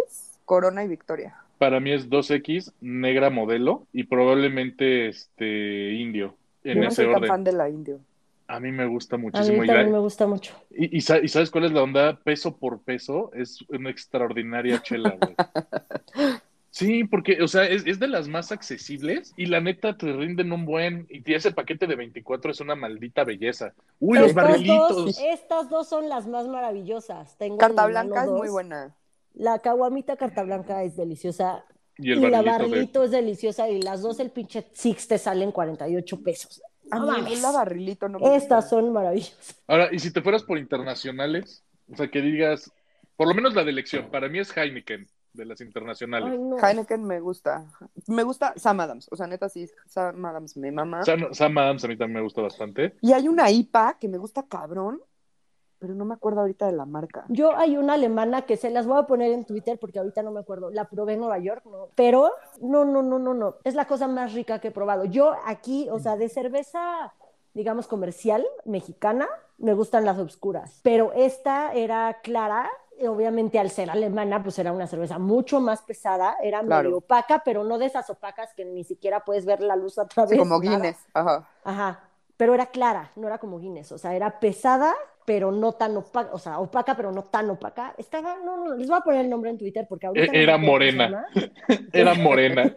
Corona 0.45 0.84
y 0.84 0.88
Victoria. 0.88 1.36
para 1.57 1.80
mí 1.80 1.91
es 1.91 2.09
2X, 2.09 2.72
negra 2.82 3.30
modelo 3.30 3.86
y 3.93 4.03
probablemente 4.05 5.07
este 5.09 5.93
indio, 5.93 6.34
en 6.64 6.76
Yo 6.76 6.82
no 6.82 6.88
ese 6.88 6.95
soy 6.97 7.05
tan 7.05 7.16
orden. 7.16 7.28
fan 7.30 7.43
de 7.43 7.51
la 7.53 7.70
indio. 7.70 7.99
A 8.47 8.59
mí 8.59 8.72
me 8.72 8.86
gusta 8.86 9.16
A 9.16 9.20
mí 9.20 9.24
muchísimo. 9.26 9.64
Y, 9.64 9.68
la- 9.68 9.74
también 9.76 9.91
me 9.93 9.99
gusta 9.99 10.28
mucho. 10.28 10.53
y- 10.72 10.97
y 10.97 11.01
sabes 11.01 11.51
cuál 11.51 11.66
es 11.66 11.72
la 11.72 11.84
onda? 11.84 12.20
Peso 12.22 12.57
por 12.57 12.80
peso, 12.82 13.32
es 13.34 13.64
una 13.70 13.89
extraordinaria 13.89 14.82
chela, 14.82 15.12
güey. 15.22 15.36
Sí, 16.74 17.03
porque, 17.03 17.41
o 17.43 17.47
sea, 17.49 17.65
es, 17.65 17.86
es 17.86 17.99
de 17.99 18.07
las 18.07 18.30
más 18.30 18.51
accesibles 18.53 19.34
y 19.36 19.47
la 19.47 19.59
neta 19.59 19.97
te 19.97 20.11
rinden 20.13 20.53
un 20.53 20.65
buen. 20.65 21.05
Y 21.09 21.34
ese 21.34 21.51
paquete 21.51 21.86
de 21.86 21.95
24 21.97 22.51
es 22.51 22.61
una 22.61 22.76
maldita 22.76 23.26
belleza. 23.26 23.74
Uy, 23.99 24.17
los 24.17 24.30
Estas 24.30 24.43
barrilitos. 24.49 24.95
dos, 24.95 25.19
estas 25.19 25.69
dos 25.69 25.89
son 25.89 26.07
las 26.07 26.28
más 26.28 26.47
maravillosas. 26.47 27.38
Tengo 27.38 27.57
Carta 27.57 27.86
Blanca 27.88 28.24
es 28.24 28.30
muy 28.32 28.47
buena. 28.49 28.95
La 29.34 29.59
caguamita 29.59 30.15
carta 30.17 30.43
blanca 30.43 30.84
es 30.84 30.95
deliciosa. 30.97 31.63
Y 31.97 32.11
el 32.13 32.19
y 32.19 32.30
la 32.30 32.41
barrilito 32.41 32.53
de- 32.53 32.69
barrilito 32.69 33.03
es 33.03 33.11
deliciosa. 33.11 33.69
Y 33.69 33.82
las 33.82 34.01
dos, 34.01 34.19
el 34.22 34.30
pinche 34.32 34.65
Six 34.74 35.07
te 35.09 35.17
salen 35.17 35.51
48 35.51 36.22
pesos. 36.24 36.61
A 36.89 36.99
No 36.99 37.22
mí 37.22 37.36
la 37.38 37.51
barrilito 37.51 38.07
no 38.09 38.19
me 38.19 38.36
Estas 38.36 38.63
gusta. 38.65 38.69
son 38.82 38.91
maravillosas. 38.93 39.61
Ahora, 39.67 39.89
y 39.91 39.99
si 39.99 40.11
te 40.11 40.22
fueras 40.22 40.43
por 40.43 40.57
internacionales, 40.57 41.63
o 41.91 41.95
sea, 41.97 42.09
que 42.09 42.22
digas, 42.22 42.72
por 43.17 43.28
lo 43.28 43.34
menos 43.34 43.53
la 43.55 43.63
de 43.63 43.72
elección, 43.72 44.09
para 44.09 44.28
mí 44.30 44.39
es 44.39 44.55
Heineken, 44.55 45.07
de 45.34 45.45
las 45.45 45.61
internacionales. 45.61 46.29
Ay, 46.32 46.38
no. 46.38 46.57
Heineken 46.57 47.03
me 47.03 47.19
gusta. 47.19 47.65
Me 48.07 48.23
gusta 48.23 48.53
Sam 48.57 48.79
Adams. 48.79 49.07
O 49.11 49.15
sea, 49.15 49.27
neta, 49.27 49.49
sí, 49.49 49.69
Sam 49.86 50.23
Adams 50.25 50.57
me 50.57 50.71
mama. 50.71 51.03
Sam, 51.03 51.34
Sam 51.34 51.57
Adams 51.57 51.84
a 51.84 51.88
mí 51.88 51.97
también 51.97 52.17
me 52.17 52.23
gusta 52.23 52.41
bastante. 52.41 52.95
Y 53.01 53.13
hay 53.13 53.27
una 53.27 53.49
IPA 53.49 53.97
que 53.99 54.07
me 54.07 54.17
gusta 54.17 54.43
cabrón, 54.43 55.01
pero 55.79 55.95
no 55.95 56.05
me 56.05 56.13
acuerdo 56.13 56.41
ahorita 56.41 56.67
de 56.67 56.73
la 56.73 56.86
marca. 56.86 57.25
Yo 57.29 57.57
hay 57.57 57.77
una 57.77 57.93
alemana 57.93 58.43
que 58.43 58.57
se 58.57 58.69
las 58.69 58.86
voy 58.86 58.99
a 58.99 59.07
poner 59.07 59.32
en 59.32 59.45
Twitter 59.45 59.79
porque 59.79 59.99
ahorita 59.99 60.21
no 60.21 60.32
me 60.32 60.39
acuerdo. 60.39 60.69
La 60.69 60.86
probé 60.86 61.13
en 61.13 61.21
Nueva 61.21 61.39
York, 61.39 61.63
¿no? 61.65 61.88
Pero 61.95 62.32
no, 62.61 62.86
no, 62.86 63.01
no, 63.01 63.17
no, 63.17 63.34
no. 63.34 63.55
Es 63.63 63.73
la 63.73 63.86
cosa 63.86 64.07
más 64.07 64.34
rica 64.34 64.59
que 64.59 64.67
he 64.67 64.71
probado. 64.71 65.05
Yo 65.05 65.34
aquí, 65.45 65.88
o 65.89 65.99
sea, 65.99 66.17
de 66.17 66.29
cerveza, 66.29 67.13
digamos, 67.53 67.88
comercial, 67.88 68.45
mexicana, 68.65 69.27
me 69.57 69.73
gustan 69.73 70.05
las 70.05 70.19
obscuras. 70.19 70.82
Pero 70.84 71.13
esta 71.13 71.73
era 71.73 72.19
clara. 72.21 72.69
Obviamente, 73.08 73.60
al 73.60 73.70
ser 73.70 73.89
alemana, 73.89 74.41
pues 74.43 74.58
era 74.60 74.72
una 74.72 74.88
cerveza 74.88 75.20
mucho 75.20 75.60
más 75.60 75.82
pesada, 75.82 76.38
era 76.41 76.62
Claro. 76.62 76.89
medio 76.89 76.97
opaca, 76.97 77.41
pero 77.43 77.64
no 77.64 77.78
de 77.78 77.86
esas 77.88 78.10
opacas 78.10 78.54
que 78.54 78.66
ni 78.66 78.84
siquiera 78.84 79.26
puedes 79.26 79.45
ver 79.45 79.62
la 79.62 79.76
luz 79.76 79.97
a 79.97 80.08
través. 80.08 80.32
Sí, 80.32 80.38
como 80.38 80.62
nada. 80.62 80.78
Guinness. 80.78 80.97
Ajá. 81.14 81.49
Ajá, 81.64 81.99
pero 82.38 82.54
era 82.54 82.68
clara, 82.68 83.12
no 83.16 83.28
era 83.28 83.38
como 83.38 83.60
Guinness, 83.60 83.91
o 83.91 83.97
sea, 83.97 84.16
era 84.16 84.39
pesada, 84.39 84.93
pero 85.26 85.52
no 85.52 85.74
tan 85.74 85.95
opaca, 85.97 86.30
o 86.34 86.39
sea, 86.39 86.60
opaca, 86.60 86.95
pero 86.95 87.12
no 87.12 87.24
tan 87.24 87.49
opaca. 87.49 87.93
Estaba, 87.97 88.38
no, 88.43 88.58
no, 88.58 88.76
les 88.76 88.88
voy 88.88 88.97
a 88.97 89.02
poner 89.02 89.22
el 89.22 89.30
nombre 89.30 89.49
en 89.52 89.58
Twitter 89.58 89.86
porque 89.88 90.08
ahorita... 90.08 90.26
no 90.28 90.32
me 90.34 90.43
Era 90.43 90.58
morena. 90.58 91.28
Era 91.93 92.14
morena. 92.16 92.74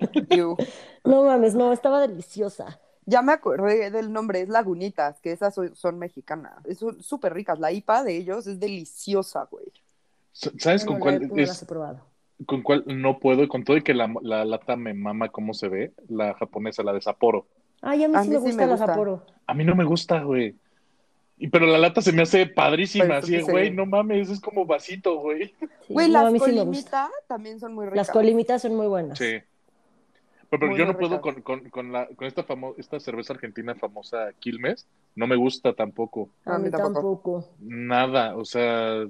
No 1.05 1.25
mames, 1.25 1.55
no, 1.55 1.73
estaba 1.73 2.01
deliciosa. 2.01 2.81
Ya 3.07 3.21
me 3.23 3.33
acordé 3.33 3.91
del 3.91 4.13
nombre, 4.13 4.41
es 4.41 4.49
Lagunitas, 4.49 5.21
que 5.21 5.33
esas 5.33 5.55
son, 5.55 5.75
son 5.75 5.99
mexicanas. 5.99 6.55
Son 6.79 7.03
súper 7.03 7.35
ricas. 7.35 7.59
La 7.59 7.71
IPA 7.73 8.03
de 8.05 8.17
ellos 8.17 8.47
es 8.47 8.59
deliciosa, 8.59 9.47
güey. 9.51 9.67
¿Sabes 10.35 10.85
No, 10.85 10.89
con 10.89 10.97
no 10.99 11.01
cuál 11.01 11.15
la- 11.21 11.27
no 11.29 11.37
las 11.37 11.51
es? 11.57 11.63
he 11.63 11.67
probado. 11.67 12.01
Con 12.47 12.63
cuál 12.63 12.83
no 12.87 13.19
puedo, 13.21 13.49
con 13.49 13.63
todo 13.65 13.77
y 13.77 13.83
que 13.83 13.95
la, 13.95 14.13
la 14.23 14.45
lata 14.45 14.77
me 14.77 14.93
mama 14.93 15.29
cómo 15.31 15.55
se 15.55 15.69
ve, 15.69 15.93
la 16.09 16.35
japonesa, 16.35 16.83
la 16.83 16.93
de 16.93 17.01
Sapporo. 17.01 17.47
Ay, 17.81 18.03
a 18.05 18.09
mí 18.09 18.15
A 18.17 18.23
sí 18.23 18.29
mí 18.29 18.35
me 18.35 18.41
sí 18.41 18.47
gusta 18.47 18.63
me 18.67 18.71
la. 18.73 18.77
Sapporo. 18.77 19.25
A 19.47 19.55
mí 19.55 19.65
no 19.65 19.75
me 19.77 19.85
gusta, 19.85 20.21
güey. 20.23 20.55
Y, 21.39 21.49
pero 21.49 21.67
la 21.67 21.79
lata 21.79 22.01
se 22.01 22.13
me 22.13 22.23
hace 22.23 22.47
padrísima, 22.47 23.05
Pero 23.07 23.19
así, 23.19 23.37
sí 23.37 23.43
güey, 23.43 23.71
no 23.71 23.87
mames, 23.87 24.31
es 24.31 24.41
como 24.41 24.67
vasito, 24.67 25.17
güey. 25.21 25.49
Sí, 25.49 25.67
Güey, 25.95 26.11
no, 26.11 26.19
a 26.19 26.23
las 26.25 26.33
mí 26.33 26.39
sí 26.41 26.53
me 26.53 26.63
gusta. 26.65 27.09
colimitas 27.09 27.11
también 27.29 27.61
son 27.61 27.75
muy 27.75 27.85
ricas. 27.87 27.97
Las 27.97 28.11
colimitas 28.11 28.63
son 28.63 28.75
muy 28.77 28.87
buenas. 28.89 29.19
Sí. 29.19 29.39
Pero, 30.51 30.61
pero 30.61 30.77
yo 30.77 30.87
no 30.87 30.97
puedo 30.99 31.21
con, 31.21 31.43
con, 31.43 31.69
con, 31.71 31.93
la, 31.93 32.07
con 32.17 32.27
esta, 32.27 32.45
famo- 32.47 32.75
esta 32.79 33.01
cerveza 33.01 33.33
argentina 33.33 33.75
famosa 33.75 34.33
Quilmes, 34.39 34.87
no 35.15 35.27
me 35.27 35.37
gusta 35.37 35.75
tampoco. 35.75 36.31
A 36.45 36.59
mí 36.59 36.71
tampoco. 36.71 37.45
Nada, 37.61 38.37
o 38.37 38.45
sea, 38.45 39.05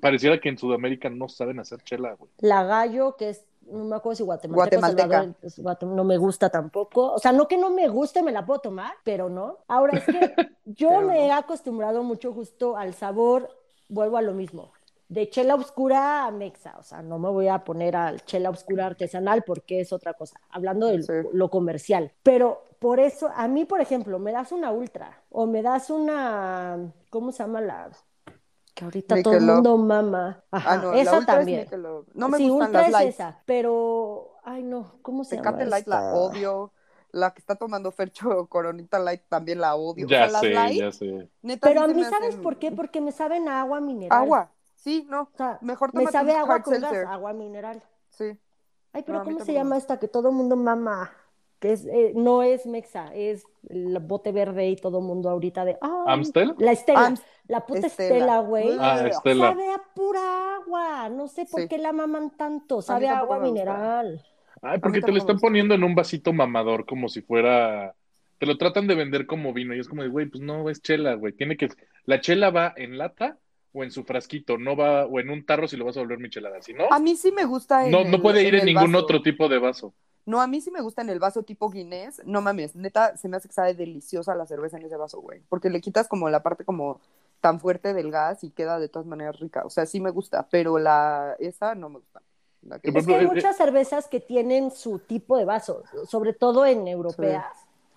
pareciera 0.00 0.40
que 0.40 0.48
en 0.48 0.58
Sudamérica 0.58 1.10
no 1.10 1.28
saben 1.28 1.60
hacer 1.60 1.82
chela, 1.82 2.14
güey. 2.14 2.30
La 2.38 2.64
gallo, 2.64 3.16
que 3.16 3.30
es, 3.30 3.44
no 3.70 3.84
me 3.84 3.96
acuerdo 3.96 4.16
si 4.16 4.22
guatemalteca, 4.22 4.80
o 4.80 4.80
Guatemalteca. 4.80 5.50
Salvador, 5.50 5.90
no 5.90 6.04
me 6.04 6.16
gusta 6.16 6.48
tampoco. 6.48 7.12
O 7.12 7.18
sea, 7.18 7.32
no 7.32 7.48
que 7.48 7.58
no 7.58 7.70
me 7.70 7.88
guste, 7.88 8.22
me 8.22 8.32
la 8.32 8.46
puedo 8.46 8.60
tomar, 8.60 8.94
pero 9.04 9.28
no. 9.28 9.58
Ahora 9.68 9.98
es 9.98 10.04
que 10.04 10.34
yo 10.64 10.88
Pero 10.88 11.02
me 11.02 11.26
he 11.26 11.32
acostumbrado 11.32 12.02
mucho 12.02 12.32
justo 12.32 12.76
al 12.76 12.94
sabor, 12.94 13.50
vuelvo 13.88 14.16
a 14.16 14.22
lo 14.22 14.32
mismo, 14.32 14.72
de 15.12 15.28
chela 15.28 15.54
oscura 15.54 16.24
a 16.24 16.30
mexa. 16.30 16.74
O 16.78 16.82
sea, 16.82 17.02
no 17.02 17.18
me 17.18 17.28
voy 17.28 17.48
a 17.48 17.64
poner 17.64 17.96
al 17.96 18.24
chela 18.24 18.50
oscura 18.50 18.86
artesanal 18.86 19.42
porque 19.44 19.80
es 19.80 19.92
otra 19.92 20.14
cosa, 20.14 20.40
hablando 20.50 20.86
de 20.86 21.02
Sí. 21.02 21.12
lo 21.32 21.50
comercial. 21.50 22.12
Pero 22.22 22.62
por 22.78 22.98
eso, 22.98 23.30
a 23.34 23.46
mí, 23.48 23.64
por 23.64 23.80
ejemplo, 23.80 24.18
me 24.18 24.32
das 24.32 24.52
una 24.52 24.72
ultra 24.72 25.22
o 25.30 25.46
me 25.46 25.62
das 25.62 25.90
una, 25.90 26.78
¿cómo 27.10 27.30
se 27.32 27.42
llama 27.42 27.60
la? 27.60 27.90
Que 28.74 28.84
ahorita 28.84 29.22
todo 29.22 29.34
el 29.34 29.42
mundo 29.42 29.76
mama. 29.76 30.42
Ajá, 30.50 30.72
Ah, 30.72 30.76
no, 30.78 30.92
esa 30.94 31.12
la 31.12 31.18
Ultra 31.18 31.34
también. 31.36 31.60
es. 31.60 31.70
No 32.14 32.28
me 32.28 32.38
sí, 32.38 32.48
gustan 32.48 32.68
Ultra 32.68 32.80
las 32.80 32.86
es 32.88 32.92
lights. 32.92 33.14
esa, 33.16 33.42
pero, 33.44 34.32
ay 34.44 34.62
no, 34.62 34.94
¿cómo 35.02 35.24
se 35.24 35.36
llama 35.36 35.50
Tecate 35.50 35.66
Light 35.70 35.86
la 35.88 35.96
esta? 35.98 36.14
odio. 36.14 36.72
La 37.10 37.34
que 37.34 37.40
está 37.40 37.54
tomando 37.56 37.92
Fercho 37.92 38.46
Coronita 38.48 38.98
Light 38.98 39.20
también 39.28 39.60
la 39.60 39.74
odio. 39.76 40.06
Ya 40.08 40.24
o 40.24 40.30
sea, 40.30 40.40
sé, 40.40 40.48
las 40.48 40.64
Light, 40.70 40.80
ya 40.80 40.90
sé. 40.90 41.28
neta, 41.42 41.68
Pero 41.68 41.82
a 41.82 41.86
mí, 41.88 42.02
¿sabes 42.04 42.30
hacen- 42.36 42.42
por 42.42 42.58
qué? 42.58 42.72
Porque 42.72 43.02
me 43.02 43.12
saben 43.12 43.46
a 43.48 43.60
agua 43.60 43.80
mineral. 43.82 44.18
Agua. 44.18 44.50
Sí, 44.82 45.06
no. 45.08 45.22
O 45.22 45.36
sea, 45.36 45.58
Mejor 45.62 45.94
me 45.94 46.06
sabe 46.06 46.32
agua 46.34 46.60
con 46.62 46.80
gas, 46.80 46.92
agua 47.06 47.32
mineral. 47.32 47.82
Sí. 48.10 48.36
Ay, 48.92 49.02
pero 49.06 49.18
No, 49.18 49.24
¿cómo 49.24 49.40
se 49.44 49.52
llama 49.52 49.76
esta 49.76 49.98
que 49.98 50.08
todo 50.08 50.30
el 50.30 50.34
mundo 50.34 50.56
mama? 50.56 51.12
Que 51.60 51.72
es, 51.72 51.86
eh, 51.86 52.12
no 52.16 52.42
es 52.42 52.66
Mexa, 52.66 53.14
es 53.14 53.44
el 53.68 53.96
bote 54.00 54.32
verde 54.32 54.68
y 54.68 54.74
todo 54.74 54.98
el 54.98 55.04
mundo 55.04 55.30
ahorita 55.30 55.64
de, 55.64 55.78
ay, 55.80 55.90
¿Amstel? 56.08 56.56
La 56.58 56.72
Estela, 56.72 57.06
Am- 57.06 57.16
la 57.46 57.64
puta 57.64 57.86
Estela. 57.86 58.40
Güey. 58.40 58.76
Ah, 58.80 59.06
Estela. 59.06 59.50
Sabe 59.50 59.72
a 59.72 59.80
pura 59.94 60.56
agua, 60.56 61.08
no 61.08 61.28
sé 61.28 61.46
por 61.46 61.60
Sí. 61.60 61.68
qué 61.68 61.78
la 61.78 61.92
maman 61.92 62.36
tanto, 62.36 62.82
sabe 62.82 63.08
a 63.08 63.18
agua 63.20 63.38
mineral. 63.38 64.20
Ay, 64.60 64.80
porque 64.80 65.00
te 65.00 65.12
lo 65.12 65.18
están 65.18 65.38
poniendo 65.38 65.74
en 65.74 65.84
un 65.84 65.94
vasito 65.94 66.32
mamador 66.32 66.84
como 66.86 67.08
si 67.08 67.22
fuera... 67.22 67.94
Te 68.38 68.46
lo 68.46 68.58
tratan 68.58 68.88
de 68.88 68.96
vender 68.96 69.26
como 69.26 69.52
vino 69.52 69.72
y 69.74 69.78
es 69.78 69.88
como 69.88 70.02
de, 70.02 70.08
güey, 70.08 70.26
pues 70.26 70.42
no, 70.42 70.68
es 70.68 70.82
chela, 70.82 71.14
güey. 71.14 71.32
Tiene 71.32 71.56
que... 71.56 71.68
La 72.06 72.20
chela 72.20 72.50
va 72.50 72.72
en 72.76 72.98
lata 72.98 73.38
o 73.72 73.82
en 73.84 73.90
su 73.90 74.04
frasquito, 74.04 74.58
no 74.58 74.76
va... 74.76 75.06
O 75.06 75.18
en 75.20 75.30
un 75.30 75.44
tarro 75.46 75.66
si 75.68 75.76
lo 75.76 75.84
vas 75.84 75.96
a 75.96 76.00
volver 76.00 76.18
michelada. 76.18 76.60
Si 76.62 76.74
no, 76.74 76.84
A 76.90 76.98
mí 76.98 77.16
sí 77.16 77.32
me 77.32 77.44
gusta 77.44 77.84
en 77.86 77.90
no, 77.92 78.04
no 78.04 78.16
el- 78.16 78.22
puede 78.22 78.42
ir 78.44 78.54
en, 78.54 78.66
ningún 78.66 78.92
vaso. 78.92 79.04
otro 79.04 79.22
tipo 79.22 79.48
de 79.48 79.58
vaso. 79.58 79.94
No, 80.24 80.40
a 80.40 80.46
mí 80.46 80.60
sí 80.60 80.70
me 80.70 80.80
gusta 80.82 81.02
en 81.02 81.08
el 81.10 81.18
vaso 81.18 81.42
tipo 81.42 81.68
Guinness. 81.70 82.22
No 82.24 82.40
mames, 82.42 82.76
neta, 82.76 83.16
se 83.16 83.28
me 83.28 83.36
hace 83.38 83.48
que 83.48 83.54
sabe 83.54 83.74
deliciosa 83.74 84.34
la 84.34 84.46
cerveza 84.46 84.76
en 84.76 84.84
ese 84.84 84.96
vaso, 84.96 85.20
güey. 85.20 85.40
Porque 85.48 85.68
le 85.70 85.80
quitas 85.80 86.06
como 86.06 86.28
la 86.30 86.42
parte 86.42 86.64
como 86.64 87.00
tan 87.40 87.58
fuerte 87.58 87.92
del 87.92 88.10
gas 88.12 88.44
y 88.44 88.50
queda 88.50 88.78
de 88.78 88.88
todas 88.88 89.06
maneras 89.06 89.40
rica. 89.40 89.62
O 89.64 89.70
sea, 89.70 89.84
sí 89.86 90.00
me 90.00 90.10
gusta, 90.10 90.46
pero 90.50 90.78
la 90.78 91.34
esa 91.40 91.74
no 91.74 91.88
me 91.88 91.98
gusta. 91.98 92.22
La 92.62 92.78
que- 92.78 92.92
Por 92.92 93.00
Es 93.00 93.06
que 93.06 93.12
hay 93.14 93.16
ejemplo, 93.18 93.32
eh, 93.38 93.42
muchas 93.42 93.56
cervezas 93.56 94.06
que 94.06 94.20
tienen 94.20 94.70
su 94.70 95.00
tipo 95.00 95.36
de 95.36 95.44
vaso, 95.44 95.82
sobre 96.08 96.32
todo 96.34 96.66
en 96.66 96.86
europeas. 96.86 97.46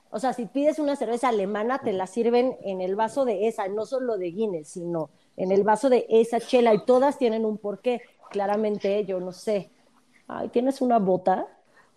O 0.10 0.18
sea, 0.20 0.34
si 0.34 0.46
pides 0.48 0.80
una 0.80 0.96
cerveza 0.96 1.28
alemana, 1.30 1.80
te 1.80 1.92
la 1.94 2.08
sirven 2.08 2.56
en 2.64 2.82
el 2.82 2.96
vaso 2.96 3.26
de 3.26 3.48
esa, 3.48 3.68
no 3.68 3.86
solo 3.86 4.18
de 4.18 4.32
Guinness, 4.32 4.70
sino 4.70 5.10
en 5.38 5.52
el 5.52 5.64
vaso 5.64 5.90
de 5.90 6.06
esa 6.10 6.40
chela, 6.40 6.74
y 6.74 6.86
todas 6.86 7.18
tienen 7.18 7.46
un 7.46 7.58
porqué. 7.58 8.02
Claramente, 8.32 9.06
yo 9.06 9.20
no 9.20 9.32
sé. 9.32 9.70
Ay, 10.28 10.50
¿tienes 10.50 10.82
una 10.82 11.00
bota 11.00 11.48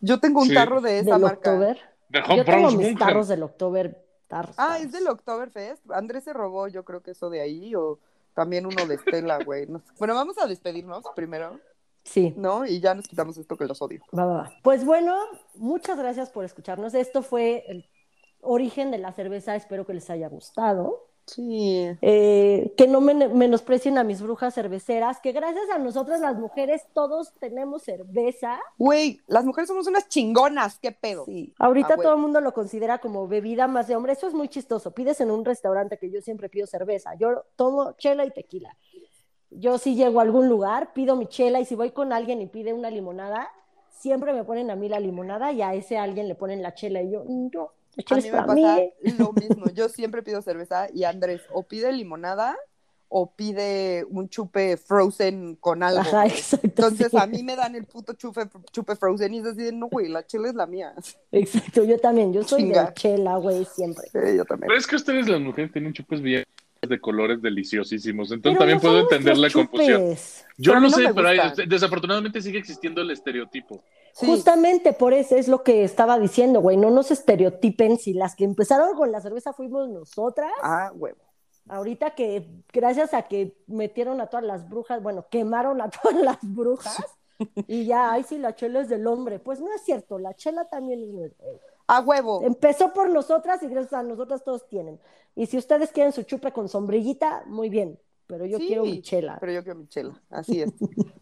Yo 0.01 0.21
tengo 0.21 0.41
un 0.43 0.49
Sí. 0.49 0.55
tarro 0.55 0.81
de 0.81 1.01
esa 1.01 1.15
del 1.15 1.23
marca. 1.23 1.51
October? 1.51 1.79
De 2.09 2.21
Yo 2.37 2.45
tengo 2.45 2.69
mis 2.69 2.77
Bunker. 2.77 2.99
tarros 2.99 3.29
del 3.29 3.43
October. 3.43 4.05
tarros, 4.29 4.55
Ah, 4.59 4.67
tarros. 4.75 4.83
es 4.85 4.93
del 4.93 5.09
Oktoberfest. 5.09 5.91
Andrés 5.91 6.23
se 6.25 6.33
robó, 6.35 6.69
yo 6.69 6.85
creo 6.85 7.03
que 7.03 7.11
eso 7.13 7.31
de 7.31 7.41
ahí, 7.41 7.75
o 7.75 7.99
también 8.35 8.67
uno 8.67 8.87
de 8.87 8.95
Estela, 8.97 9.43
güey. 9.43 9.67
No 9.67 9.79
sé. 9.81 9.87
Bueno, 9.99 10.15
vamos 10.15 10.37
a 10.39 10.47
despedirnos 10.47 11.03
primero, 11.17 11.59
Sí. 12.05 12.33
¿no? 12.37 12.65
Y 12.67 12.79
ya 12.81 12.95
nos 12.95 13.09
quitamos 13.09 13.37
esto 13.39 13.57
que 13.57 13.65
los 13.67 13.81
odio. 13.83 14.03
Va, 14.17 14.25
va, 14.27 14.35
va. 14.43 14.53
Pues 14.63 14.85
bueno, 14.85 15.17
muchas 15.57 15.99
gracias 15.99 16.31
por 16.31 16.45
escucharnos. 16.45 16.95
Esto 16.95 17.23
fue 17.23 17.65
el 17.69 17.89
origen 18.43 18.91
de 18.91 18.99
la 18.99 19.13
cerveza. 19.13 19.57
Espero 19.57 19.85
que 19.87 19.95
les 19.95 20.09
haya 20.11 20.29
gustado. 20.29 21.07
Sí. 21.29 21.87
Eh, 22.01 22.73
que 22.77 22.89
no 22.89 23.01
men- 23.01 23.37
menosprecien 23.37 23.99
a 23.99 24.03
mis 24.05 24.23
brujas 24.23 24.55
cerveceras, 24.55 25.21
que 25.21 25.33
gracias 25.33 25.69
a 25.71 25.79
nosotras 25.79 26.21
las 26.21 26.37
mujeres 26.39 26.87
todos 26.95 27.33
tenemos 27.39 27.83
cerveza. 27.83 28.59
Güey, 28.79 29.21
las 29.27 29.45
mujeres 29.45 29.69
somos 29.69 29.87
unas 29.87 30.09
chingonas, 30.09 30.79
qué 30.79 30.91
pedo. 30.91 31.25
Sí. 31.27 31.53
Ahorita 31.59 31.95
Ah, 31.95 31.97
todo 32.03 32.15
el 32.15 32.21
mundo 32.21 32.41
lo 32.41 32.55
considera 32.55 32.99
como 32.99 33.29
bebida 33.29 33.69
más 33.69 33.87
de 33.89 33.95
hombre. 33.97 34.15
Eso 34.15 34.27
es 34.27 34.35
muy 34.35 34.49
chistoso. 34.49 34.93
Pides 34.93 35.21
en 35.21 35.31
un 35.31 35.45
restaurante 35.45 35.99
que 35.99 36.11
yo 36.11 36.21
siempre 36.23 36.49
pido 36.49 36.67
cerveza. 36.67 37.15
Yo 37.17 37.45
tomo 37.57 37.93
chela 37.99 38.25
y 38.25 38.31
tequila. 38.31 38.75
Yo 39.51 39.79
si 39.79 39.95
llego 39.95 40.21
a 40.21 40.23
algún 40.23 40.49
lugar, 40.49 40.93
pido 40.93 41.15
mi 41.17 41.27
chela 41.27 41.61
y 41.61 41.65
si 41.65 41.75
voy 41.75 41.91
con 41.93 42.13
alguien 42.13 42.41
y 42.43 42.47
pide 42.47 42.73
una 42.73 42.91
limonada, 42.91 43.49
siempre 43.91 44.33
me 44.33 44.45
ponen 44.45 44.71
a 44.71 44.77
mí 44.77 44.89
la 44.89 45.01
limonada 45.01 45.53
y 45.53 45.63
a 45.63 45.75
ese 45.75 45.99
alguien 45.99 46.29
le 46.29 46.35
ponen 46.35 46.63
la 46.63 46.75
chela 46.75 47.03
y 47.03 47.11
yo, 47.11 47.25
no, 47.27 47.71
A 48.11 48.17
mí 48.17 48.31
me 48.31 48.43
pasa 48.43 48.55
mí. 48.55 48.93
lo 49.19 49.33
mismo. 49.33 49.67
Yo 49.75 49.89
siempre 49.89 50.23
pido 50.23 50.43
cerveza 50.43 50.89
y 50.93 51.05
Andrés 51.05 51.43
o 51.53 51.63
pide 51.63 51.93
limonada 51.93 52.57
o 53.09 53.35
pide 53.35 54.05
un 54.11 54.29
chupe 54.29 54.77
frozen 54.77 55.57
con 55.57 55.83
algo. 55.83 56.01
Ajá, 56.01 56.27
exacto. 56.27 56.67
Entonces 56.67 57.09
sí. 57.11 57.17
a 57.17 57.27
mí 57.27 57.43
me 57.43 57.57
dan 57.57 57.75
el 57.75 57.85
puto 57.85 58.13
chupe, 58.13 58.43
chupe 58.71 58.97
frozen 58.97 59.33
y 59.35 59.39
es 59.39 59.47
así 59.47 59.63
de, 59.63 59.73
no, 59.73 59.89
güey, 59.89 60.09
la 60.09 60.27
chela 60.27 60.49
es 60.49 60.55
la 60.55 60.67
mía. 60.67 60.95
Exacto, 61.33 61.85
yo 61.85 61.99
también, 61.99 62.33
yo 62.33 62.43
soy 62.45 62.63
Chinga. 62.63 62.85
de 62.85 62.95
chela, 62.95 63.37
güey, 63.37 63.65
siempre. 63.65 64.09
Sí, 64.13 64.37
yo 64.37 64.45
también. 64.45 64.69
Pero 64.69 64.79
es 64.79 64.87
que 64.87 64.97
ustedes 64.97 65.29
las 65.29 65.41
mujeres 65.41 65.73
tienen 65.73 65.93
chupes 65.93 66.21
bien 66.21 66.45
de 66.87 67.01
colores 67.01 67.43
deliciosísimos, 67.43 68.31
entonces 68.31 68.59
Pero 68.59 68.71
también 68.71 68.81
puedo 68.81 69.01
entender 69.01 69.35
la 69.37 69.41
nuestros 69.43 69.67
confusión. 69.69 70.01
chupes. 70.03 70.47
Yo 70.57 70.79
no 70.81 70.91
sé, 70.91 71.13
pero 71.15 71.29
hay- 71.29 71.39
desafortunadamente 71.67 72.41
sigue 72.41 72.59
existiendo 72.59 73.01
el 73.03 73.11
estereotipo. 73.11 73.83
Sí. 74.13 74.27
Justamente 74.27 74.93
por 74.93 75.13
eso 75.13 75.37
es 75.37 75.49
lo 75.49 75.63
que 75.63 75.85
estaba 75.85 76.19
diciendo, 76.19 76.61
güey, 76.61 76.77
no 76.77 76.91
nos 76.91 77.11
estereotipen 77.11 77.99
si 77.99 78.15
las 78.15 78.35
que 78.37 78.45
empezaron 78.45 78.95
con 78.97 79.13
la 79.13 79.21
cerveza 79.21 79.53
fuimos 79.53 79.89
nosotras. 79.89 80.51
Ah, 80.63 80.91
huevo. 80.95 81.19
Ahorita 81.69 82.15
que 82.15 82.49
gracias 82.73 83.13
a 83.15 83.23
que 83.23 83.55
metieron 83.67 84.21
a 84.21 84.27
todas 84.29 84.45
las 84.47 84.69
brujas, 84.69 85.03
bueno, 85.03 85.27
quemaron 85.31 85.81
a 85.83 85.91
todas 86.03 86.17
las 86.21 86.39
brujas 86.43 86.97
y 87.67 87.85
ya, 87.87 88.13
ay, 88.13 88.25
sí, 88.25 88.39
la 88.39 88.55
chela 88.55 88.81
es 88.81 88.89
del 88.89 89.07
hombre. 89.07 89.39
Pues 89.39 89.61
no 89.61 89.73
es 89.75 89.83
cierto, 89.85 90.19
la 90.19 90.35
chela 90.35 90.65
también 90.69 91.03
es 91.03 91.09
nuestra. 91.11 91.47
A 91.89 92.01
huevo. 92.01 92.43
Empezó 92.45 92.93
por 92.93 93.09
nosotras 93.09 93.63
y 93.63 93.69
gracias 93.69 93.95
a 93.95 94.03
nosotras 94.03 94.45
todos 94.45 94.69
tienen. 94.69 95.01
Y 95.35 95.47
si 95.47 95.57
ustedes 95.57 95.91
quieren 95.91 96.13
su 96.13 96.23
chupe 96.23 96.53
con 96.53 96.69
sombrillita, 96.69 97.45
muy 97.47 97.71
bien, 97.71 97.99
pero 98.27 98.45
yo 98.45 98.59
Sí, 98.59 98.67
quiero 98.67 98.85
mi 98.85 99.01
chela. 99.01 99.39
Pero 99.41 99.53
yo 99.53 99.65
quiero 99.65 99.79
mi 99.79 99.89
chela, 99.89 100.23
así 100.31 100.61
es. 100.63 100.71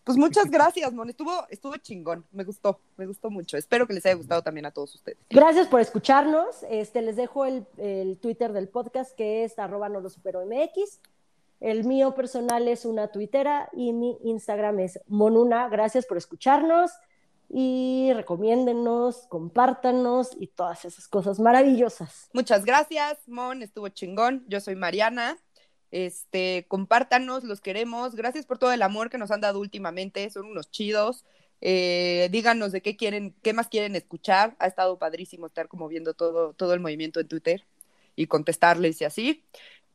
Pues 0.03 0.19
muchas 0.19 0.51
gracias, 0.51 0.93
Mon. 0.93 1.09
Estuvo, 1.09 1.33
estuvo 1.51 1.77
chingón. 1.79 2.25
Me 2.31 2.45
gustó, 2.45 2.81
me 2.97 3.07
gustó 3.07 3.31
mucho. 3.31 3.57
Espero 3.57 3.87
que 3.87 3.93
les 3.93 4.07
haya 4.07 4.15
gustado 4.15 4.43
también 4.43 4.67
a 4.67 4.71
todos 4.71 4.95
ustedes. 4.95 5.19
Gracias 5.31 5.67
por 5.69 5.81
escucharnos. 5.81 6.65
Este, 6.69 7.03
les 7.03 7.17
dejo 7.17 7.45
el, 7.45 7.67
el 7.77 8.19
Twitter 8.19 8.53
del 8.53 8.69
podcast 8.69 9.17
que 9.17 9.45
es 9.45 9.59
arroba 9.59 9.89
no 9.89 10.01
lo 10.01 10.09
supero 10.11 10.45
MX. 10.47 11.01
El 11.61 11.85
mío 11.85 12.15
personal 12.15 12.69
es 12.69 12.85
una 12.85 13.09
tuitera 13.09 13.69
y 13.73 13.93
mi 13.93 14.19
Instagram 14.23 14.81
es 14.81 15.01
monuna. 15.07 15.69
Gracias 15.69 16.07
por 16.07 16.19
escucharnos 16.19 16.91
y 17.49 18.13
recomiéndennos, 18.15 19.27
compártanos 19.29 20.31
y 20.39 20.49
todas 20.49 20.85
esas 20.85 21.09
cosas 21.09 21.39
maravillosas. 21.39 22.29
Muchas 22.33 22.65
gracias, 22.65 23.19
Mon. 23.29 23.63
Estuvo 23.63 23.89
chingón. 23.89 24.45
Yo 24.49 24.61
soy 24.61 24.75
Mariana. 24.75 25.39
Este, 25.91 26.67
compártanos, 26.69 27.45
los 27.45 27.61
queremos. 27.61 28.15
Gracias 28.15 28.47
por 28.47 28.59
todo 28.59 28.73
el 28.73 28.83
amor 28.83 29.11
que 29.11 29.19
nos 29.19 29.31
han 29.31 29.41
dado 29.41 29.61
últimamente. 29.61 30.29
Son 30.31 30.47
unos 30.47 30.71
chidos. 30.71 31.25
Eh, 31.61 32.29
díganos 32.33 32.73
de 32.73 32.83
qué 32.83 32.97
quieren, 32.97 33.35
qué 33.43 33.53
más 33.53 33.69
quieren 33.69 33.97
escuchar. 33.97 34.57
Ha 34.59 34.67
estado 34.67 34.99
padrísimo 34.99 35.47
estar 35.47 35.69
como 35.69 35.89
viendo 35.89 36.15
todo, 36.15 36.53
todo 36.55 36.75
el 36.75 36.81
movimiento 36.81 37.21
en 37.21 37.29
Twitter 37.29 37.65
y 38.17 38.27
contestarles 38.27 39.01
y 39.01 39.05
así. 39.05 39.45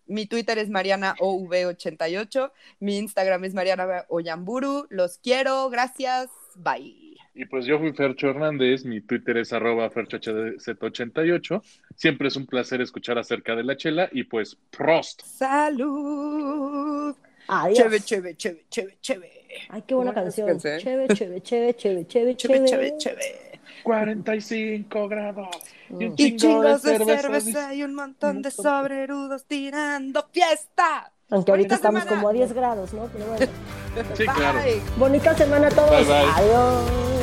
Mi 0.07 0.25
Twitter 0.25 0.57
es 0.57 0.69
MarianaOV88. 0.69 2.51
Mi 2.79 2.97
Instagram 2.97 3.43
es 3.43 3.53
Mariana 3.53 4.05
Oyamburu. 4.09 4.87
Los 4.89 5.17
quiero. 5.17 5.69
Gracias. 5.69 6.29
Bye. 6.55 7.00
Y 7.33 7.45
pues 7.45 7.65
yo 7.65 7.79
fui 7.79 7.93
Fercho 7.93 8.29
Hernández, 8.29 8.83
mi 8.83 8.99
Twitter 9.01 9.37
es 9.37 9.53
arroba 9.53 9.89
ferchohz88. 9.89 11.61
Siempre 11.95 12.27
es 12.27 12.35
un 12.35 12.45
placer 12.45 12.81
escuchar 12.81 13.17
acerca 13.17 13.55
de 13.55 13.63
la 13.63 13.77
chela 13.77 14.09
y 14.11 14.23
pues 14.25 14.57
Prost. 14.69 15.21
Salud. 15.23 17.15
Adiós. 17.47 17.77
Cheve, 17.77 17.99
cheve, 18.01 18.35
cheve, 18.37 18.65
cheve, 18.69 18.97
cheve. 19.01 19.31
Ay, 19.69 19.83
qué 19.87 19.95
buena 19.95 20.11
¿Cómo 20.13 20.21
era 20.21 20.29
esa 20.29 20.45
canción. 20.45 20.79
Cheve, 20.79 21.07
cheve, 21.07 21.41
cheve, 21.41 21.75
cheve, 21.75 22.05
cheve, 22.07 22.35
Cheve, 22.35 22.35
cheve. 22.35 22.65
cheve, 22.67 22.97
cheve. 22.97 23.51
45 23.83 25.07
grados. 25.07 25.47
Y 25.89 25.93
un 26.05 26.11
Mm. 26.11 26.15
Y 26.17 26.35
chingos 26.35 26.83
de 26.83 26.97
cerveza. 26.97 27.21
cerveza 27.21 27.73
y 27.73 27.83
un 27.83 27.95
montón 27.95 28.41
de 28.41 28.49
montón. 28.49 28.63
sobrerudos 28.63 29.45
tirando 29.45 30.25
fiesta. 30.31 31.11
Aunque 31.29 31.51
ahorita 31.51 31.75
estamos 31.75 32.03
semana. 32.03 32.17
como 32.17 32.29
a 32.29 32.33
10 32.33 32.53
grados, 32.53 32.93
¿no? 32.93 33.07
Pero 33.11 33.25
bueno. 33.25 33.45
Sí, 34.15 34.23
claro. 34.25 34.59
Bonita 34.97 35.33
semana 35.35 35.67
a 35.67 35.71
todos. 35.71 35.89
Bye, 35.91 36.05
bye. 36.05 36.29
Adiós. 36.35 37.20